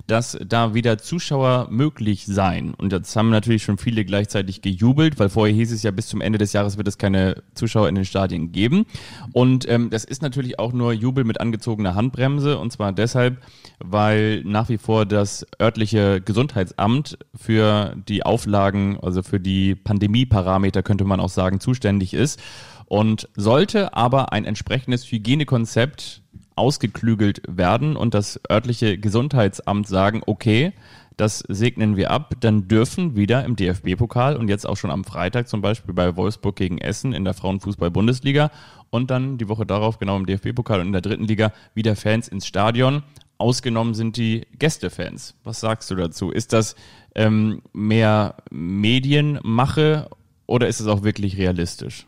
dass 0.06 0.38
da 0.46 0.74
wieder 0.74 0.98
Zuschauer 0.98 1.68
möglich 1.70 2.26
seien. 2.26 2.74
Und 2.74 2.92
jetzt 2.92 3.14
haben 3.16 3.30
natürlich 3.30 3.64
schon 3.64 3.78
viele 3.78 4.04
gleichzeitig 4.04 4.62
gejubelt, 4.62 5.18
weil 5.18 5.28
vorher 5.28 5.54
hieß 5.54 5.72
es 5.72 5.82
ja, 5.82 5.90
bis 5.90 6.06
zum 6.06 6.20
Ende 6.20 6.38
des 6.38 6.52
Jahres 6.52 6.76
wird 6.76 6.86
es 6.86 6.98
keine 6.98 7.42
Zuschauer 7.54 7.88
in 7.88 7.96
den 7.96 8.04
Stadien 8.04 8.52
geben. 8.52 8.86
Und 9.32 9.68
ähm, 9.68 9.90
das 9.90 10.04
ist 10.04 10.22
natürlich 10.22 10.58
auch 10.58 10.72
nur 10.72 10.92
Jubel 10.92 11.24
mit 11.24 11.40
angezogener 11.40 11.94
Handbremse. 11.94 12.58
Und 12.58 12.72
zwar 12.72 12.92
deshalb, 12.92 13.38
weil 13.78 14.42
nach 14.44 14.68
wie 14.68 14.78
vor 14.78 15.06
das 15.06 15.44
örtliche 15.60 16.20
Gesundheitsamt 16.20 17.18
für 17.34 17.96
die 18.08 18.24
Auflagen, 18.24 18.98
also 19.02 19.22
für 19.22 19.40
die 19.40 19.74
Pandemieparameter, 19.74 20.82
könnte 20.82 21.04
man 21.04 21.20
auch 21.20 21.30
sagen, 21.30 21.58
zuständig 21.58 22.14
ist. 22.14 22.40
Und 22.86 23.28
sollte 23.34 23.94
aber 23.94 24.32
ein 24.32 24.44
entsprechendes 24.44 25.10
Hygienekonzept 25.10 26.22
ausgeklügelt 26.56 27.42
werden 27.48 27.96
und 27.96 28.14
das 28.14 28.40
örtliche 28.50 28.98
Gesundheitsamt 28.98 29.86
sagen, 29.86 30.22
okay, 30.26 30.72
das 31.16 31.38
segnen 31.48 31.96
wir 31.96 32.10
ab, 32.10 32.34
dann 32.40 32.68
dürfen 32.68 33.16
wieder 33.16 33.44
im 33.44 33.56
DFB-Pokal 33.56 34.36
und 34.36 34.48
jetzt 34.48 34.68
auch 34.68 34.76
schon 34.76 34.90
am 34.90 35.04
Freitag 35.04 35.48
zum 35.48 35.62
Beispiel 35.62 35.94
bei 35.94 36.14
Wolfsburg 36.16 36.56
gegen 36.56 36.78
Essen 36.78 37.12
in 37.12 37.24
der 37.24 37.32
Frauenfußball-Bundesliga 37.34 38.50
und 38.90 39.10
dann 39.10 39.38
die 39.38 39.48
Woche 39.48 39.64
darauf 39.64 39.98
genau 39.98 40.16
im 40.16 40.26
DFB-Pokal 40.26 40.80
und 40.80 40.88
in 40.88 40.92
der 40.92 41.00
dritten 41.00 41.24
Liga 41.24 41.52
wieder 41.74 41.96
Fans 41.96 42.28
ins 42.28 42.46
Stadion. 42.46 43.02
Ausgenommen 43.38 43.94
sind 43.94 44.16
die 44.16 44.46
Gästefans. 44.58 45.34
Was 45.44 45.60
sagst 45.60 45.90
du 45.90 45.94
dazu? 45.94 46.30
Ist 46.30 46.52
das 46.52 46.74
ähm, 47.14 47.62
mehr 47.72 48.36
Medienmache 48.50 50.08
oder 50.46 50.68
ist 50.68 50.80
es 50.80 50.86
auch 50.86 51.02
wirklich 51.02 51.36
realistisch? 51.38 52.06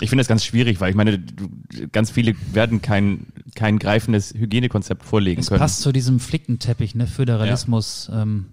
Ich 0.00 0.10
finde 0.10 0.20
das 0.20 0.28
ganz 0.28 0.44
schwierig, 0.44 0.80
weil 0.80 0.90
ich 0.90 0.96
meine, 0.96 1.18
ganz 1.92 2.10
viele 2.10 2.34
werden 2.52 2.82
kein, 2.82 3.26
kein 3.54 3.78
greifendes 3.78 4.34
Hygienekonzept 4.34 5.02
vorlegen 5.02 5.40
Es 5.40 5.48
können. 5.48 5.60
passt 5.60 5.80
zu 5.80 5.92
diesem 5.92 6.20
Flickenteppich, 6.20 6.94
ne? 6.94 7.06
Föderalismus. 7.06 8.10
Ähm, 8.12 8.46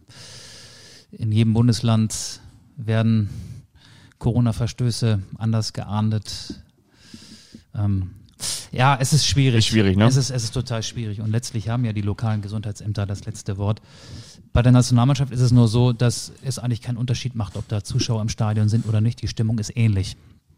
in 1.12 1.32
jedem 1.32 1.54
Bundesland 1.54 2.42
werden 2.78 3.30
Corona-Verstöße 4.20 5.22
anders 5.38 5.74
geahndet. 5.74 6.62
Ähm, 7.76 8.12
ja, 8.72 8.98
es 9.00 9.14
ist 9.14 9.28
schwierig. 9.28 9.60
Ist 9.60 9.68
schwierig, 9.68 9.98
ne? 9.98 10.06
Es 10.06 10.16
ist, 10.16 10.30
es 10.30 10.46
ist 10.46 10.54
total 10.54 10.82
schwierig. 10.82 11.22
Und 11.22 11.30
letztlich 11.30 11.70
haben 11.70 11.86
ja 11.86 11.94
die 11.94 12.02
lokalen 12.02 12.42
Gesundheitsämter 12.42 13.06
das 13.06 13.26
letzte 13.26 13.58
Wort. 13.58 13.82
Bei 14.54 14.62
der 14.62 14.72
Nationalmannschaft 14.72 15.32
ist 15.34 15.42
es 15.42 15.52
nur 15.52 15.68
so, 15.68 15.94
dass 15.94 16.32
es 16.44 16.58
eigentlich 16.60 16.82
keinen 16.82 16.98
Unterschied 16.98 17.36
macht, 17.36 17.58
ob 17.58 17.68
da 17.68 17.84
Zuschauer 17.84 18.22
im 18.22 18.30
Stadion 18.30 18.70
sind 18.70 18.88
oder 18.88 19.02
nicht. 19.02 19.22
Die 19.22 19.28
Stimmung 19.28 19.60
ist 19.60 19.76
ähnlich. 19.76 20.16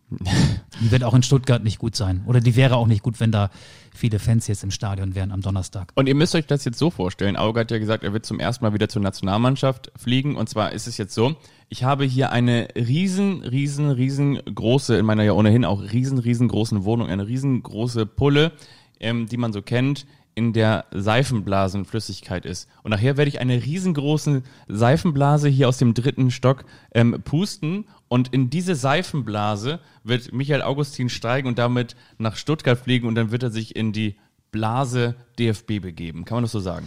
Die 0.81 0.91
wird 0.91 1.03
auch 1.03 1.13
in 1.13 1.23
Stuttgart 1.23 1.63
nicht 1.63 1.79
gut 1.79 1.95
sein. 1.95 2.23
Oder 2.25 2.41
die 2.41 2.55
wäre 2.55 2.75
auch 2.75 2.87
nicht 2.87 3.01
gut, 3.01 3.19
wenn 3.19 3.31
da 3.31 3.49
viele 3.93 4.19
Fans 4.19 4.45
jetzt 4.47 4.63
im 4.63 4.71
Stadion 4.71 5.15
wären 5.15 5.31
am 5.31 5.41
Donnerstag. 5.41 5.91
Und 5.95 6.07
ihr 6.07 6.15
müsst 6.15 6.35
euch 6.35 6.45
das 6.45 6.65
jetzt 6.65 6.77
so 6.77 6.89
vorstellen. 6.89 7.37
Auge 7.37 7.61
hat 7.61 7.71
ja 7.71 7.77
gesagt, 7.77 8.03
er 8.03 8.11
wird 8.11 8.25
zum 8.25 8.39
ersten 8.39 8.65
Mal 8.65 8.73
wieder 8.73 8.89
zur 8.89 9.01
Nationalmannschaft 9.01 9.91
fliegen. 9.95 10.35
Und 10.35 10.49
zwar 10.49 10.73
ist 10.73 10.87
es 10.87 10.97
jetzt 10.97 11.13
so, 11.13 11.35
ich 11.69 11.83
habe 11.83 12.03
hier 12.03 12.31
eine 12.31 12.67
riesen, 12.75 13.41
riesen, 13.43 13.89
riesengroße, 13.89 14.97
in 14.97 15.05
meiner 15.05 15.23
ja 15.23 15.31
ohnehin 15.31 15.65
auch 15.65 15.81
riesen, 15.81 16.19
riesengroßen 16.19 16.83
Wohnung, 16.83 17.07
eine 17.07 17.27
riesengroße 17.27 18.05
Pulle, 18.05 18.51
ähm, 18.99 19.27
die 19.27 19.37
man 19.37 19.53
so 19.53 19.61
kennt, 19.61 20.05
in 20.35 20.51
der 20.51 20.85
Seifenblasenflüssigkeit 20.91 22.45
ist. 22.45 22.69
Und 22.83 22.91
nachher 22.91 23.15
werde 23.15 23.29
ich 23.29 23.39
eine 23.39 23.63
riesengroße 23.63 24.43
Seifenblase 24.67 25.47
hier 25.47 25.69
aus 25.69 25.77
dem 25.77 25.93
dritten 25.93 26.29
Stock 26.29 26.65
ähm, 26.93 27.21
pusten 27.23 27.85
und 28.07 28.33
in 28.33 28.49
diese 28.49 28.75
Seifenblase 28.75 29.79
wird 30.03 30.31
Michael 30.31 30.61
Augustin 30.61 31.09
steigen 31.09 31.47
und 31.47 31.57
damit 31.57 31.95
nach 32.17 32.35
Stuttgart 32.35 32.77
fliegen 32.77 33.07
und 33.07 33.15
dann 33.15 33.31
wird 33.31 33.43
er 33.43 33.49
sich 33.49 33.75
in 33.75 33.93
die 33.93 34.15
Blase 34.51 35.15
DFB 35.39 35.81
begeben. 35.81 36.25
Kann 36.25 36.37
man 36.37 36.43
das 36.43 36.51
so 36.51 36.59
sagen? 36.59 36.85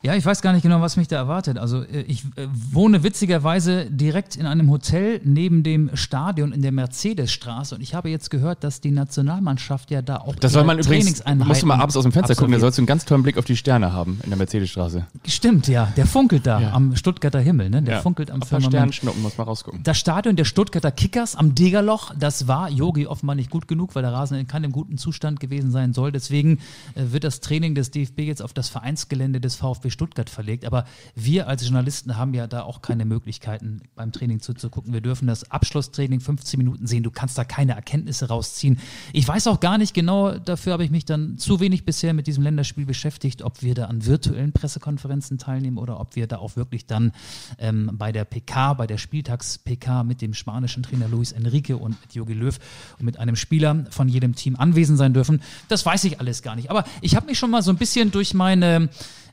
Ja, 0.00 0.14
ich 0.14 0.24
weiß 0.24 0.42
gar 0.42 0.52
nicht 0.52 0.62
genau, 0.62 0.80
was 0.80 0.96
mich 0.96 1.08
da 1.08 1.16
erwartet. 1.16 1.58
Also 1.58 1.82
äh, 1.82 2.02
ich 2.02 2.22
äh, 2.36 2.46
wohne 2.52 3.02
witzigerweise 3.02 3.86
direkt 3.90 4.36
in 4.36 4.46
einem 4.46 4.70
Hotel 4.70 5.20
neben 5.24 5.64
dem 5.64 5.90
Stadion 5.94 6.52
in 6.52 6.62
der 6.62 6.70
Mercedesstraße 6.70 7.74
und 7.74 7.80
ich 7.80 7.94
habe 7.94 8.08
jetzt 8.08 8.30
gehört, 8.30 8.62
dass 8.62 8.80
die 8.80 8.92
Nationalmannschaft 8.92 9.90
ja 9.90 10.00
da 10.00 10.18
auch 10.18 10.36
Das 10.36 10.52
soll 10.52 10.62
man 10.62 10.78
übrigens, 10.78 11.24
musst 11.44 11.62
du 11.62 11.66
mal 11.66 11.80
abends 11.80 11.96
aus 11.96 12.04
dem 12.04 12.12
Fenster 12.12 12.34
gucken, 12.36 12.52
da 12.52 12.56
absolviert. 12.56 12.60
sollst 12.60 12.78
du 12.78 12.82
einen 12.82 12.86
ganz 12.86 13.04
tollen 13.06 13.22
Blick 13.24 13.38
auf 13.38 13.44
die 13.44 13.56
Sterne 13.56 13.92
haben 13.92 14.20
in 14.22 14.30
der 14.30 14.36
Mercedesstraße. 14.38 15.04
Stimmt, 15.26 15.66
ja, 15.66 15.92
der 15.96 16.06
funkelt 16.06 16.46
da 16.46 16.60
Ja. 16.60 16.72
am 16.74 16.94
Stuttgarter 16.94 17.40
Himmel, 17.40 17.68
ne? 17.68 17.82
Der 17.82 17.96
Ja. 17.96 18.00
funkelt 18.00 18.30
am 18.30 18.40
Firmament. 18.42 18.72
Sternschnuppen, 18.94 19.20
muss 19.22 19.36
mal 19.36 19.44
rausgucken. 19.44 19.82
Das 19.82 19.98
Stadion 19.98 20.36
der 20.36 20.44
Stuttgarter 20.44 20.92
Kickers 20.92 21.34
am 21.34 21.56
Degerloch, 21.56 22.14
das 22.16 22.46
war 22.46 22.70
Yogi 22.70 23.06
offenbar 23.08 23.34
nicht 23.34 23.50
gut 23.50 23.66
genug, 23.66 23.96
weil 23.96 24.02
der 24.02 24.12
Rasen 24.12 24.38
in 24.38 24.46
keinem 24.46 24.70
guten 24.70 24.96
Zustand 24.96 25.40
gewesen 25.40 25.72
sein 25.72 25.92
soll. 25.92 26.12
Deswegen 26.12 26.58
äh, 26.94 27.02
wird 27.10 27.24
das 27.24 27.40
Training 27.40 27.74
des 27.74 27.90
DFB 27.90 28.20
jetzt 28.20 28.42
auf 28.42 28.52
das 28.52 28.68
Vereinsgelände 28.68 29.40
des 29.40 29.56
VfB 29.56 29.87
Stuttgart 29.90 30.30
verlegt. 30.30 30.64
Aber 30.64 30.84
wir 31.14 31.48
als 31.48 31.62
Journalisten 31.62 32.16
haben 32.16 32.34
ja 32.34 32.46
da 32.46 32.62
auch 32.62 32.82
keine 32.82 33.04
Möglichkeiten, 33.04 33.82
beim 33.94 34.12
Training 34.12 34.40
zuzugucken. 34.40 34.92
Wir 34.92 35.00
dürfen 35.00 35.26
das 35.26 35.50
Abschlusstraining 35.50 36.20
15 36.20 36.58
Minuten 36.58 36.86
sehen. 36.86 37.02
Du 37.02 37.10
kannst 37.10 37.38
da 37.38 37.44
keine 37.44 37.72
Erkenntnisse 37.72 38.28
rausziehen. 38.28 38.78
Ich 39.12 39.26
weiß 39.26 39.46
auch 39.46 39.60
gar 39.60 39.78
nicht 39.78 39.94
genau, 39.94 40.38
dafür 40.38 40.72
habe 40.72 40.84
ich 40.84 40.90
mich 40.90 41.04
dann 41.04 41.38
zu 41.38 41.60
wenig 41.60 41.84
bisher 41.84 42.14
mit 42.14 42.26
diesem 42.26 42.42
Länderspiel 42.42 42.86
beschäftigt, 42.86 43.42
ob 43.42 43.62
wir 43.62 43.74
da 43.74 43.86
an 43.86 44.04
virtuellen 44.04 44.52
Pressekonferenzen 44.52 45.38
teilnehmen 45.38 45.78
oder 45.78 46.00
ob 46.00 46.16
wir 46.16 46.26
da 46.26 46.38
auch 46.38 46.56
wirklich 46.56 46.86
dann 46.86 47.12
ähm, 47.58 47.90
bei 47.94 48.12
der 48.12 48.24
PK, 48.24 48.74
bei 48.74 48.86
der 48.86 48.98
Spieltags-PK 48.98 50.04
mit 50.04 50.20
dem 50.22 50.34
spanischen 50.34 50.82
Trainer 50.82 51.08
Luis 51.08 51.32
Enrique 51.32 51.76
und 51.76 52.00
mit 52.00 52.14
Jogi 52.14 52.34
Löw 52.34 52.58
und 52.98 53.04
mit 53.04 53.18
einem 53.18 53.36
Spieler 53.36 53.86
von 53.90 54.08
jedem 54.08 54.34
Team 54.34 54.56
anwesend 54.56 54.98
sein 54.98 55.14
dürfen. 55.14 55.42
Das 55.68 55.84
weiß 55.84 56.04
ich 56.04 56.20
alles 56.20 56.42
gar 56.42 56.56
nicht. 56.56 56.70
Aber 56.70 56.84
ich 57.00 57.16
habe 57.16 57.26
mich 57.26 57.38
schon 57.38 57.50
mal 57.50 57.62
so 57.62 57.70
ein 57.70 57.76
bisschen 57.76 58.10
durch 58.10 58.34
meine 58.34 58.88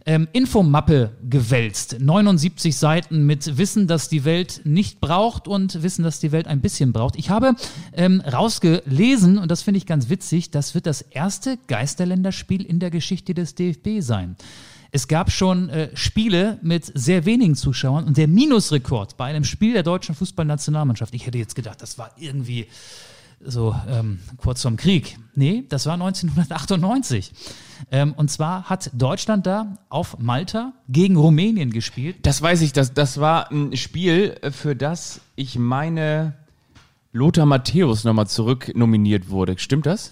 ähm, 0.06 0.28
Infomappe 0.46 1.10
gewälzt. 1.28 1.98
79 2.00 2.78
Seiten 2.78 3.26
mit 3.26 3.58
Wissen, 3.58 3.88
das 3.88 4.10
die 4.10 4.26
Welt 4.26 4.62
nicht 4.64 5.02
braucht 5.02 5.48
und 5.48 5.82
Wissen, 5.82 6.04
das 6.04 6.20
die 6.20 6.32
Welt 6.32 6.46
ein 6.46 6.62
bisschen 6.62 6.94
braucht. 6.94 7.16
Ich 7.16 7.32
habe 7.32 7.56
ähm, 7.94 8.22
rausgelesen, 8.22 9.40
und 9.40 9.50
das 9.50 9.64
finde 9.64 9.80
ich 9.80 9.88
ganz 9.88 10.08
witzig, 10.10 10.52
das 10.52 10.76
wird 10.76 10.86
das 10.86 11.02
erste 11.02 11.58
Geisterländerspiel 11.66 12.64
in 12.64 12.78
der 12.80 12.92
Geschichte 12.92 13.34
des 13.34 13.56
DFB 13.56 14.02
sein. 14.02 14.36
Es 14.92 15.08
gab 15.08 15.32
schon 15.32 15.70
äh, 15.70 15.90
Spiele 15.96 16.60
mit 16.62 16.92
sehr 16.94 17.26
wenigen 17.26 17.56
Zuschauern 17.56 18.04
und 18.04 18.16
der 18.16 18.28
Minusrekord 18.28 19.18
bei 19.18 19.26
einem 19.26 19.46
Spiel 19.46 19.74
der 19.74 19.82
deutschen 19.82 20.14
Fußballnationalmannschaft, 20.14 21.16
ich 21.16 21.26
hätte 21.26 21.40
jetzt 21.40 21.56
gedacht, 21.56 21.82
das 21.82 21.98
war 21.98 22.12
irgendwie 22.18 22.68
so 23.44 23.76
ähm, 23.90 24.20
kurz 24.38 24.62
vorm 24.62 24.78
Krieg. 24.78 25.18
Nee, 25.34 25.64
das 25.70 25.88
war 25.88 25.96
1998. 25.96 27.34
Ähm, 27.92 28.14
und 28.18 28.32
zwar 28.32 28.64
hat 28.70 28.90
Deutschland 28.94 29.46
da 29.46 29.78
auf 29.90 30.18
Malta 30.20 30.74
gegen 30.90 31.16
Rumänien 31.18 31.72
gespielt. 31.72 32.18
Das 32.24 32.42
weiß 32.42 32.62
ich, 32.62 32.74
das, 32.74 32.94
das 32.94 33.20
war 33.20 33.52
ein 33.52 33.76
Spiel, 33.78 34.36
äh, 34.42 34.52
für 34.52 34.76
das 34.76 35.22
ich 35.36 35.58
meine 35.60 36.34
Lothar 37.14 37.46
Matthäus 37.46 38.04
nochmal 38.04 38.28
zurück 38.28 38.72
nominiert 38.76 39.30
wurde. 39.30 39.58
Stimmt 39.58 39.86
das? 39.86 40.12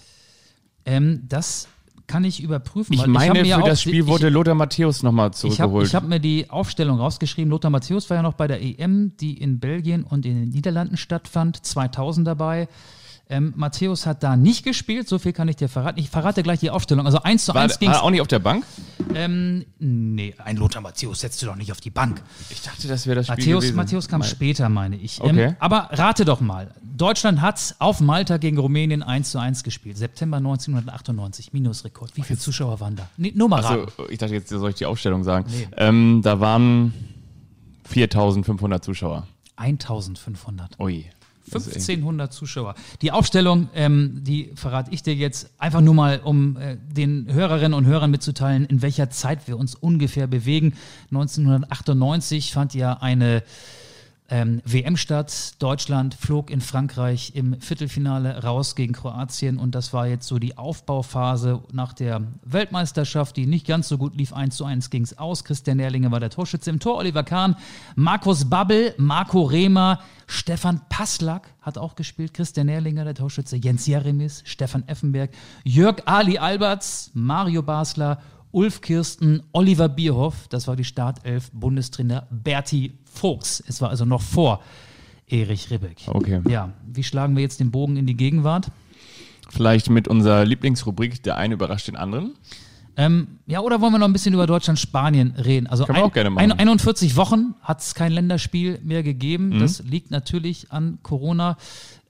Ähm, 0.86 1.22
das 1.28 1.68
kann 2.06 2.24
ich 2.24 2.42
überprüfen. 2.42 2.92
Ich 2.92 3.06
meine, 3.06 3.46
ja 3.46 3.56
für 3.56 3.62
auch- 3.64 3.68
das 3.68 3.80
Spiel 3.82 4.00
ich- 4.00 4.06
wurde 4.06 4.28
Lothar 4.28 4.54
Matthäus 4.54 5.02
nochmal 5.02 5.28
Ich 5.30 5.42
habe 5.42 5.54
zurückgeholt. 5.56 5.86
ich 5.88 5.94
hab 5.94 6.04
mir 6.06 6.20
die 6.20 6.50
Aufstellung 6.50 6.98
rausgeschrieben. 6.98 7.50
Lothar 7.50 7.70
Matthäus 7.70 8.08
war 8.10 8.18
ja 8.18 8.22
noch 8.22 8.34
bei 8.34 8.46
der 8.46 8.62
EM, 8.62 9.16
die 9.18 9.38
in 9.38 9.58
Belgien 9.58 10.04
und 10.04 10.26
in 10.26 10.34
den 10.38 10.50
Niederlanden 10.50 10.96
stattfand, 10.96 11.64
2000 11.64 12.26
dabei. 12.26 12.68
Ähm, 13.30 13.54
Matthäus 13.56 14.04
hat 14.04 14.22
da 14.22 14.36
nicht 14.36 14.64
gespielt, 14.64 15.08
so 15.08 15.18
viel 15.18 15.32
kann 15.32 15.48
ich 15.48 15.56
dir 15.56 15.68
verraten. 15.70 15.98
Ich 15.98 16.10
verrate 16.10 16.42
gleich 16.42 16.60
die 16.60 16.68
Aufstellung. 16.70 17.06
Also 17.06 17.22
1 17.22 17.46
zu 17.46 17.54
war, 17.54 17.62
1 17.62 17.78
ging 17.78 17.88
war 17.88 17.96
er 17.96 18.02
auch 18.02 18.10
nicht 18.10 18.20
auf 18.20 18.28
der 18.28 18.38
Bank? 18.38 18.66
Ähm, 19.14 19.64
nee, 19.78 20.34
ein 20.44 20.58
Lothar 20.58 20.82
Matthäus 20.82 21.20
setzt 21.20 21.40
du 21.40 21.46
doch 21.46 21.56
nicht 21.56 21.72
auf 21.72 21.80
die 21.80 21.88
Bank. 21.90 22.20
Ich 22.50 22.60
dachte, 22.60 22.86
das 22.86 23.06
wäre 23.06 23.16
das 23.16 23.26
Spiel 23.26 23.36
Matthäus, 23.38 23.62
gewesen. 23.62 23.76
Matthäus 23.76 24.08
kam 24.08 24.20
Mal- 24.20 24.26
später, 24.26 24.68
meine 24.68 24.96
ich. 24.96 25.22
Okay. 25.22 25.44
Ähm, 25.44 25.56
aber 25.58 25.88
rate 25.92 26.26
doch 26.26 26.40
mal. 26.42 26.70
Deutschland 26.82 27.40
hat 27.40 27.74
auf 27.78 28.00
Malta 28.00 28.36
gegen 28.36 28.58
Rumänien 28.58 29.02
1 29.02 29.30
zu 29.30 29.38
1 29.38 29.62
gespielt. 29.64 29.96
September 29.96 30.36
1998, 30.36 31.52
Minusrekord. 31.54 32.14
Wie 32.16 32.22
viele 32.22 32.38
Zuschauer 32.38 32.78
waren 32.80 32.94
da? 32.96 33.08
Nee, 33.16 33.32
nur 33.34 33.48
mal 33.48 33.60
raten. 33.62 33.86
Also, 33.98 34.10
ich 34.10 34.18
dachte, 34.18 34.34
jetzt 34.34 34.50
soll 34.50 34.68
ich 34.68 34.76
die 34.76 34.86
Aufstellung 34.86 35.24
sagen. 35.24 35.46
Nee. 35.50 35.66
Ähm, 35.78 36.20
da 36.22 36.40
waren 36.40 36.92
4500 37.84 38.84
Zuschauer. 38.84 39.26
1500. 39.56 40.78
Ui. 40.78 41.06
Das 41.50 41.66
ist 41.66 41.76
echt- 41.76 41.88
1500 41.88 42.32
Zuschauer. 42.32 42.74
Die 43.02 43.12
Aufstellung, 43.12 43.68
ähm, 43.74 44.20
die 44.22 44.50
verrate 44.54 44.90
ich 44.92 45.02
dir 45.02 45.14
jetzt 45.14 45.50
einfach 45.58 45.80
nur 45.80 45.94
mal, 45.94 46.20
um 46.24 46.56
äh, 46.56 46.76
den 46.90 47.26
Hörerinnen 47.32 47.74
und 47.74 47.84
Hörern 47.86 48.10
mitzuteilen, 48.10 48.64
in 48.66 48.82
welcher 48.82 49.10
Zeit 49.10 49.46
wir 49.46 49.58
uns 49.58 49.74
ungefähr 49.74 50.26
bewegen. 50.26 50.74
1998 51.10 52.52
fand 52.52 52.74
ja 52.74 52.94
eine 52.94 53.42
ähm, 54.30 54.62
WM 54.64 54.96
statt. 54.96 55.54
Deutschland 55.58 56.14
flog 56.14 56.50
in 56.50 56.60
Frankreich 56.60 57.32
im 57.34 57.60
Viertelfinale 57.60 58.42
raus 58.42 58.74
gegen 58.74 58.94
Kroatien 58.94 59.58
und 59.58 59.74
das 59.74 59.92
war 59.92 60.06
jetzt 60.06 60.26
so 60.26 60.38
die 60.38 60.56
Aufbauphase 60.56 61.62
nach 61.72 61.92
der 61.92 62.22
Weltmeisterschaft, 62.42 63.36
die 63.36 63.46
nicht 63.46 63.66
ganz 63.66 63.88
so 63.88 63.98
gut 63.98 64.16
lief. 64.16 64.32
1 64.32 64.56
zu 64.56 64.64
1 64.64 64.90
ging 64.90 65.02
es 65.02 65.18
aus. 65.18 65.44
Christian 65.44 65.78
Erlinger 65.78 66.10
war 66.10 66.20
der 66.20 66.30
Torschütze 66.30 66.70
im 66.70 66.80
Tor, 66.80 66.96
Oliver 66.96 67.22
Kahn, 67.22 67.56
Markus 67.96 68.48
Babbel, 68.48 68.94
Marco 68.96 69.42
Rehmer, 69.42 70.00
Stefan 70.26 70.80
Passlack 70.88 71.52
hat 71.60 71.76
auch 71.76 71.94
gespielt, 71.94 72.34
Christian 72.34 72.68
Erlinger 72.68 73.04
der 73.04 73.14
Torschütze, 73.14 73.56
Jens 73.56 73.86
Jeremis, 73.86 74.42
Stefan 74.46 74.86
Effenberg, 74.86 75.30
Jörg 75.64 76.02
Ali 76.06 76.38
Alberts, 76.38 77.10
Mario 77.14 77.62
Basler, 77.62 78.20
Ulf 78.54 78.82
Kirsten, 78.82 79.42
Oliver 79.50 79.88
Bierhoff, 79.88 80.46
das 80.48 80.68
war 80.68 80.76
die 80.76 80.84
Startelf, 80.84 81.50
Bundestrainer 81.52 82.28
Berti 82.30 82.92
Fuchs. 83.04 83.62
Es 83.66 83.80
war 83.80 83.90
also 83.90 84.04
noch 84.04 84.22
vor 84.22 84.62
Erich 85.26 85.72
Ribbeck. 85.72 86.02
Okay. 86.06 86.40
Ja, 86.48 86.72
wie 86.86 87.02
schlagen 87.02 87.34
wir 87.34 87.42
jetzt 87.42 87.58
den 87.58 87.72
Bogen 87.72 87.96
in 87.96 88.06
die 88.06 88.16
Gegenwart? 88.16 88.70
Vielleicht 89.50 89.90
mit 89.90 90.06
unserer 90.06 90.44
Lieblingsrubrik, 90.44 91.20
der 91.24 91.36
eine 91.36 91.54
überrascht 91.54 91.88
den 91.88 91.96
anderen. 91.96 92.34
Ähm, 92.96 93.38
ja, 93.46 93.60
oder 93.60 93.80
wollen 93.80 93.92
wir 93.92 93.98
noch 93.98 94.06
ein 94.06 94.12
bisschen 94.12 94.34
über 94.34 94.46
Deutschland-Spanien 94.46 95.34
reden? 95.36 95.66
Also 95.66 95.84
ein, 95.86 96.12
ein- 96.38 96.52
41 96.52 97.16
Wochen 97.16 97.54
hat 97.62 97.80
es 97.80 97.94
kein 97.94 98.12
Länderspiel 98.12 98.78
mehr 98.84 99.02
gegeben. 99.02 99.48
Mhm. 99.50 99.58
Das 99.60 99.82
liegt 99.82 100.10
natürlich 100.10 100.70
an 100.70 100.98
Corona. 101.02 101.56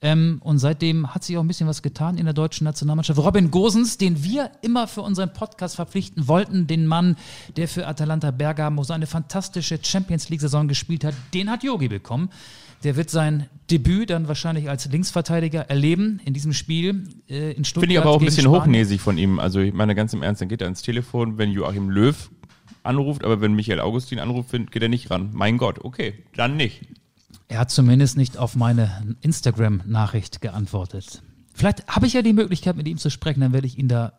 Ähm, 0.01 0.39
und 0.43 0.59
seitdem 0.59 1.15
hat 1.15 1.23
sich 1.23 1.37
auch 1.37 1.41
ein 1.41 1.47
bisschen 1.47 1.67
was 1.67 1.81
getan 1.81 2.17
in 2.17 2.25
der 2.25 2.33
deutschen 2.35 2.65
Nationalmannschaft. 2.65 3.17
Robin 3.19 3.49
Gosens, 3.49 3.97
den 3.97 4.23
wir 4.23 4.51
immer 4.61 4.87
für 4.87 5.01
unseren 5.01 5.33
Podcast 5.33 5.75
verpflichten 5.75 6.27
wollten, 6.27 6.67
den 6.67 6.85
Mann, 6.85 7.15
der 7.57 7.67
für 7.67 7.87
Atalanta 7.87 8.29
Bergamo 8.29 8.83
so 8.83 8.93
eine 8.93 9.07
fantastische 9.07 9.79
Champions 9.81 10.29
League-Saison 10.29 10.67
gespielt 10.67 11.03
hat, 11.03 11.15
den 11.33 11.49
hat 11.49 11.63
Yogi 11.63 11.87
bekommen. 11.87 12.29
Der 12.83 12.95
wird 12.95 13.09
sein 13.09 13.49
Debüt 13.71 14.11
dann 14.11 14.27
wahrscheinlich 14.27 14.69
als 14.69 14.85
Linksverteidiger 14.85 15.69
erleben 15.69 16.19
in 16.23 16.33
diesem 16.33 16.53
Spiel 16.53 17.07
äh, 17.27 17.51
in 17.51 17.65
Stuttgart. 17.65 17.81
Finde 17.83 17.93
ich 17.95 17.99
aber 17.99 18.11
auch 18.11 18.19
ein 18.19 18.25
bisschen 18.25 18.43
Spanien. 18.43 18.61
hochnäsig 18.61 19.01
von 19.01 19.17
ihm. 19.17 19.39
Also 19.39 19.59
ich 19.59 19.73
meine 19.73 19.95
ganz 19.95 20.13
im 20.13 20.21
Ernst, 20.21 20.41
dann 20.41 20.49
geht 20.49 20.61
er 20.61 20.65
ans 20.65 20.83
Telefon, 20.83 21.37
wenn 21.37 21.51
Joachim 21.51 21.89
Löw 21.89 22.29
anruft, 22.83 23.23
aber 23.23 23.41
wenn 23.41 23.53
Michael 23.53 23.79
Augustin 23.79 24.19
anruft, 24.19 24.51
geht 24.51 24.81
er 24.81 24.89
nicht 24.89 25.09
ran. 25.09 25.31
Mein 25.33 25.57
Gott, 25.57 25.83
okay, 25.83 26.23
dann 26.35 26.57
nicht. 26.57 26.81
Er 27.47 27.59
hat 27.59 27.71
zumindest 27.71 28.17
nicht 28.17 28.37
auf 28.37 28.55
meine 28.55 29.15
Instagram-Nachricht 29.21 30.41
geantwortet. 30.41 31.21
Vielleicht 31.53 31.87
habe 31.87 32.05
ich 32.05 32.13
ja 32.13 32.21
die 32.21 32.33
Möglichkeit, 32.33 32.75
mit 32.75 32.87
ihm 32.87 32.97
zu 32.97 33.09
sprechen, 33.09 33.39
dann 33.39 33.53
werde 33.53 33.67
ich 33.67 33.77
ihn 33.77 33.87
da 33.87 34.13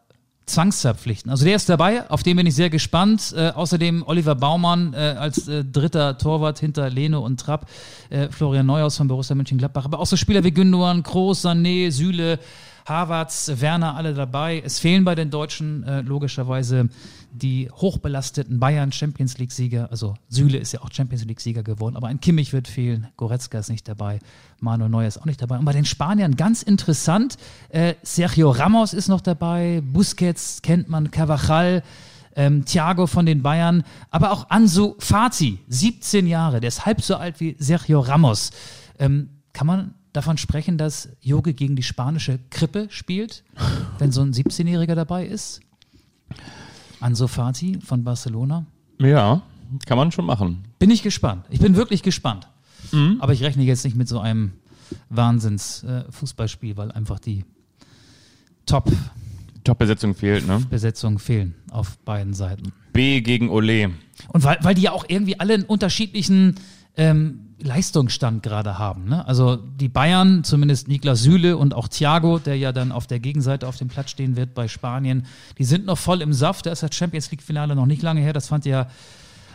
zwangsverpflichten. 0.46 1.30
Also 1.30 1.44
der 1.44 1.56
ist 1.56 1.68
dabei, 1.68 2.08
auf 2.08 2.22
den 2.22 2.36
bin 2.36 2.46
ich 2.46 2.54
sehr 2.54 2.70
gespannt. 2.70 3.34
Äh, 3.36 3.50
außerdem 3.50 4.04
Oliver 4.06 4.36
Baumann 4.36 4.94
äh, 4.94 5.16
als 5.18 5.48
äh, 5.48 5.64
dritter 5.64 6.18
Torwart 6.18 6.60
hinter 6.60 6.88
Leno 6.88 7.20
und 7.20 7.40
Trapp, 7.40 7.68
äh, 8.10 8.28
Florian 8.28 8.64
Neuhaus 8.64 8.96
von 8.96 9.08
Borussia 9.08 9.34
Mönchengladbach, 9.34 9.84
aber 9.84 9.98
auch 9.98 10.06
so 10.06 10.16
Spieler 10.16 10.44
wie 10.44 10.52
Gündogan, 10.52 11.02
Kroos, 11.02 11.44
Sané, 11.44 11.90
Süle, 11.90 12.38
Havertz, 12.86 13.50
Werner, 13.56 13.96
alle 13.96 14.14
dabei. 14.14 14.62
Es 14.64 14.78
fehlen 14.78 15.04
bei 15.04 15.14
den 15.14 15.30
Deutschen 15.30 15.82
äh, 15.82 16.02
logischerweise 16.02 16.88
die 17.32 17.68
hochbelasteten 17.70 18.60
Bayern 18.60 18.92
Champions 18.92 19.38
League 19.38 19.52
Sieger. 19.52 19.90
Also 19.90 20.14
Süle 20.28 20.58
ist 20.58 20.72
ja 20.72 20.80
auch 20.82 20.90
Champions 20.92 21.24
League 21.24 21.40
Sieger 21.40 21.62
geworden, 21.62 21.96
aber 21.96 22.06
ein 22.06 22.20
Kimmich 22.20 22.52
wird 22.52 22.68
fehlen, 22.68 23.08
Goretzka 23.16 23.58
ist 23.58 23.68
nicht 23.68 23.86
dabei, 23.88 24.20
Manuel 24.60 24.90
Neuer 24.90 25.08
ist 25.08 25.18
auch 25.18 25.26
nicht 25.26 25.42
dabei. 25.42 25.58
Und 25.58 25.64
bei 25.64 25.72
den 25.72 25.84
Spaniern 25.84 26.36
ganz 26.36 26.62
interessant, 26.62 27.36
äh, 27.68 27.94
Sergio 28.02 28.50
Ramos 28.50 28.94
ist 28.94 29.08
noch 29.08 29.20
dabei, 29.20 29.82
Busquets 29.84 30.62
kennt 30.62 30.88
man, 30.88 31.10
Carvajal, 31.10 31.82
ähm, 32.36 32.64
Thiago 32.64 33.06
von 33.06 33.26
den 33.26 33.42
Bayern, 33.42 33.82
aber 34.10 34.30
auch 34.30 34.48
Ansu 34.50 34.94
Fati, 34.98 35.58
17 35.68 36.26
Jahre, 36.26 36.60
der 36.60 36.68
ist 36.68 36.86
halb 36.86 37.02
so 37.02 37.16
alt 37.16 37.40
wie 37.40 37.56
Sergio 37.58 38.00
Ramos. 38.00 38.50
Ähm, 38.98 39.30
kann 39.52 39.66
man 39.66 39.94
davon 40.16 40.38
sprechen, 40.38 40.78
dass 40.78 41.08
Jogi 41.20 41.52
gegen 41.52 41.76
die 41.76 41.82
spanische 41.82 42.38
Krippe 42.50 42.88
spielt, 42.90 43.44
wenn 43.98 44.12
so 44.12 44.22
ein 44.22 44.32
17-Jähriger 44.32 44.94
dabei 44.94 45.26
ist? 45.26 45.60
Ansu 47.00 47.26
Fati 47.26 47.78
von 47.84 48.02
Barcelona. 48.02 48.66
Ja, 48.98 49.42
kann 49.86 49.98
man 49.98 50.12
schon 50.12 50.24
machen. 50.24 50.64
Bin 50.78 50.90
ich 50.90 51.02
gespannt. 51.02 51.44
Ich 51.50 51.60
bin 51.60 51.76
wirklich 51.76 52.02
gespannt. 52.02 52.48
Mhm. 52.92 53.18
Aber 53.20 53.32
ich 53.32 53.42
rechne 53.42 53.64
jetzt 53.64 53.84
nicht 53.84 53.96
mit 53.96 54.08
so 54.08 54.18
einem 54.20 54.52
Wahnsinns-Fußballspiel, 55.10 56.76
weil 56.76 56.92
einfach 56.92 57.18
die 57.18 57.44
Top 58.64 58.90
Top-Besetzung 59.64 60.14
fehlt, 60.14 60.46
ne? 60.46 60.64
Besetzungen 60.70 61.18
fehlen 61.18 61.56
auf 61.70 61.98
beiden 61.98 62.34
Seiten. 62.34 62.72
B 62.92 63.20
gegen 63.20 63.50
Ole. 63.50 63.90
Und 64.28 64.44
weil, 64.44 64.58
weil 64.62 64.76
die 64.76 64.82
ja 64.82 64.92
auch 64.92 65.04
irgendwie 65.08 65.40
alle 65.40 65.54
einen 65.54 65.64
unterschiedlichen 65.64 66.54
ähm, 66.96 67.45
Leistungsstand 67.58 68.42
gerade 68.42 68.78
haben. 68.78 69.08
Ne? 69.08 69.26
Also 69.26 69.56
die 69.56 69.88
Bayern, 69.88 70.44
zumindest 70.44 70.88
Niklas 70.88 71.22
Süle 71.22 71.56
und 71.56 71.74
auch 71.74 71.88
Thiago, 71.88 72.38
der 72.38 72.58
ja 72.58 72.72
dann 72.72 72.92
auf 72.92 73.06
der 73.06 73.18
Gegenseite 73.18 73.66
auf 73.66 73.76
dem 73.76 73.88
Platz 73.88 74.10
stehen 74.10 74.36
wird 74.36 74.54
bei 74.54 74.68
Spanien, 74.68 75.26
die 75.58 75.64
sind 75.64 75.86
noch 75.86 75.98
voll 75.98 76.20
im 76.20 76.32
Saft. 76.32 76.66
Da 76.66 76.72
ist 76.72 76.82
das 76.82 76.94
Champions 76.94 77.30
League-Finale 77.30 77.74
noch 77.74 77.86
nicht 77.86 78.02
lange 78.02 78.20
her. 78.20 78.32
Das 78.32 78.48
fand 78.48 78.66
ja 78.66 78.88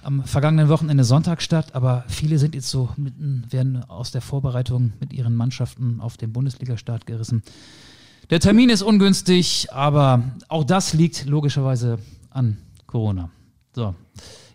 am 0.03 0.23
vergangenen 0.23 0.69
Wochenende 0.69 1.03
Sonntag 1.03 1.43
statt, 1.43 1.75
aber 1.75 2.05
viele 2.07 2.39
sind 2.39 2.55
jetzt 2.55 2.69
so 2.69 2.89
mitten, 2.97 3.45
werden 3.51 3.83
aus 3.83 4.11
der 4.11 4.21
Vorbereitung 4.21 4.93
mit 4.99 5.13
ihren 5.13 5.35
Mannschaften 5.35 5.99
auf 6.01 6.17
den 6.17 6.33
Bundesliga-Start 6.33 7.05
gerissen. 7.05 7.43
Der 8.31 8.39
Termin 8.39 8.69
ist 8.69 8.81
ungünstig, 8.81 9.67
aber 9.71 10.23
auch 10.47 10.63
das 10.63 10.93
liegt 10.93 11.25
logischerweise 11.25 11.99
an 12.29 12.57
Corona. 12.87 13.29
So. 13.73 13.93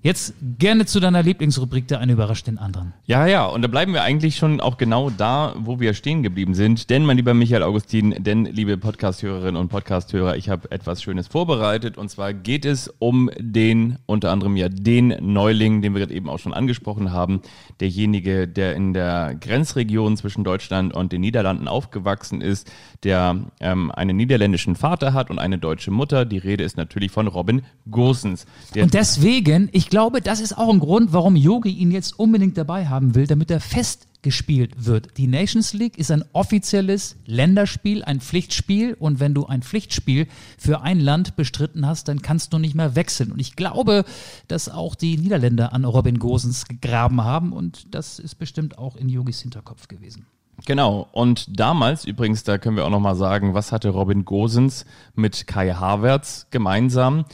Jetzt 0.07 0.35
gerne 0.57 0.87
zu 0.87 1.01
deiner 1.01 1.21
Lieblingsrubrik, 1.21 1.89
der 1.89 1.99
eine 1.99 2.13
überrascht 2.13 2.47
den 2.47 2.59
anderen. 2.59 2.93
Ja, 3.07 3.27
ja, 3.27 3.45
und 3.45 3.63
da 3.63 3.67
bleiben 3.67 3.93
wir 3.93 4.05
eigentlich 4.05 4.37
schon 4.37 4.61
auch 4.61 4.79
genau 4.79 5.11
da, 5.11 5.53
wo 5.59 5.81
wir 5.81 5.95
stehen 5.95 6.23
geblieben 6.23 6.55
sind. 6.55 6.91
Denn, 6.91 7.05
mein 7.05 7.17
lieber 7.17 7.35
Michael 7.35 7.65
Augustin, 7.65 8.15
denn, 8.17 8.45
liebe 8.45 8.79
Podcast-Hörerinnen 8.79 9.57
und 9.57 9.67
Podcast-Hörer, 9.67 10.37
ich 10.37 10.49
habe 10.49 10.71
etwas 10.71 11.03
Schönes 11.03 11.27
vorbereitet. 11.27 11.99
Und 11.99 12.09
zwar 12.09 12.35
geht 12.35 12.65
es 12.65 12.87
um 13.01 13.31
den, 13.37 13.99
unter 14.07 14.31
anderem 14.31 14.57
ja 14.57 14.69
den 14.69 15.09
Neuling, 15.21 15.83
den 15.83 15.93
wir 15.95 16.03
gerade 16.03 16.15
eben 16.15 16.31
auch 16.31 16.39
schon 16.39 16.55
angesprochen 16.55 17.11
haben. 17.11 17.43
Derjenige, 17.81 18.47
der 18.47 18.77
in 18.77 18.93
der 18.93 19.35
Grenzregion 19.35 20.17
zwischen 20.17 20.45
Deutschland 20.45 20.95
und 20.95 21.11
den 21.11 21.21
Niederlanden 21.23 21.67
aufgewachsen 21.67 22.43
ist, 22.43 22.71
der 23.03 23.41
ähm, 23.59 23.91
einen 23.91 24.17
niederländischen 24.17 24.77
Vater 24.77 25.15
hat 25.15 25.31
und 25.31 25.41
eine 25.41 25.59
deutsche 25.59 25.91
Mutter. 25.91 26.25
Die 26.25 26.39
Rede 26.39 26.63
ist 26.63 26.77
natürlich 26.77 27.11
von 27.11 27.27
Robin 27.27 27.63
Gosens. 27.91 28.47
Und 28.77 28.95
deswegen, 28.95 29.69
ich 29.73 29.89
glaube, 29.89 29.96
das 30.23 30.41
ist 30.41 30.59
auch 30.59 30.69
ein 30.69 30.79
Grund, 30.79 31.15
warum 31.15 31.37
Yogi 31.37 31.71
ihn 31.71 31.91
jetzt 31.91 32.19
unbedingt 32.19 32.59
dabei 32.59 32.87
haben 32.87 33.15
will, 33.15 33.27
damit 33.27 33.51
er 33.51 33.61
festgespielt 33.61 34.85
wird. 34.85 35.17
Die 35.17 35.27
Nations 35.27 35.73
League 35.73 35.97
ist 35.97 36.11
ein 36.11 36.23
offizielles 36.35 37.17
Länderspiel, 37.25 38.05
ein 38.05 38.21
Pflichtspiel 38.21 38.93
und 38.93 39.21
wenn 39.21 39.33
du 39.33 39.47
ein 39.47 39.63
Pflichtspiel 39.63 40.27
für 40.59 40.83
ein 40.83 41.01
Land 41.01 41.35
bestritten 41.37 41.87
hast, 41.87 42.09
dann 42.09 42.21
kannst 42.21 42.53
du 42.53 42.59
nicht 42.59 42.75
mehr 42.75 42.95
wechseln. 42.95 43.33
Und 43.33 43.39
ich 43.39 43.57
glaube, 43.57 44.05
dass 44.49 44.69
auch 44.69 44.97
die 44.97 45.17
Niederländer 45.17 45.73
an 45.73 45.87
Robin 45.87 46.19
Gosens 46.19 46.67
gegraben 46.67 47.25
haben 47.25 47.55
und 47.55 47.95
das 47.95 48.19
ist 48.19 48.35
bestimmt 48.35 48.77
auch 48.77 48.97
in 48.97 49.09
Yogis 49.09 49.41
Hinterkopf 49.41 49.89
gewesen. 49.89 50.27
Genau. 50.67 51.09
Und 51.13 51.59
damals, 51.59 52.05
übrigens, 52.05 52.45
da 52.45 52.59
können 52.59 52.77
wir 52.77 52.85
auch 52.85 52.91
nochmal 52.91 53.17
sagen, 53.17 53.55
was 53.55 53.73
hatte 53.73 53.89
Robin 53.89 54.27
Gosens 54.27 54.85
mit 55.15 55.47
Kai 55.47 55.73
Havertz 55.73 56.49
gemeinsam? 56.51 57.25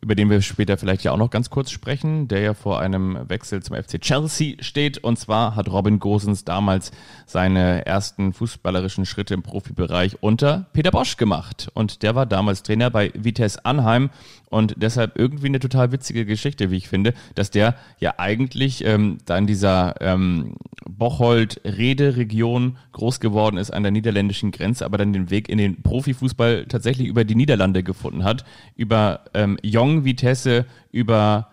Über 0.00 0.14
den 0.14 0.30
wir 0.30 0.40
später 0.40 0.78
vielleicht 0.78 1.02
ja 1.02 1.12
auch 1.12 1.16
noch 1.16 1.30
ganz 1.30 1.50
kurz 1.50 1.70
sprechen, 1.70 2.28
der 2.28 2.40
ja 2.40 2.54
vor 2.54 2.80
einem 2.80 3.28
Wechsel 3.28 3.62
zum 3.62 3.76
FC 3.76 4.00
Chelsea 4.00 4.54
steht. 4.60 4.98
Und 4.98 5.18
zwar 5.18 5.56
hat 5.56 5.68
Robin 5.68 5.98
Gosens 5.98 6.44
damals 6.44 6.92
seine 7.26 7.84
ersten 7.86 8.32
fußballerischen 8.32 9.04
Schritte 9.04 9.34
im 9.34 9.42
Profibereich 9.42 10.22
unter 10.22 10.66
Peter 10.72 10.90
Bosch 10.92 11.16
gemacht. 11.16 11.70
Und 11.74 12.02
der 12.02 12.14
war 12.14 12.26
damals 12.26 12.62
Trainer 12.62 12.90
bei 12.90 13.10
Vitesse 13.14 13.64
Anheim 13.64 14.10
und 14.50 14.74
deshalb 14.78 15.16
irgendwie 15.16 15.46
eine 15.46 15.60
total 15.60 15.92
witzige 15.92 16.26
Geschichte, 16.26 16.70
wie 16.70 16.76
ich 16.76 16.88
finde, 16.88 17.14
dass 17.36 17.50
der 17.50 17.76
ja 18.00 18.14
eigentlich 18.18 18.84
ähm, 18.84 19.18
da 19.24 19.38
in 19.38 19.46
dieser 19.46 19.94
ähm, 20.00 20.54
Bocholt-Rede-Region 20.88 22.76
groß 22.92 23.20
geworden 23.20 23.56
ist 23.56 23.70
an 23.70 23.84
der 23.84 23.92
niederländischen 23.92 24.50
Grenze, 24.50 24.84
aber 24.84 24.98
dann 24.98 25.12
den 25.12 25.30
Weg 25.30 25.48
in 25.48 25.58
den 25.58 25.82
Profifußball 25.82 26.66
tatsächlich 26.66 27.06
über 27.06 27.24
die 27.24 27.36
Niederlande 27.36 27.84
gefunden 27.84 28.24
hat, 28.24 28.44
über 28.74 29.20
ähm, 29.34 29.56
Vitesse, 30.04 30.66
über 30.90 31.48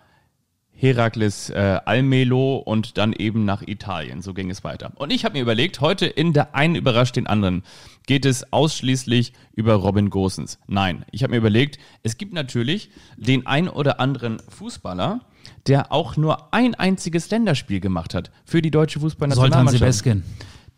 Herakles 0.77 1.49
äh, 1.49 1.79
Almelo 1.85 2.57
und 2.57 2.99
dann 2.99 3.11
eben 3.11 3.45
nach 3.45 3.63
Italien. 3.63 4.21
So 4.21 4.35
ging 4.35 4.51
es 4.51 4.63
weiter. 4.63 4.91
Und 4.95 5.11
ich 5.11 5.25
habe 5.25 5.33
mir 5.33 5.41
überlegt, 5.41 5.81
heute 5.81 6.05
in 6.05 6.33
der 6.33 6.53
einen 6.53 6.75
überrascht 6.75 7.15
den 7.15 7.25
anderen 7.25 7.63
geht 8.05 8.25
es 8.25 8.53
ausschließlich 8.53 9.33
über 9.53 9.73
Robin 9.73 10.11
Gosens. 10.11 10.59
Nein, 10.67 11.03
ich 11.11 11.23
habe 11.23 11.31
mir 11.31 11.37
überlegt, 11.37 11.79
es 12.03 12.17
gibt 12.17 12.33
natürlich 12.33 12.91
den 13.17 13.47
ein 13.47 13.67
oder 13.67 13.99
anderen 13.99 14.39
Fußballer, 14.49 15.21
der 15.65 15.91
auch 15.91 16.15
nur 16.15 16.53
ein 16.53 16.75
einziges 16.75 17.29
Länderspiel 17.31 17.79
gemacht 17.79 18.13
hat 18.13 18.31
für 18.45 18.61
die 18.61 18.71
deutsche 18.71 18.99
Soltan 18.99 19.09
Fußballnationalmannschaft. 19.09 19.79
Sebeskin. 19.79 20.23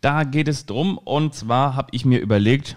Da 0.00 0.24
geht 0.24 0.48
es 0.48 0.64
drum 0.64 0.96
und 0.96 1.34
zwar 1.34 1.76
habe 1.76 1.88
ich 1.92 2.06
mir 2.06 2.20
überlegt, 2.20 2.76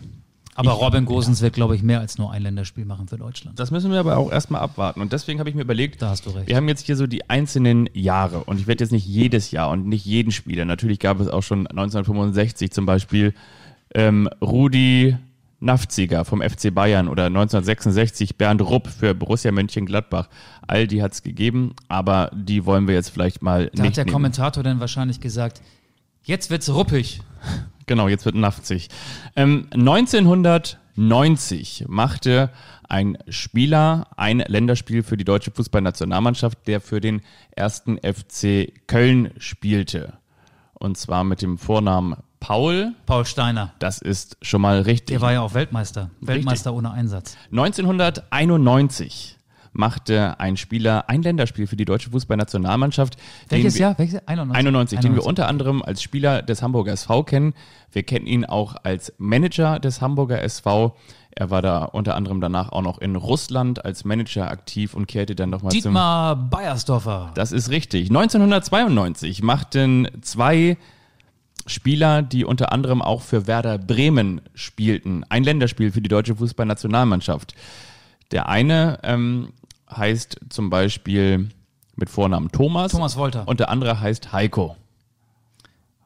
Aber 0.55 0.73
Ich- 0.73 0.79
Robin 0.81 1.05
Gosens 1.05 1.41
wird, 1.41 1.53
glaube 1.55 1.75
ich, 1.75 1.81
mehr 1.83 1.99
als 1.99 2.17
nur 2.17 2.31
ein 2.31 2.43
Länderspiel 2.43 2.85
machen 2.85 3.07
für 3.07 3.17
Deutschland. 3.17 3.59
Das 3.59 3.71
müssen 3.71 3.91
wir 3.91 3.99
aber 3.99 4.17
auch 4.17 4.31
erstmal 4.31 4.61
abwarten. 4.61 5.01
Und 5.01 5.11
deswegen 5.13 5.39
habe 5.39 5.49
ich 5.49 5.55
mir 5.55 5.61
überlegt, 5.63 6.01
Da 6.01 6.09
hast 6.09 6.25
du 6.25 6.29
recht. 6.29 6.47
wir 6.47 6.55
haben 6.55 6.67
jetzt 6.67 6.85
hier 6.85 6.95
so 6.95 7.07
die 7.07 7.29
einzelnen 7.29 7.89
Jahre. 7.93 8.43
Und 8.43 8.59
ich 8.59 8.67
werde 8.67 8.83
jetzt 8.83 8.91
nicht 8.91 9.07
jedes 9.07 9.49
Jahr 9.51 9.69
und 9.69 9.87
nicht 9.87 10.05
jeden 10.05 10.31
Spieler. 10.31 10.65
Natürlich 10.65 10.99
gab 10.99 11.19
es 11.19 11.27
auch 11.27 11.41
schon 11.41 11.65
1965 11.67 12.71
zum 12.71 12.85
Beispiel 12.85 13.33
ähm, 13.95 14.29
Rudi 14.41 15.17
Nafziger 15.59 16.25
vom 16.25 16.41
FC 16.41 16.73
Bayern 16.75 17.07
oder 17.07 17.27
1966 17.27 18.35
Bernd 18.37 18.61
Rupp 18.61 18.87
für 18.87 19.15
Borussia 19.15 19.51
Mönchengladbach. 19.51 20.27
All 20.67 20.87
die 20.87 21.01
hat 21.01 21.13
es 21.13 21.23
gegeben, 21.23 21.73
aber 21.87 22.29
die 22.35 22.65
wollen 22.65 22.85
wir 22.87 22.95
jetzt 22.95 23.09
vielleicht 23.09 23.41
mal 23.41 23.67
Da 23.67 23.77
hat 23.79 23.85
nicht 23.85 23.97
der 23.97 24.03
nehmen. 24.05 24.13
Kommentator 24.13 24.61
dann 24.61 24.79
wahrscheinlich 24.81 25.21
gesagt, 25.21 25.61
jetzt 26.23 26.49
wird's 26.49 26.69
ruppig. 26.69 27.21
Genau, 27.85 28.07
jetzt 28.07 28.25
wird 28.25 28.35
nafzig. 28.35 28.89
Ähm, 29.35 29.67
1990 29.71 31.85
machte 31.87 32.49
ein 32.87 33.17
Spieler 33.27 34.07
ein 34.17 34.39
Länderspiel 34.39 35.03
für 35.03 35.17
die 35.17 35.25
deutsche 35.25 35.51
Fußballnationalmannschaft, 35.51 36.67
der 36.67 36.81
für 36.81 37.01
den 37.01 37.21
ersten 37.51 37.97
FC 37.97 38.73
Köln 38.87 39.31
spielte. 39.37 40.13
Und 40.73 40.97
zwar 40.97 41.23
mit 41.23 41.41
dem 41.41 41.57
Vornamen 41.57 42.17
Paul. 42.39 42.93
Paul 43.05 43.25
Steiner. 43.25 43.73
Das 43.79 43.99
ist 43.99 44.37
schon 44.41 44.61
mal 44.61 44.81
richtig. 44.81 45.15
Der 45.15 45.21
war 45.21 45.31
ja 45.31 45.39
auch 45.41 45.53
Weltmeister. 45.53 46.09
Weltmeister 46.19 46.73
ohne 46.73 46.91
Einsatz. 46.91 47.37
1991 47.51 49.37
machte 49.73 50.39
ein 50.39 50.57
Spieler 50.57 51.09
ein 51.09 51.21
Länderspiel 51.21 51.67
für 51.67 51.75
die 51.75 51.85
deutsche 51.85 52.11
Fußballnationalmannschaft. 52.11 53.17
Welches 53.49 53.77
Jahr? 53.77 53.97
Welches? 53.97 54.27
91. 54.27 54.57
91, 54.57 54.99
den 54.99 55.15
wir 55.15 55.25
unter 55.25 55.47
anderem 55.47 55.81
als 55.81 56.01
Spieler 56.01 56.41
des 56.41 56.61
Hamburger 56.61 56.93
SV 56.93 57.23
kennen. 57.23 57.53
Wir 57.91 58.03
kennen 58.03 58.25
ihn 58.25 58.45
auch 58.45 58.75
als 58.83 59.13
Manager 59.17 59.79
des 59.79 60.01
Hamburger 60.01 60.41
SV. 60.41 60.95
Er 61.35 61.49
war 61.49 61.61
da 61.61 61.85
unter 61.85 62.15
anderem 62.15 62.41
danach 62.41 62.71
auch 62.71 62.83
noch 62.83 62.99
in 62.99 63.15
Russland 63.15 63.83
als 63.83 64.05
Manager 64.05 64.51
aktiv 64.51 64.93
und 64.93 65.07
kehrte 65.07 65.35
dann 65.35 65.49
nochmal 65.49 65.71
zum... 65.71 65.81
Dietmar 65.81 66.35
Beiersdorfer. 66.35 67.31
Das 67.33 67.51
ist 67.51 67.69
richtig. 67.69 68.09
1992 68.09 69.41
machten 69.41 70.07
zwei 70.21 70.77
Spieler, 71.65 72.21
die 72.21 72.45
unter 72.45 72.71
anderem 72.71 73.01
auch 73.01 73.21
für 73.21 73.47
Werder 73.47 73.77
Bremen 73.77 74.41
spielten, 74.53 75.23
ein 75.29 75.43
Länderspiel 75.43 75.91
für 75.91 76.01
die 76.01 76.09
deutsche 76.09 76.35
Fußballnationalmannschaft. 76.35 77.55
Der 78.31 78.49
eine 78.49 78.99
ähm, 79.03 79.53
heißt 79.97 80.39
zum 80.49 80.69
Beispiel 80.69 81.49
mit 81.95 82.09
Vornamen 82.09 82.49
Thomas. 82.51 82.91
Thomas 82.91 83.17
Wolter. 83.17 83.47
Und 83.47 83.59
der 83.59 83.69
andere 83.69 83.99
heißt 83.99 84.33
Heiko. 84.33 84.75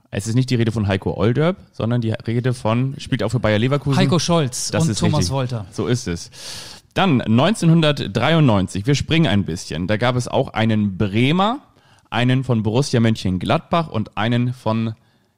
Es 0.10 0.28
ist 0.28 0.36
nicht 0.36 0.50
die 0.50 0.56
Rede 0.56 0.72
von 0.72 0.88
Heiko 0.88 1.16
Olderb, 1.18 1.58
sondern 1.74 2.02
die 2.02 2.12
Rede 2.12 2.54
von, 2.54 2.96
spielt 2.98 3.24
auch 3.24 3.30
für 3.30 3.40
Bayer 3.40 3.60
Leverkusen. 3.60 3.98
Heiko 3.98 4.20
Scholz 4.20 4.72
Das 4.72 4.84
und 4.84 4.92
ist 4.92 5.00
Thomas 5.00 5.20
richtig. 5.20 5.34
Wolter. 5.34 5.66
So 5.72 5.88
ist 5.88 6.08
es. 6.08 6.32
Dann 6.94 7.22
1993, 7.22 8.88
wir 8.88 8.96
springen 8.96 9.28
ein 9.28 9.44
bisschen. 9.44 9.86
Da 9.88 9.98
gab 9.98 10.16
es 10.16 10.28
auch 10.28 10.50
einen 10.54 10.98
Bremer, 10.98 11.60
einen 12.10 12.44
von 12.44 12.64
Borussia 12.64 13.00
Mönchengladbach 13.00 13.90
und 13.90 14.18
einen 14.18 14.54
von 14.54 14.96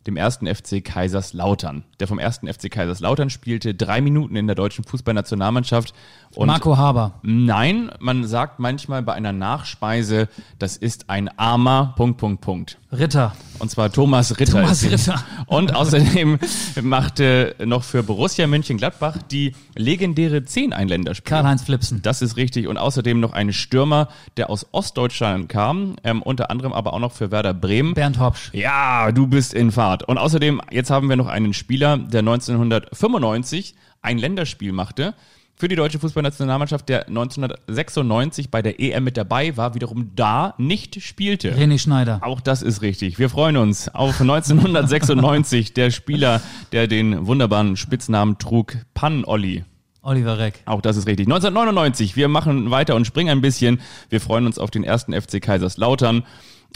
dem 0.09 0.17
ersten 0.17 0.47
FC 0.47 0.83
Kaiserslautern. 0.83 1.83
Der 1.99 2.07
vom 2.07 2.19
ersten 2.19 2.51
FC 2.51 2.69
Kaiserslautern 2.69 3.29
spielte 3.29 3.75
drei 3.75 4.01
Minuten 4.01 4.35
in 4.35 4.47
der 4.47 4.55
deutschen 4.55 4.83
Fußballnationalmannschaft. 4.83 5.93
Und 6.35 6.47
Marco 6.47 6.77
Haber. 6.77 7.19
Nein, 7.21 7.91
man 7.99 8.25
sagt 8.25 8.59
manchmal 8.59 9.03
bei 9.03 9.13
einer 9.13 9.33
Nachspeise, 9.33 10.27
das 10.57 10.77
ist 10.77 11.09
ein 11.09 11.29
armer 11.37 11.93
Punkt, 11.95 12.17
Punkt, 12.17 12.41
Punkt. 12.41 12.77
Ritter. 12.91 13.35
Und 13.59 13.69
zwar 13.69 13.91
Thomas 13.91 14.39
Ritter. 14.39 14.61
Thomas. 14.61 14.83
Ritter. 14.83 15.23
Und 15.45 15.75
außerdem 15.75 16.39
machte 16.81 17.55
noch 17.63 17.83
für 17.83 18.01
Borussia 18.01 18.47
Mönchengladbach 18.47 19.17
die 19.29 19.53
legendäre 19.75 20.43
10 20.43 20.73
ein 20.73 20.87
Länderspiel. 20.87 21.29
Karl-Heinz 21.29 21.63
Flipsen. 21.63 22.01
Das 22.01 22.23
ist 22.23 22.35
richtig. 22.35 22.67
Und 22.67 22.77
außerdem 22.77 23.19
noch 23.19 23.33
ein 23.33 23.53
Stürmer, 23.53 24.09
der 24.37 24.49
aus 24.49 24.65
Ostdeutschland 24.71 25.49
kam, 25.49 25.97
ähm, 26.03 26.23
unter 26.23 26.49
anderem 26.49 26.73
aber 26.73 26.93
auch 26.93 26.99
noch 26.99 27.11
für 27.11 27.29
Werder 27.29 27.53
Bremen. 27.53 27.93
Bernd 27.93 28.19
Hopsch. 28.19 28.49
Ja, 28.53 29.11
du 29.11 29.27
bist 29.27 29.53
in 29.53 29.71
Fahrt. 29.71 30.03
Und 30.03 30.17
außerdem, 30.17 30.61
jetzt 30.71 30.89
haben 30.89 31.09
wir 31.09 31.15
noch 31.15 31.27
einen 31.27 31.53
Spieler, 31.53 31.97
der 31.97 32.21
1995 32.21 33.75
ein 34.01 34.17
Länderspiel 34.17 34.71
machte 34.71 35.13
für 35.59 35.67
die 35.67 35.75
deutsche 35.75 35.99
Fußballnationalmannschaft, 35.99 36.87
der 36.87 37.09
1996 37.09 38.49
bei 38.49 38.61
der 38.61 38.79
EM 38.79 39.03
mit 39.03 39.17
dabei 39.17 39.57
war, 39.57 39.75
wiederum 39.75 40.11
da 40.15 40.53
nicht 40.57 41.03
spielte. 41.03 41.53
René 41.53 41.77
Schneider. 41.77 42.19
Auch 42.21 42.39
das 42.39 42.61
ist 42.61 42.81
richtig. 42.81 43.19
Wir 43.19 43.29
freuen 43.29 43.57
uns 43.57 43.93
auf 43.93 44.21
1996, 44.21 45.73
der 45.75 45.91
Spieler, 45.91 46.41
der 46.71 46.87
den 46.87 47.27
wunderbaren 47.27 47.75
Spitznamen 47.75 48.37
trug, 48.37 48.77
Pan-Olli. 48.93 49.65
Oliver 50.01 50.39
Reck. 50.39 50.63
Auch 50.65 50.79
das 50.79 50.95
ist 50.95 51.07
richtig. 51.07 51.27
1999, 51.27 52.15
wir 52.15 52.29
machen 52.29 52.71
weiter 52.71 52.95
und 52.95 53.05
springen 53.05 53.29
ein 53.29 53.41
bisschen. 53.41 53.81
Wir 54.07 54.21
freuen 54.21 54.45
uns 54.45 54.59
auf 54.59 54.71
den 54.71 54.85
ersten 54.85 55.11
FC 55.11 55.41
Kaiserslautern. 55.41 56.23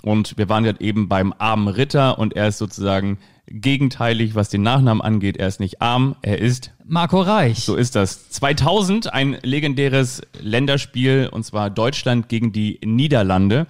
Und 0.01 0.37
wir 0.37 0.49
waren 0.49 0.65
ja 0.65 0.73
eben 0.79 1.07
beim 1.07 1.33
armen 1.37 1.69
Ritter 1.69 2.19
und 2.19 2.35
er 2.35 2.49
ist 2.49 2.57
sozusagen 2.57 3.17
gegenteilig, 3.47 4.35
was 4.35 4.49
den 4.49 4.61
Nachnamen 4.61 5.01
angeht. 5.01 5.37
Er 5.37 5.47
ist 5.47 5.59
nicht 5.59 5.81
arm, 5.81 6.15
er 6.21 6.39
ist 6.39 6.71
Marco 6.85 7.21
Reich. 7.21 7.59
so 7.65 7.75
ist 7.75 7.95
das. 7.95 8.29
2000 8.29 9.13
ein 9.13 9.37
legendäres 9.43 10.21
Länderspiel 10.39 11.29
und 11.31 11.43
zwar 11.43 11.69
Deutschland 11.69 12.29
gegen 12.29 12.51
die 12.51 12.79
Niederlande. 12.83 13.67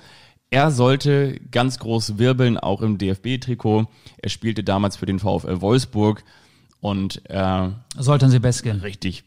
Er 0.49 0.69
sollte 0.69 1.39
ganz 1.51 1.79
groß 1.79 2.19
wirbeln, 2.19 2.57
auch 2.57 2.81
im 2.81 2.99
DFB-Trikot. 2.99 3.87
Er 4.17 4.29
spielte 4.29 4.63
damals 4.63 4.97
für 4.97 5.07
den 5.07 5.19
VfL 5.19 5.61
Wolfsburg 5.61 6.23
und 6.79 7.27
äh, 7.29 7.69
Soltan 7.97 8.29
Sebeskin. 8.29 8.81
richtig 8.81 9.23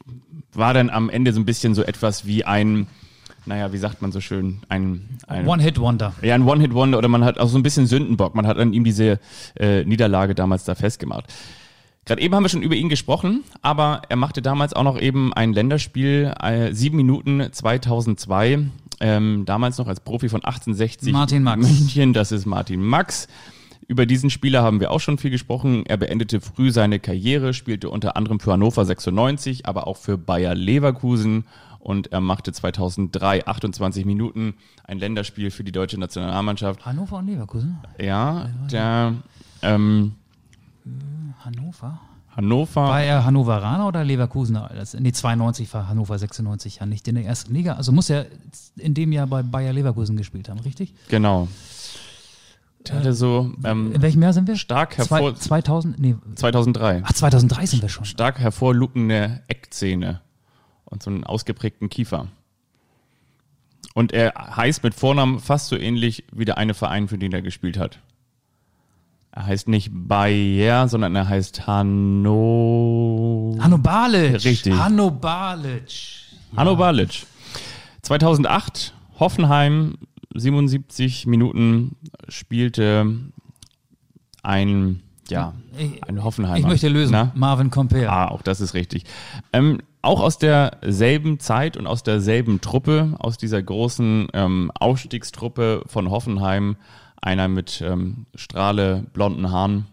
war 0.57 0.75
dann 0.75 0.91
am 0.91 1.11
Ende 1.11 1.33
so 1.33 1.41
ein 1.41 1.45
bisschen 1.45 1.75
so 1.75 1.83
etwas 1.83 2.27
wie 2.27 2.45
ein, 2.45 2.87
naja, 3.47 3.73
wie 3.73 3.79
sagt 3.79 4.03
man 4.03 4.13
so 4.13 4.21
schön, 4.21 4.61
ein, 4.69 5.09
ein 5.27 5.47
One-Hit-Wonder. 5.47 6.15
ja, 6.23 6.35
ein 6.35 6.43
One-Hit-Wonder 6.43 6.99
oder 6.99 7.09
man 7.09 7.25
hat 7.25 7.39
auch 7.39 7.49
so 7.49 7.59
ein 7.59 7.63
bisschen 7.63 7.87
Sündenbock. 7.87 8.35
Man 8.35 8.47
hat 8.47 8.59
an 8.59 8.73
ihm 8.73 8.85
diese 8.85 9.19
äh, 9.59 9.85
Niederlage 9.85 10.35
damals 10.35 10.65
da 10.65 10.75
festgemacht. 10.75 11.33
Gerade 12.05 12.23
eben 12.23 12.35
haben 12.35 12.45
wir 12.45 12.49
schon 12.49 12.63
über 12.63 12.77
ihn 12.77 12.89
gesprochen, 12.89 13.43
aber 13.63 14.03
er 14.09 14.17
machte 14.17 14.41
damals 14.41 14.75
auch 14.75 14.85
noch 14.85 15.01
eben 15.01 15.33
ein 15.33 15.53
Länderspiel, 15.53 16.33
äh, 16.41 16.73
sieben 16.73 16.97
Minuten 16.97 17.49
2002, 17.51 18.61
ähm, 19.01 19.43
damals 19.45 19.79
noch 19.79 19.89
als 19.89 20.01
Profi 20.01 20.29
von 20.29 20.45
1860 20.45 21.13
Martin 21.13 21.43
Max. 21.43 21.67
München, 21.67 22.13
das 22.13 22.31
ist 22.31 22.47
Martin 22.47 22.81
Max. 22.83 23.27
Über 23.89 24.07
diesen 24.07 24.31
Spieler 24.31 24.63
haben 24.63 24.81
wir 24.81 24.91
auch 24.91 25.01
schon 25.01 25.19
viel 25.19 25.31
gesprochen. 25.31 25.85
Er 25.87 25.97
beendete 25.97 26.41
früh 26.41 26.71
seine 26.71 26.99
Karriere, 26.99 27.55
spielte 27.55 27.91
unter 27.91 28.17
anderem 28.17 28.41
für 28.41 28.53
Hannover 28.53 28.85
96, 28.85 29.67
aber 29.67 29.87
auch 29.87 29.97
für 29.97 30.17
Bayer 30.19 30.55
Leverkusen 30.55 31.45
und 31.87 32.13
er 32.13 32.21
machte 32.21 32.51
2003 32.51 33.47
28 33.47 34.05
Minuten 34.05 34.55
ein 34.83 34.99
Länderspiel 34.99 35.53
für 35.53 35.63
die 35.63 35.71
deutsche 35.71 36.01
Nationalmannschaft. 36.01 36.85
Hannover 36.85 37.19
und 37.19 37.29
Leverkusen? 37.29 37.79
Ja, 38.01 38.49
der 38.73 39.15
ähm, 39.63 40.17
Hannover? 41.45 42.01
Hannover. 42.35 42.83
War 42.83 43.03
er 43.03 43.25
Hannoveraner 43.25 43.87
oder 43.87 44.03
Leverkusener? 44.03 44.69
Das, 44.75 44.95
nee, 44.95 45.13
92 45.13 45.73
war 45.73 45.89
Hannover 45.89 46.19
96 46.19 46.79
ja 46.81 46.87
nicht 46.87 47.07
in 47.07 47.15
der 47.15 47.25
ersten 47.25 47.55
Liga. 47.55 47.75
Also 47.75 47.93
muss 47.93 48.11
er 48.11 48.27
in 48.77 48.93
dem 48.93 49.13
Jahr 49.13 49.29
bei 49.29 49.45
Bayer 49.45 49.73
Leverkusen 49.73 50.17
gespielt 50.17 50.49
haben, 50.49 50.59
richtig? 50.59 50.93
Genau. 51.09 51.47
Der 52.89 52.97
hatte 52.97 53.15
so 53.15 53.53
ähm, 53.63 53.93
In 53.93 54.03
welchem 54.03 54.23
Jahr 54.23 54.33
sind 54.33 54.49
wir? 54.49 54.57
stark 54.57 54.99
hervor 54.99 55.37
2000? 55.37 56.01
Nee, 56.01 56.17
2003 56.35 57.03
ach, 57.05 57.13
2003 57.13 57.67
sind 57.67 57.83
wir 57.83 57.89
schon. 57.89 58.05
stark 58.05 58.41
hervorlugende 58.41 59.43
Eckzähne 59.47 60.21
und 60.87 61.03
so 61.03 61.11
einen 61.11 61.25
ausgeprägten 61.25 61.89
Kiefer. 61.91 62.29
Und 63.95 64.13
er 64.13 64.33
heißt 64.57 64.83
mit 64.83 64.95
Vornamen 64.95 65.39
fast 65.41 65.69
so 65.69 65.77
ähnlich 65.77 66.25
wie 66.33 66.45
der 66.45 66.59
eine 66.59 66.75
Verein, 66.75 67.09
für 67.09 67.19
den 67.19 67.33
er 67.33 67.43
gespielt 67.43 67.79
hat. 67.79 67.99
Er 69.33 69.47
heißt 69.47 69.69
nicht 69.69 69.91
Bayer, 69.93 70.89
sondern 70.89 71.15
er 71.15 71.29
heißt 71.29 71.67
Hanno. 71.67 73.57
Hanno 73.61 73.79
Balic. 73.79 74.45
Richtig. 74.45 74.75
Hanno 74.75 75.11
Balic. 75.11 76.23
Hanno 76.57 76.77
Balic. 76.77 77.27
2008, 78.03 78.95
Hoffenheim, 79.19 79.95
77 80.35 81.27
Minuten 81.27 81.97
spielte 82.29 83.17
ein, 84.43 85.03
ja, 85.29 85.55
Ich- 85.77 86.03
ein 86.05 86.23
Hoffenheimer. 86.23 86.59
Ich 86.59 86.67
möchte 86.67 86.89
lösen. 86.89 87.13
Na? 87.13 87.33
Marvin 87.35 87.71
Comper. 87.71 88.11
Ah, 88.11 88.29
auch 88.29 88.43
das 88.43 88.61
ist 88.61 88.75
richtig. 88.75 89.05
Ähm, 89.53 89.81
auch 90.07 90.21
aus 90.21 90.39
derselben 90.39 91.39
Zeit 91.41 91.77
und 91.77 91.87
aus 91.87 92.03
derselben 92.03 92.61
Truppe, 92.61 93.15
aus 93.19 93.37
dieser 93.37 93.63
großen 93.63 94.29
ähm, 94.33 94.71
Aufstiegstruppe 94.79 95.83
von 95.87 96.11
Hoffenheim, 96.11 96.77
einer 97.21 97.49
mit 97.49 97.83
ähm, 97.85 98.27
strahle 98.35 99.05
blonden 99.13 99.51
Haaren, 99.51 99.87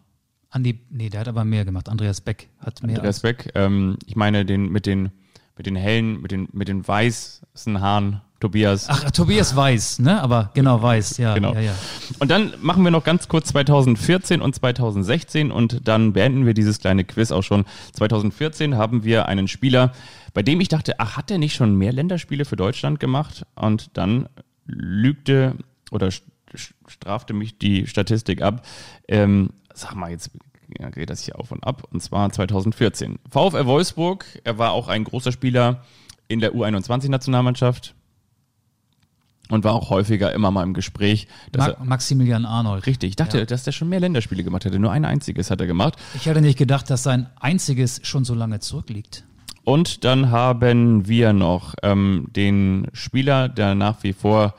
Andi, 0.53 0.79
nee, 0.91 1.09
der 1.09 1.21
hat 1.21 1.27
aber 1.27 1.45
mehr 1.45 1.65
gemacht. 1.65 1.89
Andreas 1.89 2.21
Beck 2.21 2.47
hat 2.59 2.83
mehr. 2.83 2.97
Andreas 2.97 3.21
Beck. 3.21 3.51
Ähm, 3.55 3.97
ich 4.05 4.15
meine 4.15 4.45
den 4.45 4.69
mit 4.69 4.85
den 4.85 5.09
mit 5.57 5.65
den 5.65 5.75
hellen, 5.75 6.21
mit 6.21 6.31
den 6.31 6.47
mit 6.51 6.67
den 6.67 6.87
weißen 6.87 7.81
Haaren, 7.81 8.21
Tobias. 8.43 8.87
Ach, 8.89 9.09
Tobias 9.11 9.55
Weiß, 9.55 9.99
ne? 9.99 10.21
Aber 10.21 10.51
genau, 10.53 10.81
Weiß, 10.81 11.17
ja. 11.17 11.33
Genau. 11.33 11.53
ja, 11.53 11.61
ja. 11.61 11.75
Und 12.19 12.29
dann 12.29 12.53
machen 12.61 12.83
wir 12.83 12.91
noch 12.91 13.05
ganz 13.05 13.29
kurz 13.29 13.47
2014 13.47 14.41
und 14.41 14.53
2016 14.53 15.49
und 15.49 15.87
dann 15.87 16.11
beenden 16.11 16.45
wir 16.45 16.53
dieses 16.53 16.79
kleine 16.79 17.05
Quiz 17.05 17.31
auch 17.31 17.41
schon. 17.43 17.63
2014 17.93 18.75
haben 18.75 19.05
wir 19.05 19.27
einen 19.29 19.47
Spieler, 19.47 19.93
bei 20.33 20.43
dem 20.43 20.59
ich 20.59 20.67
dachte, 20.67 20.99
ach, 20.99 21.15
hat 21.15 21.29
der 21.29 21.37
nicht 21.37 21.55
schon 21.55 21.75
mehr 21.77 21.93
Länderspiele 21.93 22.43
für 22.43 22.57
Deutschland 22.57 22.99
gemacht? 22.99 23.45
Und 23.55 23.91
dann 23.97 24.27
lügte 24.65 25.55
oder 25.91 26.07
st- 26.07 26.23
st- 26.53 26.73
strafte 26.87 27.33
mich 27.33 27.57
die 27.57 27.87
Statistik 27.87 28.41
ab. 28.41 28.65
Ähm, 29.07 29.51
sag 29.73 29.95
mal, 29.95 30.11
jetzt 30.11 30.31
geht 30.93 31.09
das 31.09 31.21
hier 31.21 31.39
auf 31.39 31.51
und 31.53 31.63
ab. 31.63 31.83
Und 31.91 32.01
zwar 32.03 32.29
2014. 32.29 33.19
VfL 33.29 33.65
Wolfsburg, 33.65 34.25
er 34.43 34.57
war 34.57 34.71
auch 34.73 34.89
ein 34.89 35.05
großer 35.05 35.31
Spieler 35.31 35.83
in 36.27 36.39
der 36.41 36.53
U21-Nationalmannschaft 36.55 37.93
und 39.49 39.63
war 39.63 39.73
auch 39.73 39.89
häufiger 39.89 40.31
immer 40.33 40.51
mal 40.51 40.63
im 40.63 40.73
Gespräch. 40.73 41.27
Ma 41.55 41.75
Maximilian 41.83 42.45
Arnold. 42.45 42.85
richtig, 42.85 43.11
ich 43.11 43.15
dachte, 43.15 43.45
dass 43.45 43.63
der 43.63 43.71
schon 43.71 43.89
mehr 43.89 43.99
Länderspiele 43.99 44.43
gemacht 44.43 44.65
hätte. 44.65 44.79
Nur 44.79 44.91
ein 44.91 45.05
einziges 45.05 45.51
hat 45.51 45.59
er 45.59 45.67
gemacht. 45.67 45.95
Ich 46.15 46.25
hätte 46.25 46.41
nicht 46.41 46.57
gedacht, 46.57 46.89
dass 46.89 47.03
sein 47.03 47.29
einziges 47.39 47.99
schon 48.03 48.25
so 48.25 48.33
lange 48.33 48.59
zurückliegt. 48.59 49.25
Und 49.63 50.03
dann 50.03 50.29
haben 50.29 51.07
wir 51.07 51.33
noch 51.33 51.75
ähm, 51.83 52.27
den 52.35 52.87
Spieler, 52.93 53.47
der 53.47 53.75
nach 53.75 54.03
wie 54.03 54.13
vor 54.13 54.55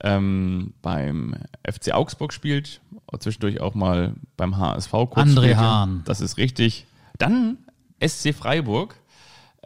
ähm, 0.00 0.72
beim 0.82 1.34
FC 1.62 1.92
Augsburg 1.92 2.32
spielt, 2.32 2.80
zwischendurch 3.18 3.60
auch 3.60 3.74
mal 3.74 4.14
beim 4.36 4.56
HSV 4.56 4.90
kurz 4.90 5.28
André. 5.30 5.56
Hahn. 5.56 6.02
Das 6.04 6.20
ist 6.20 6.36
richtig. 6.36 6.86
Dann 7.18 7.58
SC 8.04 8.34
Freiburg. 8.34 8.96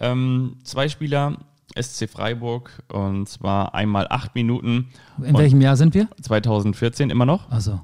Ähm, 0.01 0.57
zwei 0.62 0.89
Spieler, 0.89 1.39
SC 1.81 2.09
Freiburg, 2.09 2.83
und 2.93 3.29
zwar 3.29 3.74
einmal 3.74 4.07
acht 4.11 4.35
Minuten. 4.35 4.89
In 5.18 5.35
Und 5.35 5.39
welchem 5.39 5.61
Jahr 5.61 5.76
sind 5.76 5.95
wir? 5.95 6.09
2014 6.22 7.11
immer 7.11 7.26
noch. 7.26 7.51
Also, 7.51 7.81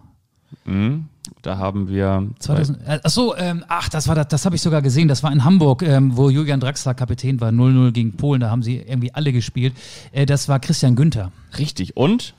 Mhm. 0.65 1.09
Da 1.43 1.59
haben 1.59 1.89
wir 1.89 2.29
2000, 2.39 2.79
äh, 2.87 3.01
ach 3.03 3.11
so, 3.11 3.37
ähm, 3.37 3.65
ach, 3.69 3.89
das 3.89 4.09
war 4.09 4.15
das, 4.15 4.29
das 4.29 4.45
habe 4.45 4.57
ich 4.57 4.63
sogar 4.63 4.83
gesehen. 4.83 5.09
Das 5.09 5.23
war 5.23 5.33
in 5.33 5.45
Hamburg, 5.45 5.83
ähm, 5.83 6.17
wo 6.17 6.31
Julian 6.31 6.61
Draxler 6.61 6.95
Kapitän 6.95 7.41
war, 7.41 7.51
0-0 7.51 7.93
gegen 7.93 8.17
Polen. 8.17 8.41
Da 8.41 8.51
haben 8.51 8.63
sie 8.63 8.77
irgendwie 8.77 9.13
alle 9.15 9.33
gespielt. 9.33 9.75
Äh, 10.13 10.27
das 10.27 10.49
war 10.49 10.61
Christian 10.61 10.97
Günther. 10.97 11.33
richtig. 11.59 11.97
Und 11.97 12.35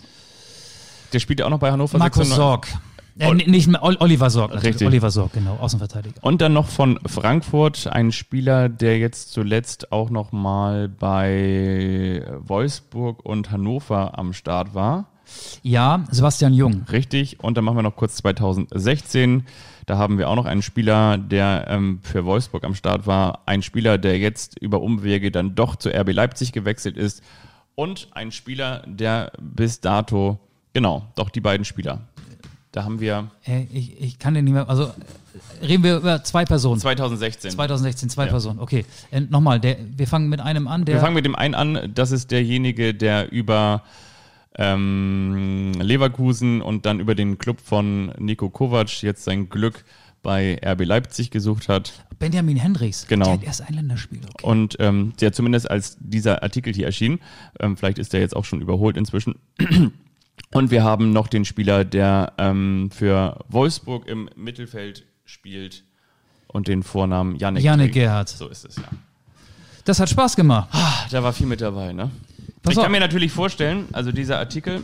der 1.14 1.20
spielt 1.20 1.40
ja 1.40 1.46
auch 1.46 1.50
noch 1.50 1.60
bei 1.60 1.72
Hannover 1.72 1.98
Markus 1.98 2.28
96. 2.30 2.36
Sorg. 2.36 2.68
Äh, 3.18 3.34
nicht 3.34 3.70
Oliver 3.82 4.30
Sorg. 4.30 4.54
natürlich. 4.54 4.76
Richtig. 4.76 4.88
Oliver 4.88 5.12
Sorg, 5.12 5.34
genau, 5.34 5.56
Außenverteidiger. 5.56 6.22
Und 6.22 6.42
dann 6.42 6.54
noch 6.54 6.68
von 6.68 7.00
Frankfurt 7.06 7.88
ein 7.88 8.12
Spieler, 8.12 8.68
der 8.68 9.00
jetzt 9.00 9.32
zuletzt 9.32 9.92
auch 9.92 10.10
noch 10.10 10.32
mal 10.32 10.90
bei 10.90 12.26
Wolfsburg 12.40 13.24
und 13.26 13.52
Hannover 13.52 14.18
am 14.18 14.34
Start 14.34 14.74
war. 14.74 15.10
Ja, 15.64 16.04
Sebastian 16.12 16.54
Jung. 16.54 16.86
Richtig. 16.92 17.40
Und 17.44 17.58
dann 17.58 17.64
machen 17.64 17.78
wir 17.78 17.84
noch 17.84 17.96
kurz 17.96 18.18
2016. 18.18 19.46
Da 19.86 19.98
haben 19.98 20.18
wir 20.18 20.30
auch 20.30 20.36
noch 20.36 20.46
einen 20.46 20.62
Spieler, 20.62 21.18
der 21.18 21.66
ähm, 21.70 22.00
für 22.02 22.26
Wolfsburg 22.26 22.64
am 22.64 22.76
Start 22.76 23.08
war. 23.08 23.44
Ein 23.46 23.62
Spieler, 23.62 23.98
der 23.98 24.18
jetzt 24.18 24.60
über 24.60 24.82
Umwege 24.82 25.32
dann 25.32 25.56
doch 25.56 25.76
zu 25.76 25.90
RB 25.90 26.12
Leipzig 26.12 26.52
gewechselt 26.52 26.98
ist. 26.98 27.24
Und 27.76 28.10
ein 28.12 28.32
Spieler, 28.32 28.84
der 28.88 29.32
bis 29.40 29.82
dato, 29.82 30.40
genau, 30.74 31.08
doch 31.16 31.30
die 31.30 31.42
beiden 31.42 31.66
Spieler. 31.66 32.02
Da 32.76 32.84
haben 32.84 33.00
wir 33.00 33.32
Äh, 33.46 33.68
ich, 33.72 34.02
ich 34.02 34.20
kann 34.20 34.34
den 34.34 34.44
nicht 34.44 34.54
mehr, 34.54 34.68
also 34.68 34.92
reden 35.62 35.82
wir 35.86 35.96
über 35.96 36.26
zwei 36.26 36.44
Personen. 36.44 36.82
2016. 36.82 37.52
2016, 37.52 38.10
zwei 38.10 38.26
Ja. 38.26 38.32
Personen. 38.32 38.60
Okay, 38.60 38.84
äh, 39.12 39.22
nochmal, 39.22 39.62
der, 39.62 39.78
wir 39.96 40.08
fangen 40.08 40.28
mit 40.28 40.42
einem 40.42 40.68
an, 40.68 40.86
Wir 40.86 41.00
fangen 41.00 41.16
mit 41.16 41.24
dem 41.24 41.36
einen 41.36 41.56
an. 41.56 41.94
Das 41.96 42.12
ist 42.12 42.32
derjenige, 42.32 42.94
der 42.94 43.32
über 43.32 43.84
ähm, 44.58 45.72
Leverkusen 45.80 46.62
und 46.62 46.86
dann 46.86 47.00
über 47.00 47.16
den 47.16 47.38
Club 47.38 47.62
von 47.62 48.12
Nico 48.18 48.50
Kovac 48.50 49.02
jetzt 49.04 49.24
sein 49.24 49.48
Glück 49.48 49.86
bei 50.22 50.60
RB 50.62 50.84
Leipzig 50.84 51.32
gesucht 51.32 51.70
hat. 51.70 51.94
Benjamin 52.20 52.58
Hendricks. 52.58 53.08
Genau. 53.08 53.26
Der 53.26 53.34
hat 53.36 53.44
erst 53.44 53.62
ein 53.62 53.76
Länderspiel. 53.76 54.20
Okay. 54.34 54.46
Und 54.46 54.76
ähm, 54.80 55.14
der 55.22 55.32
zumindest 55.32 55.72
als 55.72 55.96
dieser 56.02 56.44
Artikel 56.44 56.74
hier 56.74 56.88
erschien, 56.88 57.20
ähm, 57.62 57.78
vielleicht 57.78 58.00
ist 58.00 58.12
der 58.12 58.20
jetzt 58.20 58.36
auch 58.36 58.44
schon 58.44 58.60
überholt 58.60 58.98
inzwischen. 58.98 59.36
Und 60.52 60.72
wir 60.72 60.84
haben 60.84 61.12
noch 61.12 61.28
den 61.28 61.44
Spieler, 61.46 61.84
der 61.84 62.34
ähm, 62.38 62.90
für 62.92 63.40
Wolfsburg 63.50 64.08
im 64.08 64.30
Mittelfeld 64.36 65.06
spielt 65.26 65.84
und 66.48 66.68
den 66.68 66.84
Vornamen 66.84 67.36
Janik. 67.36 67.64
Janik. 67.64 67.94
Gerhardt. 67.94 68.30
So 68.30 68.48
ist 68.48 68.66
es, 68.66 68.78
ja. 68.78 68.84
Das 69.84 70.00
hat 70.00 70.10
Spaß 70.10 70.36
gemacht. 70.36 70.70
Da 71.12 71.22
war 71.22 71.34
viel 71.34 71.48
mit 71.48 71.62
dabei, 71.62 71.94
ne? 71.94 72.10
Pass 72.64 72.72
ich 72.72 72.78
auf. 72.78 72.84
kann 72.86 72.92
mir 72.92 73.00
natürlich 73.00 73.32
vorstellen, 73.32 73.88
also 73.92 74.12
dieser 74.12 74.40
Artikel, 74.40 74.82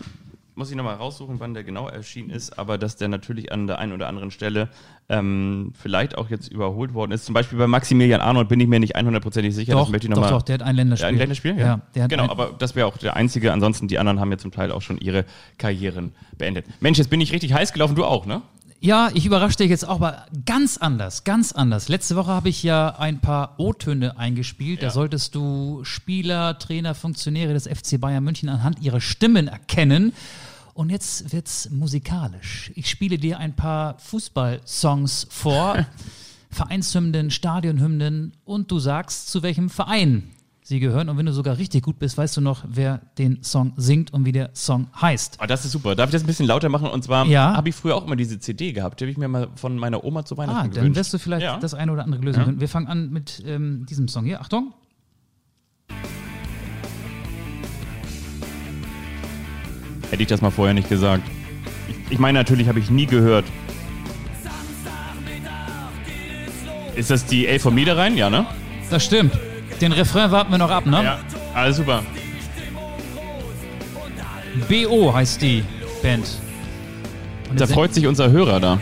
muss 0.62 0.70
ich 0.70 0.78
nochmal 0.78 0.94
raussuchen, 0.94 1.40
wann 1.40 1.56
der 1.56 1.64
genau 1.64 1.88
erschienen 1.88 2.30
ist, 2.30 2.60
aber 2.60 2.78
dass 2.78 2.96
der 2.96 3.08
natürlich 3.08 3.52
an 3.52 3.66
der 3.66 3.80
einen 3.80 3.94
oder 3.94 4.08
anderen 4.08 4.30
Stelle 4.30 4.70
ähm, 5.10 5.74
vielleicht 5.74 6.16
auch 6.16 6.30
jetzt 6.30 6.50
überholt 6.50 6.94
worden 6.94 7.14
ist. 7.14 7.26
Zum 7.26 7.34
Beispiel 7.34 7.58
bei 7.58 7.66
Maximilian 7.66 8.22
Arnold 8.22 8.48
bin 8.48 8.60
ich 8.60 8.68
mir 8.68 8.80
nicht 8.80 8.96
100%ig 8.96 9.56
sicher. 9.56 9.72
Doch, 9.72 9.86
das 9.86 9.90
möchte 9.90 10.06
ich 10.06 10.12
noch 10.12 10.18
doch, 10.18 10.26
mal 10.26 10.30
doch, 10.30 10.44
der 10.44 10.54
hat 10.54 10.62
ein 10.62 10.76
Länderspiel. 10.76 11.08
Ja, 11.08 11.10
ein 11.10 11.18
Länderspiel? 11.18 11.58
Ja. 11.58 11.82
Ja, 11.96 12.06
genau, 12.06 12.30
aber 12.30 12.52
das 12.60 12.76
wäre 12.76 12.86
auch 12.86 12.98
der 12.98 13.16
einzige. 13.16 13.52
Ansonsten, 13.52 13.88
die 13.88 13.98
anderen 13.98 14.20
haben 14.20 14.30
ja 14.30 14.38
zum 14.38 14.52
Teil 14.52 14.72
auch 14.72 14.84
schon 14.84 15.00
ihre 15.00 15.26
Karrieren 15.58 16.14
beendet. 16.38 16.68
Mensch, 16.80 17.00
jetzt 17.00 17.10
bin 17.10 17.22
ich 17.22 17.34
richtig 17.34 17.54
heiß 17.54 17.74
gelaufen, 17.74 17.96
du 17.96 18.06
auch, 18.06 18.28
ne? 18.28 18.44
Ja, 18.84 19.10
ich 19.16 19.26
überrasche 19.26 19.58
dich 19.58 19.72
jetzt 19.72 19.88
auch, 19.88 19.96
aber 19.96 20.28
ganz 20.46 20.78
anders, 20.78 21.24
ganz 21.24 21.54
anders. 21.54 21.90
Letzte 21.90 22.16
Woche 22.16 22.30
habe 22.30 22.50
ich 22.50 22.62
ja 22.62 22.96
ein 23.00 23.20
paar 23.20 23.56
O-Töne 23.58 24.20
eingespielt. 24.20 24.84
Da 24.84 24.92
solltest 24.92 25.34
du 25.34 25.84
Spieler, 25.84 26.60
Trainer, 26.60 26.94
Funktionäre 26.94 27.54
des 27.54 27.68
FC 27.68 28.00
Bayern 28.00 28.24
München 28.24 28.50
anhand 28.50 28.80
ihrer 28.80 29.02
Stimmen 29.02 29.48
erkennen. 29.48 30.14
Und 30.74 30.90
jetzt 30.90 31.32
wird's 31.34 31.70
musikalisch. 31.70 32.72
Ich 32.76 32.90
spiele 32.90 33.18
dir 33.18 33.40
ein 33.40 33.56
paar 33.56 33.98
Fußballsongs 34.00 35.28
vor, 35.30 35.86
Vereinshymnen, 36.50 37.32
Stadionhymnen 37.32 38.34
und 38.46 38.72
du 38.72 38.80
sagst, 38.80 39.30
zu 39.30 39.42
welchem 39.44 39.70
Verein 39.70 40.24
sie 40.64 40.80
gehören. 40.80 41.08
Und 41.10 41.18
wenn 41.18 41.26
du 41.26 41.34
sogar 41.34 41.58
richtig 41.58 41.84
gut 41.84 41.98
bist, 41.98 42.18
weißt 42.18 42.38
du 42.38 42.42
noch, 42.42 42.64
wer 42.68 43.00
den 43.18 43.42
Song 43.44 43.74
singt 43.78 44.14
und 44.14 44.26
wie 44.26 44.32
der 44.34 44.50
Song 44.54 44.88
heißt. 45.00 45.38
Ah, 45.40 45.48
das 45.48 45.64
ist 45.66 45.72
super. 45.72 45.96
Darf 45.96 46.10
ich 46.10 46.12
das 46.14 46.24
ein 46.24 46.28
bisschen 46.28 46.46
lauter 46.48 46.68
machen? 46.70 46.88
Und 46.90 47.04
zwar 47.04 47.26
Ja. 47.26 47.56
habe 47.56 47.70
ich 47.70 47.76
früher 47.76 47.96
auch 47.96 48.06
immer 48.06 48.16
diese 48.18 48.38
CD 48.40 48.72
gehabt. 48.74 49.00
Die 49.00 49.06
habe 49.06 49.12
ich 49.12 49.18
mir 49.18 49.28
mal 49.30 49.50
von 49.56 49.78
meiner 49.78 50.04
Oma 50.04 50.24
zu 50.26 50.38
Weihnachten 50.38 50.58
Ah, 50.58 50.64
gewünscht. 50.68 50.86
dann 50.86 50.96
wirst 50.96 51.14
du 51.14 51.18
vielleicht 51.20 51.44
Ja. 51.44 51.58
das 51.58 51.74
eine 51.74 51.92
oder 51.92 52.04
andere 52.04 52.22
lösen 52.22 52.44
können. 52.44 52.60
Wir 52.60 52.70
fangen 52.70 52.88
an 52.88 53.10
mit 53.12 53.42
ähm, 53.46 53.86
diesem 53.90 54.08
Song 54.08 54.26
hier. 54.26 54.42
Achtung. 54.42 54.74
Hätte 60.12 60.22
ich 60.22 60.30
das 60.30 60.42
mal 60.42 60.52
vorher 60.52 60.74
nicht 60.74 60.90
gesagt. 60.90 61.24
Ich, 61.88 61.96
ich 62.12 62.20
meine, 62.20 62.38
natürlich 62.40 62.68
habe 62.68 62.80
ich 62.80 62.90
nie 62.90 63.06
gehört. 63.06 63.46
Ist 66.96 67.10
das 67.10 67.26
die 67.26 67.48
Elf 67.48 67.64
vom 67.64 67.74
Niederrhein? 67.74 68.18
Ja, 68.18 68.30
ne? 68.30 68.46
Das 68.90 69.06
stimmt. 69.06 69.34
Den 69.80 69.94
Refrain 69.94 70.30
warten 70.32 70.52
wir 70.52 70.58
noch 70.58 70.70
ab, 70.70 70.86
ne? 70.86 71.04
Ja. 71.04 71.20
Alles 71.56 71.78
super. 71.78 72.04
BO 74.70 75.14
heißt 75.14 75.42
die 75.42 75.64
Band. 76.04 76.26
Und 77.50 77.60
Da 77.60 77.66
freut 77.68 77.94
sich 77.94 78.06
unser 78.06 78.30
Hörer 78.30 78.60
da. 78.60 78.80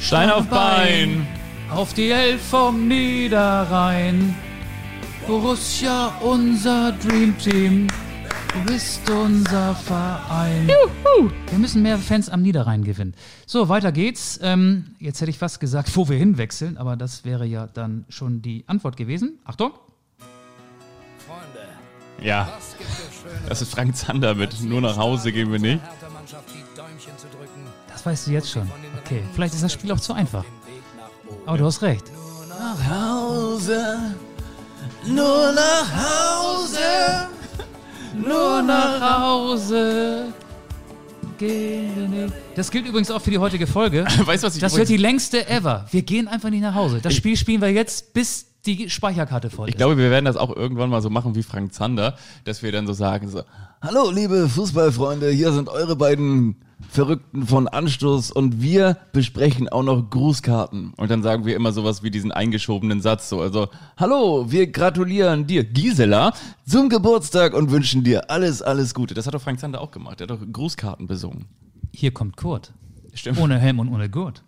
Stein 0.00 0.30
auf 0.30 0.46
Bein. 0.46 1.26
Auf 1.70 1.92
die 1.92 2.10
Elf 2.10 2.40
vom 2.42 2.88
Niederrhein. 2.88 4.34
Borussia, 5.26 6.12
unser 6.20 6.92
Dream 6.92 7.36
Team. 7.38 7.86
Du 8.52 8.64
bist 8.72 9.08
unser 9.08 9.74
Verein. 9.74 10.68
Wir 11.48 11.58
müssen 11.58 11.82
mehr 11.82 11.98
Fans 11.98 12.28
am 12.28 12.42
Niederrhein 12.42 12.82
gewinnen. 12.84 13.14
So, 13.46 13.68
weiter 13.68 13.92
geht's. 13.92 14.38
Ähm, 14.42 14.96
jetzt 14.98 15.20
hätte 15.20 15.30
ich 15.30 15.38
fast 15.38 15.60
gesagt, 15.60 15.94
wo 15.96 16.08
wir 16.08 16.16
hinwechseln, 16.16 16.76
aber 16.76 16.96
das 16.96 17.24
wäre 17.24 17.46
ja 17.46 17.66
dann 17.68 18.04
schon 18.08 18.42
die 18.42 18.64
Antwort 18.66 18.96
gewesen. 18.96 19.38
Achtung. 19.44 19.72
Freunde, 21.26 21.68
Ja, 22.26 22.48
das 23.48 23.62
ist 23.62 23.72
Frank 23.72 23.96
Zander 23.96 24.34
mit 24.34 24.60
Nur 24.62 24.80
nach 24.80 24.96
Hause 24.96 25.32
gehen 25.32 25.52
wir 25.52 25.58
nicht. 25.60 25.80
Das 27.88 28.04
weißt 28.04 28.26
du 28.26 28.30
jetzt 28.32 28.50
schon. 28.50 28.68
Okay, 29.04 29.22
vielleicht 29.32 29.54
ist 29.54 29.62
das 29.62 29.72
Spiel 29.72 29.92
auch 29.92 30.00
zu 30.00 30.12
einfach. 30.12 30.44
nach. 30.44 31.36
Aber 31.46 31.58
du 31.58 31.66
hast 31.66 31.82
recht. 31.82 32.04
Hause, 32.88 33.98
nur 35.06 35.52
nach 35.52 35.86
Hause. 35.94 37.28
Nur 38.14 38.62
nach 38.62 39.22
Hause 39.22 40.32
gehen. 41.38 42.32
Das 42.54 42.70
gilt 42.70 42.86
übrigens 42.86 43.10
auch 43.10 43.20
für 43.20 43.30
die 43.30 43.38
heutige 43.38 43.66
Folge. 43.66 44.04
Weißt 44.24 44.42
du, 44.42 44.46
was 44.46 44.54
ich 44.54 44.60
Das 44.60 44.76
wird 44.76 44.88
die 44.88 44.96
längste 44.96 45.48
ever. 45.48 45.86
Wir 45.90 46.02
gehen 46.02 46.28
einfach 46.28 46.50
nicht 46.50 46.62
nach 46.62 46.74
Hause. 46.74 47.00
Das 47.02 47.14
Spiel 47.14 47.36
spielen 47.36 47.60
wir 47.60 47.70
jetzt, 47.70 48.12
bis 48.12 48.46
die 48.66 48.90
Speicherkarte 48.90 49.50
voll 49.50 49.68
ist. 49.68 49.74
Ich 49.74 49.76
glaube, 49.76 49.96
wir 49.96 50.10
werden 50.10 50.24
das 50.24 50.36
auch 50.36 50.54
irgendwann 50.54 50.90
mal 50.90 51.02
so 51.02 51.10
machen 51.10 51.34
wie 51.34 51.42
Frank 51.42 51.72
Zander, 51.72 52.16
dass 52.44 52.62
wir 52.62 52.72
dann 52.72 52.86
so 52.86 52.92
sagen, 52.92 53.28
so, 53.28 53.42
Hallo, 53.82 54.10
liebe 54.10 54.48
Fußballfreunde, 54.48 55.30
hier 55.30 55.52
sind 55.52 55.68
eure 55.68 55.96
beiden 55.96 56.56
Verrückten 56.90 57.46
von 57.46 57.68
Anstoß 57.68 58.30
und 58.30 58.60
wir 58.62 58.96
besprechen 59.12 59.68
auch 59.68 59.82
noch 59.82 60.10
Grußkarten. 60.10 60.94
und 60.96 61.10
dann 61.10 61.22
sagen 61.22 61.44
wir 61.44 61.56
immer 61.56 61.72
sowas 61.72 62.02
wie 62.02 62.10
diesen 62.10 62.32
eingeschobenen 62.32 63.00
Satz, 63.00 63.28
so, 63.28 63.40
also, 63.40 63.68
Hallo, 63.96 64.50
wir 64.50 64.66
gratulieren 64.66 65.46
dir, 65.46 65.64
Gisela, 65.64 66.32
zum 66.66 66.88
Geburtstag 66.88 67.54
und 67.54 67.70
wünschen 67.70 68.04
dir 68.04 68.30
alles, 68.30 68.62
alles 68.62 68.94
Gute. 68.94 69.14
das 69.14 69.26
hat 69.26 69.34
doch 69.34 69.42
Frank 69.42 69.60
Zander 69.60 69.80
auch 69.80 69.90
gemacht, 69.90 70.20
der 70.20 70.28
hat 70.28 70.30
doch 70.30 70.46
Grußkarten 70.52 71.06
besungen. 71.06 71.46
Hier 71.92 72.12
kommt 72.12 72.36
Kurt. 72.36 72.72
Stimmt. 73.14 73.38
Ohne 73.38 73.58
Helm 73.58 73.78
und 73.80 73.88
ohne 73.88 74.08
Gurt. 74.08 74.42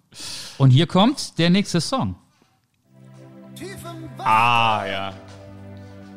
Und 0.58 0.70
hier 0.70 0.86
kommt 0.86 1.38
der 1.38 1.50
nächste 1.50 1.80
Song. 1.80 2.16
Ah, 4.18 4.84
ja. 4.86 5.12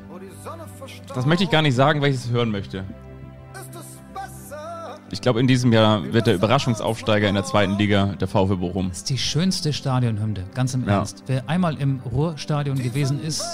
wo 0.10 0.18
die 0.20 0.30
Sonne 0.43 0.64
verstaubt, 0.78 1.16
Das 1.18 1.26
möchte 1.26 1.43
ich 1.43 1.50
gar 1.50 1.62
nicht 1.62 1.76
sagen, 1.76 2.02
weil 2.02 2.10
ich 2.12 2.18
es 2.18 2.30
hören 2.30 2.52
möchte. 2.52 2.84
das. 3.54 3.76
Ich 5.12 5.22
glaube, 5.22 5.39
in 5.39 5.48
diesem 5.48 5.72
Jahr 5.72 6.14
wird 6.14 6.28
der 6.28 6.34
Überraschungsaufsteiger 6.36 7.28
in 7.30 7.36
der 7.36 7.43
zweiten 7.43 7.78
Liga 7.78 8.08
der 8.20 8.28
VfB 8.28 8.56
Bochum. 8.56 8.89
Das 8.89 8.98
ist 9.00 9.10
die 9.10 9.18
schönste 9.18 9.72
Stadionhymne, 9.72 10.43
ganz 10.54 10.74
im 10.74 10.86
Ja. 10.88 10.96
Ernst. 10.98 11.24
Wer 11.28 11.48
einmal 11.48 11.78
im 11.78 12.00
Ruhrstadion 12.12 12.78
gewesen 12.78 13.22
ist, 13.24 13.46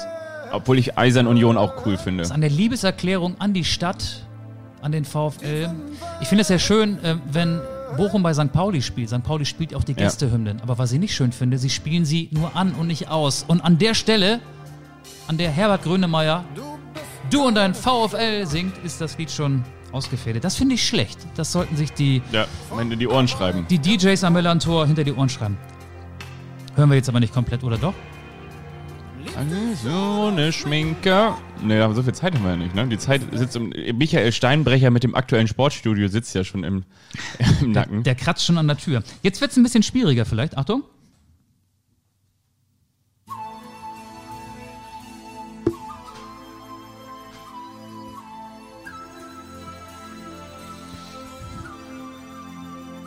Obwohl 0.54 0.80
ich 0.80 0.98
Eisern 0.98 1.28
Union 1.28 1.58
auch 1.58 1.86
cool 1.86 1.98
finde. 1.98 2.24
ist 2.24 2.32
eine 2.32 2.48
Liebeserklärung 2.50 3.36
an 3.40 3.54
die 3.54 3.64
Stadt, 3.64 4.26
an 4.82 4.92
den 4.92 5.06
VfL. 5.06 5.70
Ich 6.22 6.28
finde 6.28 6.42
es 6.42 6.48
sehr 6.48 6.60
schön, 6.60 7.02
äh, 7.04 7.16
wenn 7.32 7.62
Bochum 7.98 8.24
bei 8.24 8.34
St. 8.34 8.52
Pauli 8.52 8.82
spielt. 8.82 9.10
St. 9.10 9.24
Pauli 9.24 9.46
spielt 9.46 9.76
auch 9.76 9.84
die 9.84 9.92
Ja. 9.94 9.98
Gästehymnen. 10.00 10.62
Aber 10.62 10.78
was 10.78 10.92
ich 10.92 11.00
nicht 11.00 11.14
schön 11.16 11.32
finde, 11.32 11.58
sie 11.58 11.70
spielen 11.70 12.06
sie 12.06 12.30
nur 12.32 12.56
an 12.56 12.74
und 12.74 12.88
nicht 12.88 13.10
aus. 13.10 13.44
Und 13.48 13.62
an 13.62 13.78
der 13.78 13.94
Stelle, 13.94 14.40
an 15.28 15.38
der 15.38 15.52
Herbert 15.52 15.84
Grönemeyer 15.84 16.44
Du 17.30 17.44
und 17.44 17.56
dein 17.56 17.74
VfL 17.74 18.46
singt, 18.46 18.78
ist 18.84 19.00
das 19.00 19.18
Lied 19.18 19.32
schon 19.32 19.64
ausgefädelt. 19.94 20.44
Das 20.44 20.56
finde 20.56 20.76
ich 20.76 20.86
schlecht. 20.86 21.18
Das 21.36 21.52
sollten 21.52 21.78
sich 21.78 21.94
die, 21.94 22.22
Ja, 22.32 22.46
in 22.80 22.98
die 23.00 23.08
Ohren 23.08 23.28
schreiben. 23.28 23.66
die 23.70 23.80
DJs 23.80 24.22
am 24.26 24.34
Millantor 24.34 24.86
hinter 24.88 25.04
die 25.06 25.14
Ohren 25.14 25.30
schreiben. 25.30 25.58
Hören 26.76 26.90
wir 26.90 26.96
jetzt 26.98 27.08
aber 27.10 27.20
nicht 27.20 27.34
komplett, 27.34 27.64
oder 27.64 27.78
doch? 27.78 27.94
So 29.84 30.28
eine 30.28 30.52
Schminke. 30.52 31.34
Nee, 31.64 31.80
aber 31.80 31.94
so 31.94 32.04
viel 32.04 32.14
Zeit 32.14 32.36
haben 32.36 32.44
wir 32.44 32.52
ja 32.52 32.58
nicht, 32.58 32.76
ne? 32.76 32.88
Die 32.88 32.98
Zeit 32.98 33.22
sitzt 33.32 33.56
im, 33.56 33.70
Michael 33.98 34.32
Steinbrecher 34.32 34.92
mit 34.92 35.04
dem 35.04 35.16
aktuellen 35.16 35.48
Sportstudio 35.48 36.08
sitzt 36.10 36.36
ja 36.36 36.44
schon 36.44 36.64
im, 36.64 36.84
im 37.62 37.72
Nacken. 37.72 38.04
Der 38.04 38.16
kratzt 38.16 38.46
schon 38.46 38.58
an 38.58 38.68
der 38.68 38.78
Tür. 38.78 39.04
Jetzt 39.24 39.42
wird 39.42 39.52
es 39.52 39.58
ein 39.58 39.64
bisschen 39.64 39.84
schwieriger 39.84 40.26
vielleicht. 40.26 40.58
Achtung. 40.58 40.84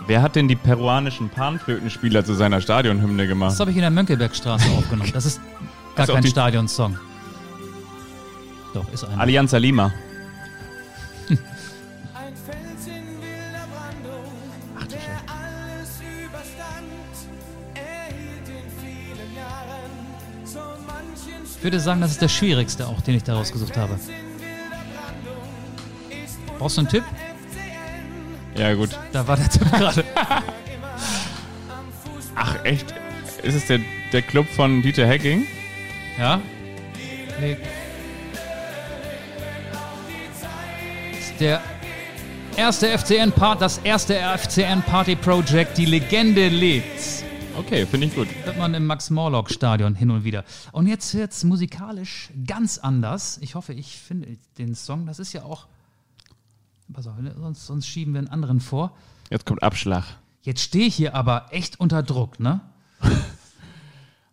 Wer 0.07 0.21
hat 0.21 0.37
denn 0.37 0.49
die 0.49 0.57
peruanischen 0.57 1.31
Panflötenspieler 1.31 2.25
zu 2.25 2.35
seiner 2.35 2.61
Stadionhymne 2.61 3.27
gemacht? 3.27 3.53
Das 3.53 3.61
habe 3.61 3.71
ich 3.71 3.77
in 3.77 3.83
der 3.83 3.91
Mönckebergstraße 3.91 4.69
aufgenommen. 4.71 5.11
Das 5.15 5.25
ist 5.25 5.41
gar 5.95 6.07
kein 6.07 6.27
Stadionsong. 6.27 6.99
Doch, 8.75 8.89
ist 8.93 9.05
einer. 9.05 9.21
Alianza 9.21 9.59
Lima. 9.59 9.93
Ich 21.57 21.67
würde 21.67 21.81
sagen, 21.81 22.03
das 22.03 22.11
ist 22.11 22.21
der 22.21 22.29
schwierigste 22.29 22.87
auch, 22.87 23.01
den 23.01 23.15
ich 23.15 23.23
da 23.23 23.37
rausgesucht 23.37 23.75
habe. 23.79 23.99
Brauchst 26.59 26.77
du 26.77 26.83
einen 26.83 26.91
Tipp? 26.91 27.05
Ja, 28.55 28.75
gut. 28.75 28.91
Da 29.13 29.27
war 29.27 29.37
der 29.37 29.49
Tipp 29.49 29.71
gerade. 29.73 30.05
Ach, 32.35 32.65
echt? 32.65 32.93
Ist 33.43 33.55
es 33.55 33.67
der, 33.67 33.81
der 34.13 34.21
Club 34.21 34.47
von 34.47 34.83
Dieter 34.83 35.07
Hecking? 35.07 35.47
Ja? 36.19 36.41
Nee. 37.41 37.57
Ist 41.19 41.41
Der 41.41 41.61
erste 42.57 42.97
FCN-Part, 42.97 43.61
das 43.61 43.79
erste 43.79 44.15
FCN-Party-Project, 44.15 45.77
die 45.77 45.87
Legende 45.87 46.49
lebt. 46.49 47.25
Okay, 47.57 47.87
finde 47.87 48.07
ich 48.07 48.15
gut. 48.15 48.29
Hört 48.45 48.59
man 48.59 48.75
im 48.75 48.87
Max-Morlock-Stadion 48.87 49.95
hin 49.95 50.11
und 50.11 50.25
wieder. 50.25 50.45
Und 50.73 50.87
jetzt 50.87 51.15
wird's 51.15 51.45
musikalisch 51.45 52.31
ganz 52.47 52.79
anders. 52.79 53.39
Ich 53.43 53.55
hoffe, 53.55 53.73
ich 53.73 53.97
finde 53.97 54.37
den 54.59 54.75
Song. 54.75 55.07
Das 55.07 55.19
ist 55.19 55.33
ja 55.33 55.43
auch. 55.43 55.67
Pass 56.93 57.07
auf, 57.07 57.17
ne? 57.19 57.35
sonst, 57.39 57.67
sonst 57.67 57.87
schieben 57.87 58.13
wir 58.15 58.19
einen 58.19 58.29
anderen 58.29 58.61
vor. 58.61 58.97
Jetzt 59.31 59.47
kommt 59.47 59.63
Abschlag. 59.63 60.05
Jetzt 60.43 60.61
stehe 60.61 60.87
ich 60.87 60.95
hier 60.95 61.15
aber 61.15 61.47
echt 61.51 61.81
unter 61.81 62.03
Druck, 62.03 62.39
ne? 62.39 62.61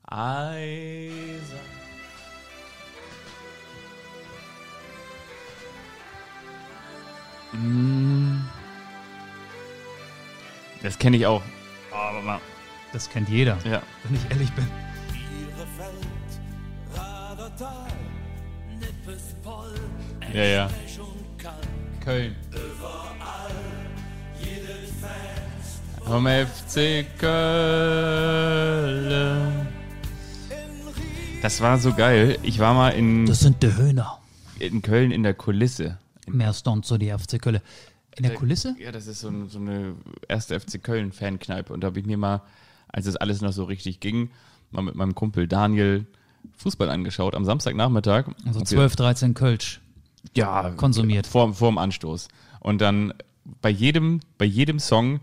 Eisern. 0.03 1.70
Das 10.82 10.97
kenne 10.97 11.18
ich 11.18 11.26
auch. 11.26 11.41
Aber 11.91 12.22
mal, 12.22 12.39
Das 12.93 13.10
kennt 13.10 13.30
jeder, 13.30 13.58
ja. 13.66 13.82
wenn 14.04 14.16
ich 14.16 14.32
ehrlich 14.32 14.52
bin. 14.54 14.68
Ja, 20.34 20.43
ja. 20.43 20.70
Köln. 22.04 22.36
Vom 26.04 26.26
FC 26.28 27.06
Köln. 27.18 28.58
Das 31.41 31.62
war 31.62 31.78
so 31.80 31.93
geil. 31.93 32.38
Ich 32.43 32.60
war 32.60 32.74
mal 32.74 32.89
in, 32.89 33.26
Das 33.26 33.39
sind 33.41 33.62
die 33.64 33.76
Höhner. 33.76 34.20
in 34.60 34.82
Köln 34.82 35.12
in 35.12 35.24
der 35.24 35.34
Kulisse. 35.34 35.97
Mehr 36.28 36.53
Stunt 36.53 36.86
so 36.86 36.97
die 36.97 37.09
FC 37.11 37.41
Köln. 37.41 37.59
In 38.17 38.24
der 38.24 38.34
Kulisse? 38.36 38.76
Ja, 38.80 38.91
das 38.91 39.07
ist 39.07 39.22
so, 39.22 39.30
ein, 39.30 39.47
so 39.49 39.57
eine 39.59 39.95
erste 40.28 40.59
FC 40.59 40.84
Köln 40.84 41.11
Fankneipe. 41.11 41.72
Und 41.74 41.82
da 41.82 41.88
habe 41.88 41.99
ich 41.99 42.05
mir 42.05 42.17
mal, 42.17 42.41
als 42.89 43.05
es 43.05 43.15
alles 43.15 43.41
noch 43.41 43.53
so 43.53 43.63
richtig 43.63 43.99
ging, 44.01 44.32
mal 44.72 44.82
mit 44.82 44.95
meinem 44.95 45.15
Kumpel 45.15 45.47
Daniel 45.47 46.05
Fußball 46.57 46.89
angeschaut 46.89 47.36
am 47.36 47.45
Samstagnachmittag. 47.45 48.28
Also 48.45 48.59
Und 48.59 48.69
wir- 48.72 48.78
12, 48.78 48.95
13 48.97 49.34
Kölsch. 49.34 49.80
ja, 50.36 50.72
konsumiert. 50.72 51.26
Vor, 51.28 51.53
vor 51.53 51.72
dem 51.72 51.78
Anstoß. 51.78 52.28
Und 52.59 52.82
dann 52.82 53.13
bei 53.61 53.69
jedem, 53.69 54.19
bei 54.38 54.45
jedem 54.45 54.80
Song, 54.80 55.19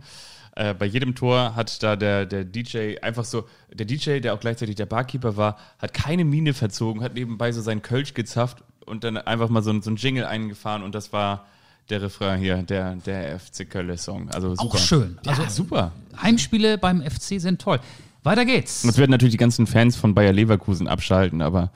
äh, 0.57 0.75
bei 0.75 0.87
jedem 0.87 1.15
Tor 1.15 1.55
hat 1.55 1.83
da 1.83 1.95
der, 1.95 2.25
der 2.27 2.45
DJ 2.45 2.97
einfach 3.03 3.25
so, 3.25 3.47
der 3.73 3.87
DJ, 3.87 4.21
der 4.21 4.35
auch 4.35 4.41
gleichzeitig 4.41 4.75
der 4.77 4.87
Barkeeper 4.87 5.37
war, 5.37 5.57
hat 5.79 5.93
keine 5.95 6.25
Miene 6.25 6.55
verzogen, 6.55 7.03
hat 7.03 7.15
nebenbei 7.15 7.53
so 7.53 7.61
seinen 7.61 7.83
Kölsch 7.83 8.15
gezapft 8.15 8.65
und 8.89 9.05
dann 9.05 9.17
einfach 9.19 9.49
mal 9.49 9.63
so, 9.63 9.71
ein- 9.71 9.83
so 9.83 9.91
ein 9.91 9.97
Jingle 9.97 10.25
eingefahren 10.25 10.83
und 10.83 10.95
das 10.95 11.13
war 11.13 11.47
der 11.91 12.03
Refrain 12.03 12.39
hier, 12.41 12.63
der, 12.63 12.97
der 12.97 13.39
FC 13.39 13.65
Köln-Song. 13.69 14.29
Also 14.31 14.55
super. 14.55 14.63
Auch 14.75 14.79
schön. 14.79 15.19
Also 15.27 15.43
Also 15.43 15.55
super. 15.63 15.93
Heimspiele 16.23 16.77
beim 16.79 17.01
FC 17.03 17.41
sind 17.41 17.61
toll. 17.61 17.81
Weiter 18.25 18.45
geht's. 18.45 18.85
Und 18.85 18.91
es 18.91 18.99
werden 18.99 19.11
natürlich 19.13 19.33
die 19.33 19.39
ganzen 19.39 19.67
Fans 19.67 19.97
von 19.97 20.15
Bayer 20.15 20.33
Leverkusen 20.33 20.87
abschalten, 20.89 21.41
aber 21.41 21.71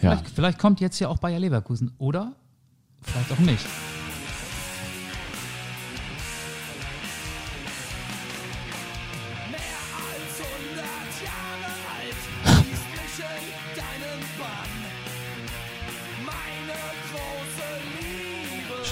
ja. 0.00 0.16
Vielleicht, 0.16 0.28
vielleicht 0.28 0.58
kommt 0.58 0.80
jetzt 0.80 0.98
ja 1.00 1.08
auch 1.08 1.18
Bayer 1.18 1.38
Leverkusen. 1.40 1.92
Oder 1.98 2.32
vielleicht 3.02 3.32
auch 3.32 3.38
nicht. 3.38 3.64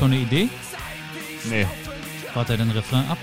Schon 0.01 0.13
eine 0.13 0.23
Idee? 0.23 0.49
Nee. 1.45 1.67
Warte 2.33 2.57
den 2.57 2.71
Refrain 2.71 3.07
ab. 3.11 3.19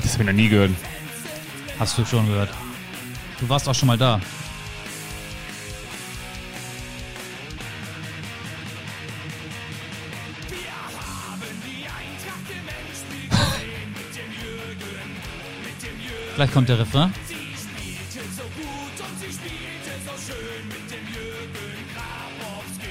Das 0.00 0.12
habe 0.12 0.22
ich 0.22 0.26
noch 0.28 0.32
nie 0.32 0.48
gehört. 0.48 0.70
Hast 1.80 1.98
du 1.98 2.04
schon 2.04 2.24
gehört. 2.28 2.50
Du 3.40 3.48
warst 3.48 3.68
auch 3.68 3.74
schon 3.74 3.88
mal 3.88 3.98
da. 3.98 4.20
Grabowski. 21.94 22.90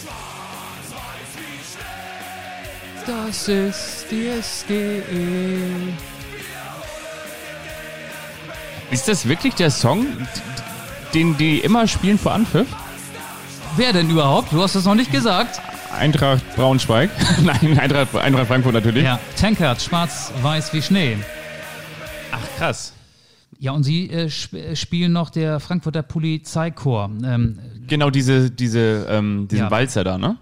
Schwarz-Weiß 0.00 1.30
wie 1.36 1.58
Schnee. 1.72 3.24
Das 3.26 3.48
ist 3.48 4.06
die 4.10 4.30
SGE. 4.40 4.92
Ist 8.92 9.08
das 9.08 9.26
wirklich 9.28 9.54
der 9.54 9.70
Song, 9.70 10.06
den 11.14 11.36
die 11.38 11.58
immer 11.58 11.88
spielen 11.88 12.18
vor 12.18 12.32
Anpfiff? 12.32 12.68
Wer 13.76 13.92
denn 13.92 14.10
überhaupt? 14.10 14.52
Du 14.52 14.62
hast 14.62 14.76
es 14.76 14.84
noch 14.84 14.94
nicht 14.94 15.10
gesagt. 15.10 15.60
Eintracht 15.96 16.44
Braunschweig. 16.54 17.10
Nein, 17.42 17.78
Eintracht, 17.78 18.14
Eintracht 18.14 18.46
Frankfurt 18.46 18.74
natürlich. 18.74 19.04
Ja, 19.04 19.18
Tankard, 19.36 19.82
schwarz-weiß 19.82 20.72
wie 20.72 20.82
Schnee. 20.82 21.16
Krass. 22.60 22.92
Ja, 23.58 23.72
und 23.72 23.84
sie 23.84 24.10
äh, 24.10 24.26
sp 24.28 24.54
äh, 24.56 24.76
spielen 24.76 25.12
noch 25.12 25.30
der 25.30 25.60
Frankfurter 25.60 26.02
Polizeichor. 26.02 27.10
Ähm, 27.24 27.58
Genau 27.86 28.10
diese, 28.10 28.50
diese, 28.50 29.06
ähm, 29.08 29.48
diesen 29.48 29.64
Ja. 29.64 29.70
Walzer 29.70 30.04
da, 30.04 30.18
ne? 30.18 30.36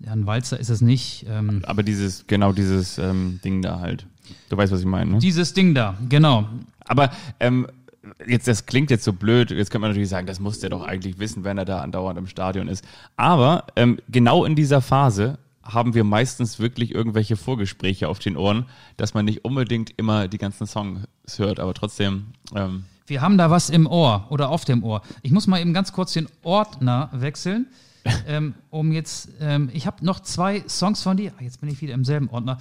ja, 0.00 0.12
ein 0.12 0.26
Walzer 0.26 0.60
ist 0.60 0.68
es 0.68 0.80
nicht. 0.80 1.26
Ähm, 1.28 1.62
Aber 1.66 1.82
dieses, 1.82 2.26
genau 2.26 2.52
dieses 2.52 2.98
ähm, 2.98 3.40
Ding 3.44 3.62
da 3.62 3.80
halt. 3.80 4.06
Du 4.48 4.56
weißt, 4.56 4.72
was 4.72 4.80
ich 4.80 4.86
meine, 4.86 5.12
ne? 5.12 5.18
dieses 5.18 5.54
Ding 5.54 5.74
da, 5.74 5.96
genau. 6.08 6.46
Aber 6.86 7.10
ähm, 7.40 7.66
jetzt, 8.26 8.46
das 8.46 8.66
klingt 8.66 8.90
jetzt 8.90 9.04
so 9.04 9.12
blöd. 9.12 9.50
Jetzt 9.50 9.70
könnte 9.70 9.80
man 9.80 9.90
natürlich 9.90 10.08
sagen, 10.10 10.26
das 10.26 10.38
muss 10.38 10.60
der 10.60 10.70
doch 10.70 10.86
eigentlich 10.86 11.18
wissen, 11.18 11.44
wenn 11.44 11.58
er 11.58 11.64
da 11.64 11.80
andauernd 11.80 12.18
im 12.18 12.26
Stadion 12.26 12.68
ist. 12.68 12.84
Aber 13.16 13.64
ähm, 13.74 13.98
genau 14.08 14.44
in 14.44 14.54
dieser 14.54 14.80
Phase 14.80 15.38
haben 15.68 15.94
wir 15.94 16.02
meistens 16.04 16.58
wirklich 16.58 16.94
irgendwelche 16.94 17.36
Vorgespräche 17.36 18.08
auf 18.08 18.18
den 18.18 18.36
Ohren, 18.36 18.66
dass 18.96 19.14
man 19.14 19.24
nicht 19.26 19.44
unbedingt 19.44 19.92
immer 19.98 20.26
die 20.26 20.38
ganzen 20.38 20.66
Songs 20.66 21.06
hört, 21.36 21.60
aber 21.60 21.74
trotzdem. 21.74 22.26
Ähm, 22.54 22.84
Wir 23.06 23.20
haben 23.20 23.36
da 23.38 23.50
was 23.50 23.68
im 23.70 23.86
Ohr 23.86 24.26
oder 24.30 24.48
auf 24.48 24.64
dem 24.64 24.82
Ohr. 24.82 25.02
Ich 25.22 25.30
muss 25.30 25.46
mal 25.46 25.60
eben 25.60 25.74
ganz 25.74 25.92
kurz 25.92 26.12
den 26.14 26.26
Ordner 26.42 27.10
wechseln, 27.12 27.66
ähm, 28.26 28.54
um 28.70 28.92
jetzt. 28.92 29.28
Ähm, 29.40 29.68
ich 29.72 29.86
habe 29.86 30.04
noch 30.04 30.20
zwei 30.20 30.64
Songs 30.68 31.02
von 31.02 31.16
dir. 31.16 31.32
Ah, 31.38 31.42
Jetzt 31.42 31.60
bin 31.60 31.68
ich 31.70 31.80
wieder 31.82 31.94
im 31.94 32.04
selben 32.04 32.28
Ordner. 32.30 32.58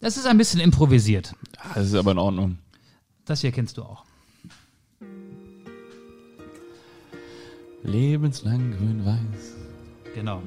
Das 0.00 0.16
ist 0.16 0.26
ein 0.26 0.38
bisschen 0.38 0.60
improvisiert. 0.60 1.34
das 1.74 1.86
ist 1.86 1.94
aber 1.94 2.12
in 2.12 2.18
Ordnung. 2.18 2.58
Das 3.24 3.40
hier 3.40 3.52
kennst 3.52 3.78
du 3.78 3.82
auch. 3.82 4.04
Lebenslang 7.82 8.72
grün-weiß. 8.72 9.56
Genau. 10.14 10.42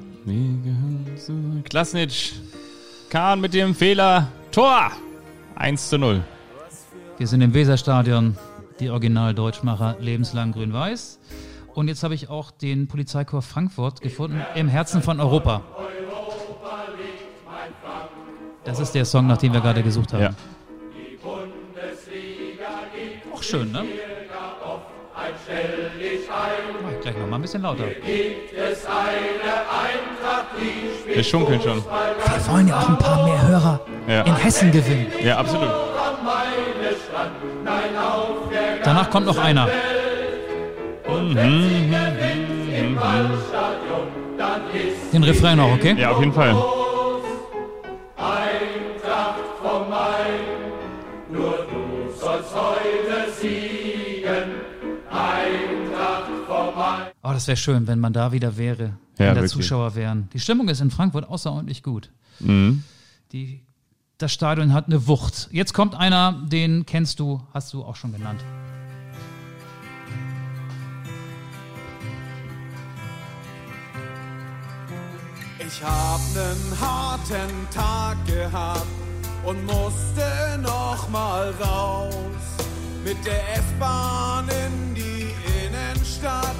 Klasnitsch. 1.64 2.32
Kahn 3.10 3.40
mit 3.40 3.54
dem 3.54 3.74
Fehler. 3.74 4.28
Tor! 4.50 4.90
1 5.56 5.88
zu 5.88 5.98
0. 5.98 6.22
Wir 7.16 7.26
sind 7.26 7.40
im 7.40 7.54
Weserstadion, 7.54 8.36
die 8.80 8.90
Original-Deutschmacher 8.90 9.96
lebenslang 10.00 10.52
grün-weiß. 10.52 11.18
Und 11.74 11.88
jetzt 11.88 12.02
habe 12.02 12.14
ich 12.14 12.28
auch 12.28 12.50
den 12.50 12.88
Polizeikorps 12.88 13.46
Frankfurt 13.46 14.00
gefunden, 14.00 14.40
im 14.54 14.68
Herzen 14.68 15.02
von 15.02 15.20
Europa. 15.20 15.62
Das 18.64 18.80
ist 18.80 18.94
der 18.94 19.04
Song, 19.04 19.26
nach 19.26 19.38
dem 19.38 19.52
wir 19.52 19.60
gerade 19.60 19.82
gesucht 19.82 20.12
haben. 20.12 20.22
Ja. 20.22 20.34
Auch 23.32 23.42
schön, 23.42 23.72
ne? 23.72 23.84
Mach 25.48 26.92
ich 26.92 27.00
gleich 27.00 27.16
noch 27.16 27.26
mal 27.26 27.36
ein 27.36 27.42
bisschen 27.42 27.62
lauter. 27.62 27.84
Wir 31.06 31.24
schunkeln 31.24 31.60
schon. 31.60 31.82
Wir 31.84 32.52
wollen 32.52 32.68
ja 32.68 32.78
auch 32.78 32.88
ein 32.88 32.98
paar 32.98 33.24
mehr 33.24 33.48
Hörer 33.48 33.80
Ja. 34.06 34.22
in 34.22 34.36
Hessen 34.36 34.70
gewinnen. 34.70 35.06
Ja, 35.22 35.38
absolut. 35.38 35.70
Danach 38.84 39.10
kommt 39.10 39.26
noch 39.26 39.38
einer. 39.38 39.68
Den 45.12 45.22
Refrain 45.24 45.56
noch, 45.56 45.72
okay? 45.72 45.94
Ja, 45.98 46.10
auf 46.10 46.20
jeden 46.20 46.32
Fall. 46.32 46.54
Oh, 57.22 57.32
das 57.32 57.46
wäre 57.46 57.56
schön, 57.56 57.86
wenn 57.86 57.98
man 58.00 58.12
da 58.12 58.32
wieder 58.32 58.56
wäre, 58.56 58.84
Ja, 58.84 58.90
wenn 59.18 59.28
da 59.28 59.34
wirklich. 59.36 59.52
Zuschauer 59.52 59.94
wären. 59.94 60.28
Die 60.32 60.40
Stimmung 60.40 60.68
ist 60.68 60.80
in 60.80 60.90
Frankfurt 60.90 61.28
außerordentlich 61.28 61.82
gut. 61.82 62.10
Mhm. 62.40 62.84
Die, 63.32 63.60
das 64.18 64.32
Stadion 64.32 64.72
hat 64.72 64.86
eine 64.86 65.06
Wucht. 65.06 65.48
Jetzt 65.52 65.74
kommt 65.74 65.94
einer, 65.94 66.40
den 66.46 66.86
kennst 66.86 67.20
du, 67.20 67.42
hast 67.52 67.72
du 67.72 67.84
auch 67.84 67.96
schon 67.96 68.12
genannt. 68.12 68.40
Ich 75.60 75.82
hab 75.84 76.20
nen 76.34 76.80
harten 76.80 77.68
Tag 77.70 78.16
gehabt 78.26 78.86
und 79.44 79.64
musste 79.66 80.58
noch 80.62 81.08
mal 81.10 81.52
raus. 81.60 82.12
Mit 83.04 83.16
der 83.24 83.56
S-Bahn 83.56 84.48
in 84.48 84.94
die 84.94 85.28
Innenstadt, 85.66 86.56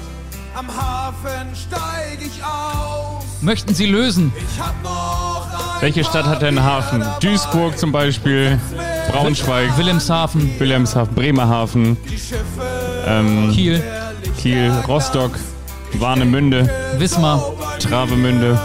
am 0.55 0.67
Hafen 0.67 1.55
steig 1.55 2.19
ich 2.21 2.43
aus. 2.43 3.23
Möchten 3.41 3.73
Sie 3.73 3.85
lösen? 3.85 4.33
Ich 4.35 4.59
hab 4.61 4.81
noch 4.83 5.47
ein 5.75 5.81
Welche 5.81 6.03
Stadt 6.03 6.25
hat 6.25 6.41
denn 6.41 6.57
einen 6.57 6.65
Hafen? 6.67 7.05
Duisburg 7.21 7.77
zum 7.77 7.91
Beispiel, 7.91 8.59
Braunschweig, 9.11 9.77
Wilhelmshaven, 9.77 10.59
Wilhelmshaven, 10.59 11.15
Bremerhaven. 11.15 11.97
Die 12.05 12.17
Schiffe 12.17 12.43
Ähm, 13.07 13.51
Kiel. 13.53 13.83
Kiel, 14.37 14.71
Rostock, 14.87 15.31
Warnemünde, 15.93 16.69
Wismar. 16.97 17.41
Travemünde, 17.79 18.59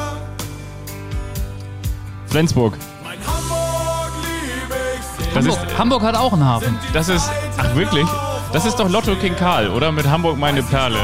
Flensburg. 2.26 2.76
Mein 3.04 3.18
Hamburg 3.24 4.12
liebe 4.22 4.74
ich 4.98 5.24
sehr. 5.24 5.34
Das 5.34 5.46
ist, 5.46 5.56
Hamburg, 5.58 5.78
Hamburg 5.78 6.02
hat 6.02 6.16
auch 6.16 6.32
einen 6.32 6.44
Hafen. 6.44 6.78
das 6.92 7.08
ist, 7.08 7.30
ach 7.56 7.74
wirklich? 7.76 8.06
Das 8.52 8.64
ist 8.66 8.76
doch 8.76 8.88
Lotto 8.88 9.14
King 9.16 9.36
Karl, 9.36 9.68
oder? 9.70 9.92
Mit 9.92 10.08
Hamburg 10.08 10.36
meine 10.38 10.62
Perle. 10.64 10.98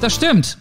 Das 0.00 0.14
stimmt. 0.14 0.58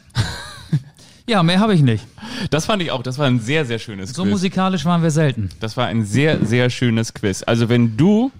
ja, 1.27 1.43
mehr 1.43 1.59
habe 1.59 1.73
ich 1.73 1.81
nicht. 1.81 2.05
Das 2.49 2.65
fand 2.65 2.81
ich 2.81 2.91
auch, 2.91 3.03
das 3.03 3.17
war 3.17 3.27
ein 3.27 3.39
sehr, 3.39 3.65
sehr 3.65 3.79
schönes 3.79 4.11
So 4.13 4.23
Quiz. 4.23 4.31
musikalisch 4.31 4.85
waren 4.85 5.03
wir 5.03 5.11
selten. 5.11 5.49
Das 5.59 5.77
war 5.77 5.85
ein 5.87 6.05
sehr, 6.05 6.43
sehr 6.45 6.69
schönes 6.69 7.13
Quiz. 7.13 7.43
Also 7.43 7.69
wenn 7.69 7.97
du 7.97 8.31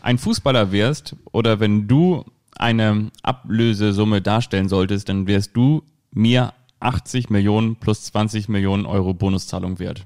ein 0.00 0.18
Fußballer 0.18 0.72
wärst 0.72 1.14
oder 1.30 1.60
wenn 1.60 1.86
du 1.86 2.24
eine 2.56 3.10
Ablösesumme 3.22 4.20
darstellen 4.20 4.68
solltest, 4.68 5.08
dann 5.08 5.26
wärst 5.26 5.56
du 5.56 5.82
mir 6.12 6.52
80 6.80 7.30
Millionen 7.30 7.76
plus 7.76 8.04
20 8.04 8.48
Millionen 8.48 8.84
Euro 8.86 9.14
Bonuszahlung 9.14 9.78
wert. 9.78 10.04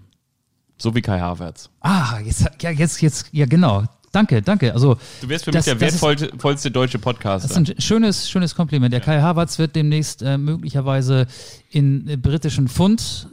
So 0.77 0.95
wie 0.95 1.01
Kai 1.01 1.19
Havertz. 1.21 1.71
Ah, 1.81 2.19
jetzt, 2.23 2.47
ja, 2.61 2.71
jetzt, 2.71 3.01
jetzt, 3.01 3.29
ja, 3.33 3.47
genau. 3.47 3.85
Danke, 4.17 4.41
danke. 4.41 4.73
Also, 4.73 4.97
Du 5.21 5.29
wärst 5.29 5.45
für 5.45 5.51
Das- 5.51 5.67
mich 5.67 5.75
der 5.75 5.81
wertvollste 5.81 6.31
vollste 6.39 6.71
deutsche 6.71 6.99
Podcaster. 6.99 7.49
Das 7.49 7.57
ist 7.57 7.71
ein 7.77 7.81
schönes, 7.83 8.31
schönes 8.31 8.55
Kompliment. 8.55 8.91
Der 8.95 9.01
Kai 9.01 9.21
Havertz 9.21 9.59
wird 9.59 9.77
demnächst 9.77 10.23
äh, 10.23 10.39
möglicherweise 10.39 11.27
in 11.71 12.09
äh, 12.09 12.17
britischen 12.17 12.67
Pfund 12.69 13.29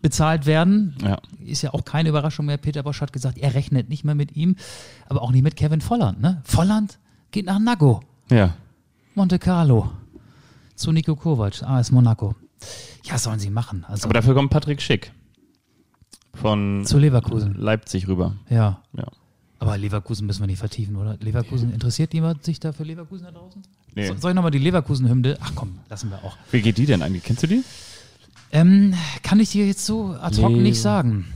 bezahlt 0.00 0.46
werden. 0.46 0.96
ja. 1.02 1.18
Ist 1.44 1.60
ja 1.60 1.74
auch 1.74 1.84
keine 1.84 2.08
Überraschung 2.08 2.46
mehr. 2.46 2.56
Peter 2.56 2.82
Bosch 2.82 3.02
hat 3.02 3.12
gesagt, 3.12 3.36
er 3.36 3.52
rechnet 3.52 3.90
nicht 3.90 4.02
mehr 4.02 4.14
mit 4.14 4.34
ihm, 4.34 4.56
aber 5.10 5.20
auch 5.20 5.30
nicht 5.30 5.42
mit 5.42 5.56
Kevin 5.56 5.82
Volland. 5.82 6.22
Ne? 6.22 6.40
Volland 6.44 6.98
geht 7.32 7.44
nach 7.44 7.58
Nago, 7.58 8.00
ja. 8.30 8.54
Monte 9.14 9.38
Carlo, 9.38 9.90
zu 10.74 10.90
Nico 10.90 11.16
Kovac, 11.16 11.62
AS 11.62 11.90
Monaco. 11.92 12.34
Ja, 13.04 13.18
sollen 13.18 13.38
sie 13.40 13.50
machen. 13.50 13.84
Also 13.86 14.04
Aber 14.06 14.14
dafür 14.14 14.32
kommt 14.34 14.48
Patrick 14.50 14.80
Schick 14.80 15.12
von 16.34 16.84
zu 16.86 16.98
Leverkusen. 16.98 17.54
Leipzig 17.58 18.08
rüber. 18.08 18.36
Ja. 18.48 18.80
Ja. 18.96 19.04
Aber 19.64 19.78
Leverkusen 19.78 20.26
müssen 20.26 20.40
wir 20.42 20.46
nicht 20.46 20.58
vertiefen, 20.58 20.96
oder? 20.96 21.16
Leverkusen, 21.20 21.72
interessiert 21.72 22.12
jemand 22.14 22.44
sich 22.44 22.60
da 22.60 22.72
für 22.72 22.84
Leverkusen 22.84 23.24
da 23.24 23.30
draußen? 23.32 23.62
Nee. 23.94 24.08
So, 24.08 24.16
soll 24.16 24.30
ich 24.32 24.34
nochmal 24.34 24.50
die 24.50 24.58
Leverkusen-Hymne? 24.58 25.38
Ach 25.40 25.52
komm, 25.54 25.78
lassen 25.88 26.10
wir 26.10 26.22
auch. 26.24 26.36
Wie 26.50 26.60
geht 26.60 26.78
die 26.78 26.86
denn 26.86 27.02
eigentlich? 27.02 27.22
Kennst 27.22 27.42
du 27.44 27.46
die? 27.46 27.62
Ähm, 28.52 28.94
kann 29.22 29.40
ich 29.40 29.50
dir 29.50 29.66
jetzt 29.66 29.84
so 29.86 30.14
ad 30.20 30.36
hoc 30.40 30.50
Lever- 30.50 30.60
nicht 30.62 30.80
sagen. 30.80 31.26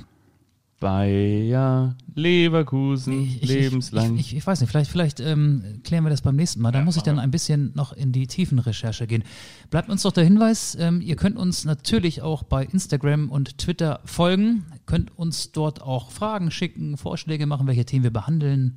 Bayer 0.80 1.96
Leverkusen, 2.14 3.22
Ich, 3.22 3.42
ich, 3.42 3.48
lebenslang. 3.48 4.14
Ich, 4.14 4.32
ich, 4.32 4.36
ich 4.36 4.46
weiß 4.46 4.60
nicht, 4.60 4.70
vielleicht, 4.70 4.90
vielleicht 4.90 5.20
ähm, 5.20 5.80
klären 5.82 6.04
wir 6.04 6.10
das 6.10 6.22
beim 6.22 6.36
nächsten 6.36 6.60
Mal. 6.60 6.70
Da 6.70 6.82
muss 6.82 6.96
ich 6.96 7.02
dann 7.02 7.18
ein 7.18 7.30
bisschen 7.30 7.72
noch 7.74 7.92
in 7.92 8.12
die 8.12 8.26
Tiefenrecherche 8.26 9.06
gehen. 9.06 9.24
Bleibt 9.70 9.88
uns 9.88 10.02
doch 10.02 10.12
der 10.12 10.24
Hinweis, 10.24 10.76
ähm, 10.78 11.00
ihr 11.00 11.16
könnt 11.16 11.36
uns 11.36 11.64
natürlich 11.64 12.22
auch 12.22 12.44
bei 12.44 12.64
Instagram 12.64 13.30
und 13.30 13.58
Twitter 13.58 14.00
folgen, 14.04 14.66
könnt 14.86 15.16
uns 15.18 15.52
dort 15.52 15.82
auch 15.82 16.10
Fragen 16.10 16.50
schicken, 16.50 16.96
Vorschläge 16.96 17.46
machen, 17.46 17.66
welche 17.66 17.84
Themen 17.84 18.04
wir 18.04 18.12
behandeln 18.12 18.76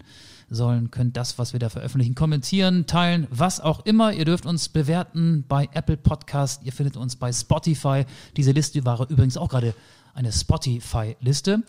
sollen, 0.49 0.91
könnt 0.91 1.17
das, 1.17 1.37
was 1.39 1.53
wir 1.53 1.59
da 1.59 1.69
veröffentlichen, 1.69 2.13
kommentieren, 2.13 2.85
teilen, 2.85 3.27
was 3.29 3.59
auch 3.59 3.85
immer. 3.85 4.11
Ihr 4.13 4.25
dürft 4.25 4.45
uns 4.45 4.69
bewerten 4.69 5.45
bei 5.47 5.69
Apple 5.73 5.97
Podcast, 5.97 6.63
ihr 6.63 6.73
findet 6.73 6.97
uns 6.97 7.15
bei 7.15 7.31
Spotify. 7.31 8.05
Diese 8.37 8.51
Liste 8.51 8.83
war 8.85 9.09
übrigens 9.09 9.37
auch 9.37 9.49
gerade 9.49 9.73
eine 10.14 10.32
Spotify-Liste. 10.32 11.64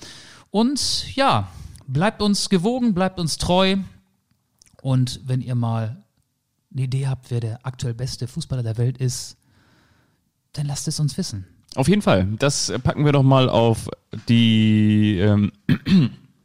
Und 0.51 1.15
ja, 1.15 1.49
bleibt 1.87 2.23
uns 2.23 2.49
gewogen, 2.49 2.95
bleibt 2.95 3.19
uns 3.19 3.39
treu. 3.39 3.77
Und 4.83 5.21
wenn 5.25 5.41
ihr 5.41 5.55
mal 5.55 6.03
eine 6.73 6.83
Idee 6.83 7.07
habt, 7.07 7.31
wer 7.31 7.41
der 7.41 7.65
aktuell 7.65 7.95
beste 7.95 8.27
Fußballer 8.27 8.63
der 8.63 8.79
Welt 8.79 8.99
ist, 8.99 9.37
dann 10.53 10.67
lasst 10.67 10.89
es 10.89 11.01
uns 11.01 11.17
wissen. 11.17 11.47
Auf 11.75 11.89
jeden 11.89 12.03
Fall. 12.03 12.29
Das 12.39 12.69
äh, 12.69 12.79
packen 12.79 13.07
wir 13.07 13.13
doch 13.13 13.23
mal 13.23 13.49
auf 13.49 13.89
die. 14.29 15.17
Ähm, 15.19 15.53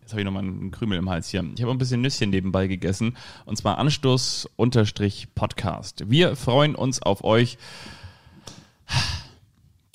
jetzt 0.02 0.12
habe 0.12 0.22
ich 0.22 0.26
nochmal 0.26 0.44
einen 0.44 0.72
Krümel 0.72 0.98
im 0.98 1.10
Hals 1.10 1.28
hier. 1.30 1.44
Ich 1.56 1.62
habe 1.62 1.72
ein 1.72 1.78
bisschen 1.78 2.00
Nüsschen 2.02 2.30
nebenbei 2.30 2.68
gegessen. 2.68 3.18
Und 3.46 3.58
zwar 3.58 3.78
Anstoß-Podcast. 3.78 6.10
Wir 6.10 6.38
freuen 6.38 6.76
uns 6.76 7.02
auf 7.02 7.26
euch. 7.26 7.58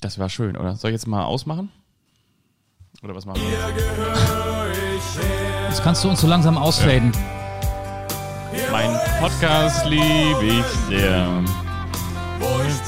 Das 0.01 0.19
war 0.19 0.29
schön, 0.29 0.57
oder? 0.57 0.77
Soll 0.77 0.91
ich 0.91 0.95
jetzt 0.95 1.07
mal 1.07 1.25
ausmachen? 1.25 1.71
Oder 3.03 3.17
was 3.17 3.27
machen 3.27 3.41
wir? 3.43 3.49
Jetzt 5.69 5.83
kannst 5.83 6.05
du 6.05 6.09
uns 6.09 6.21
so 6.21 6.29
langsam 6.29 6.57
ausfaden. 6.57 7.11
Mein 8.71 8.97
Podcast 9.19 9.85
liebe 9.87 10.45
ich 10.45 10.65
sehr. 10.89 11.43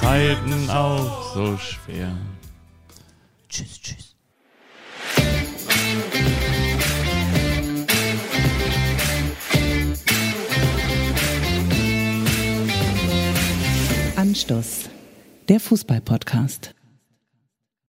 Zeiten 0.01 0.71
auch 0.71 1.35
so 1.35 1.57
schwer. 1.57 2.13
Tschüss, 3.49 3.81
tschüss. 3.81 4.15
Anstoß. 14.17 14.91
Der 15.49 15.61
Fußball-Podcast. 15.61 16.75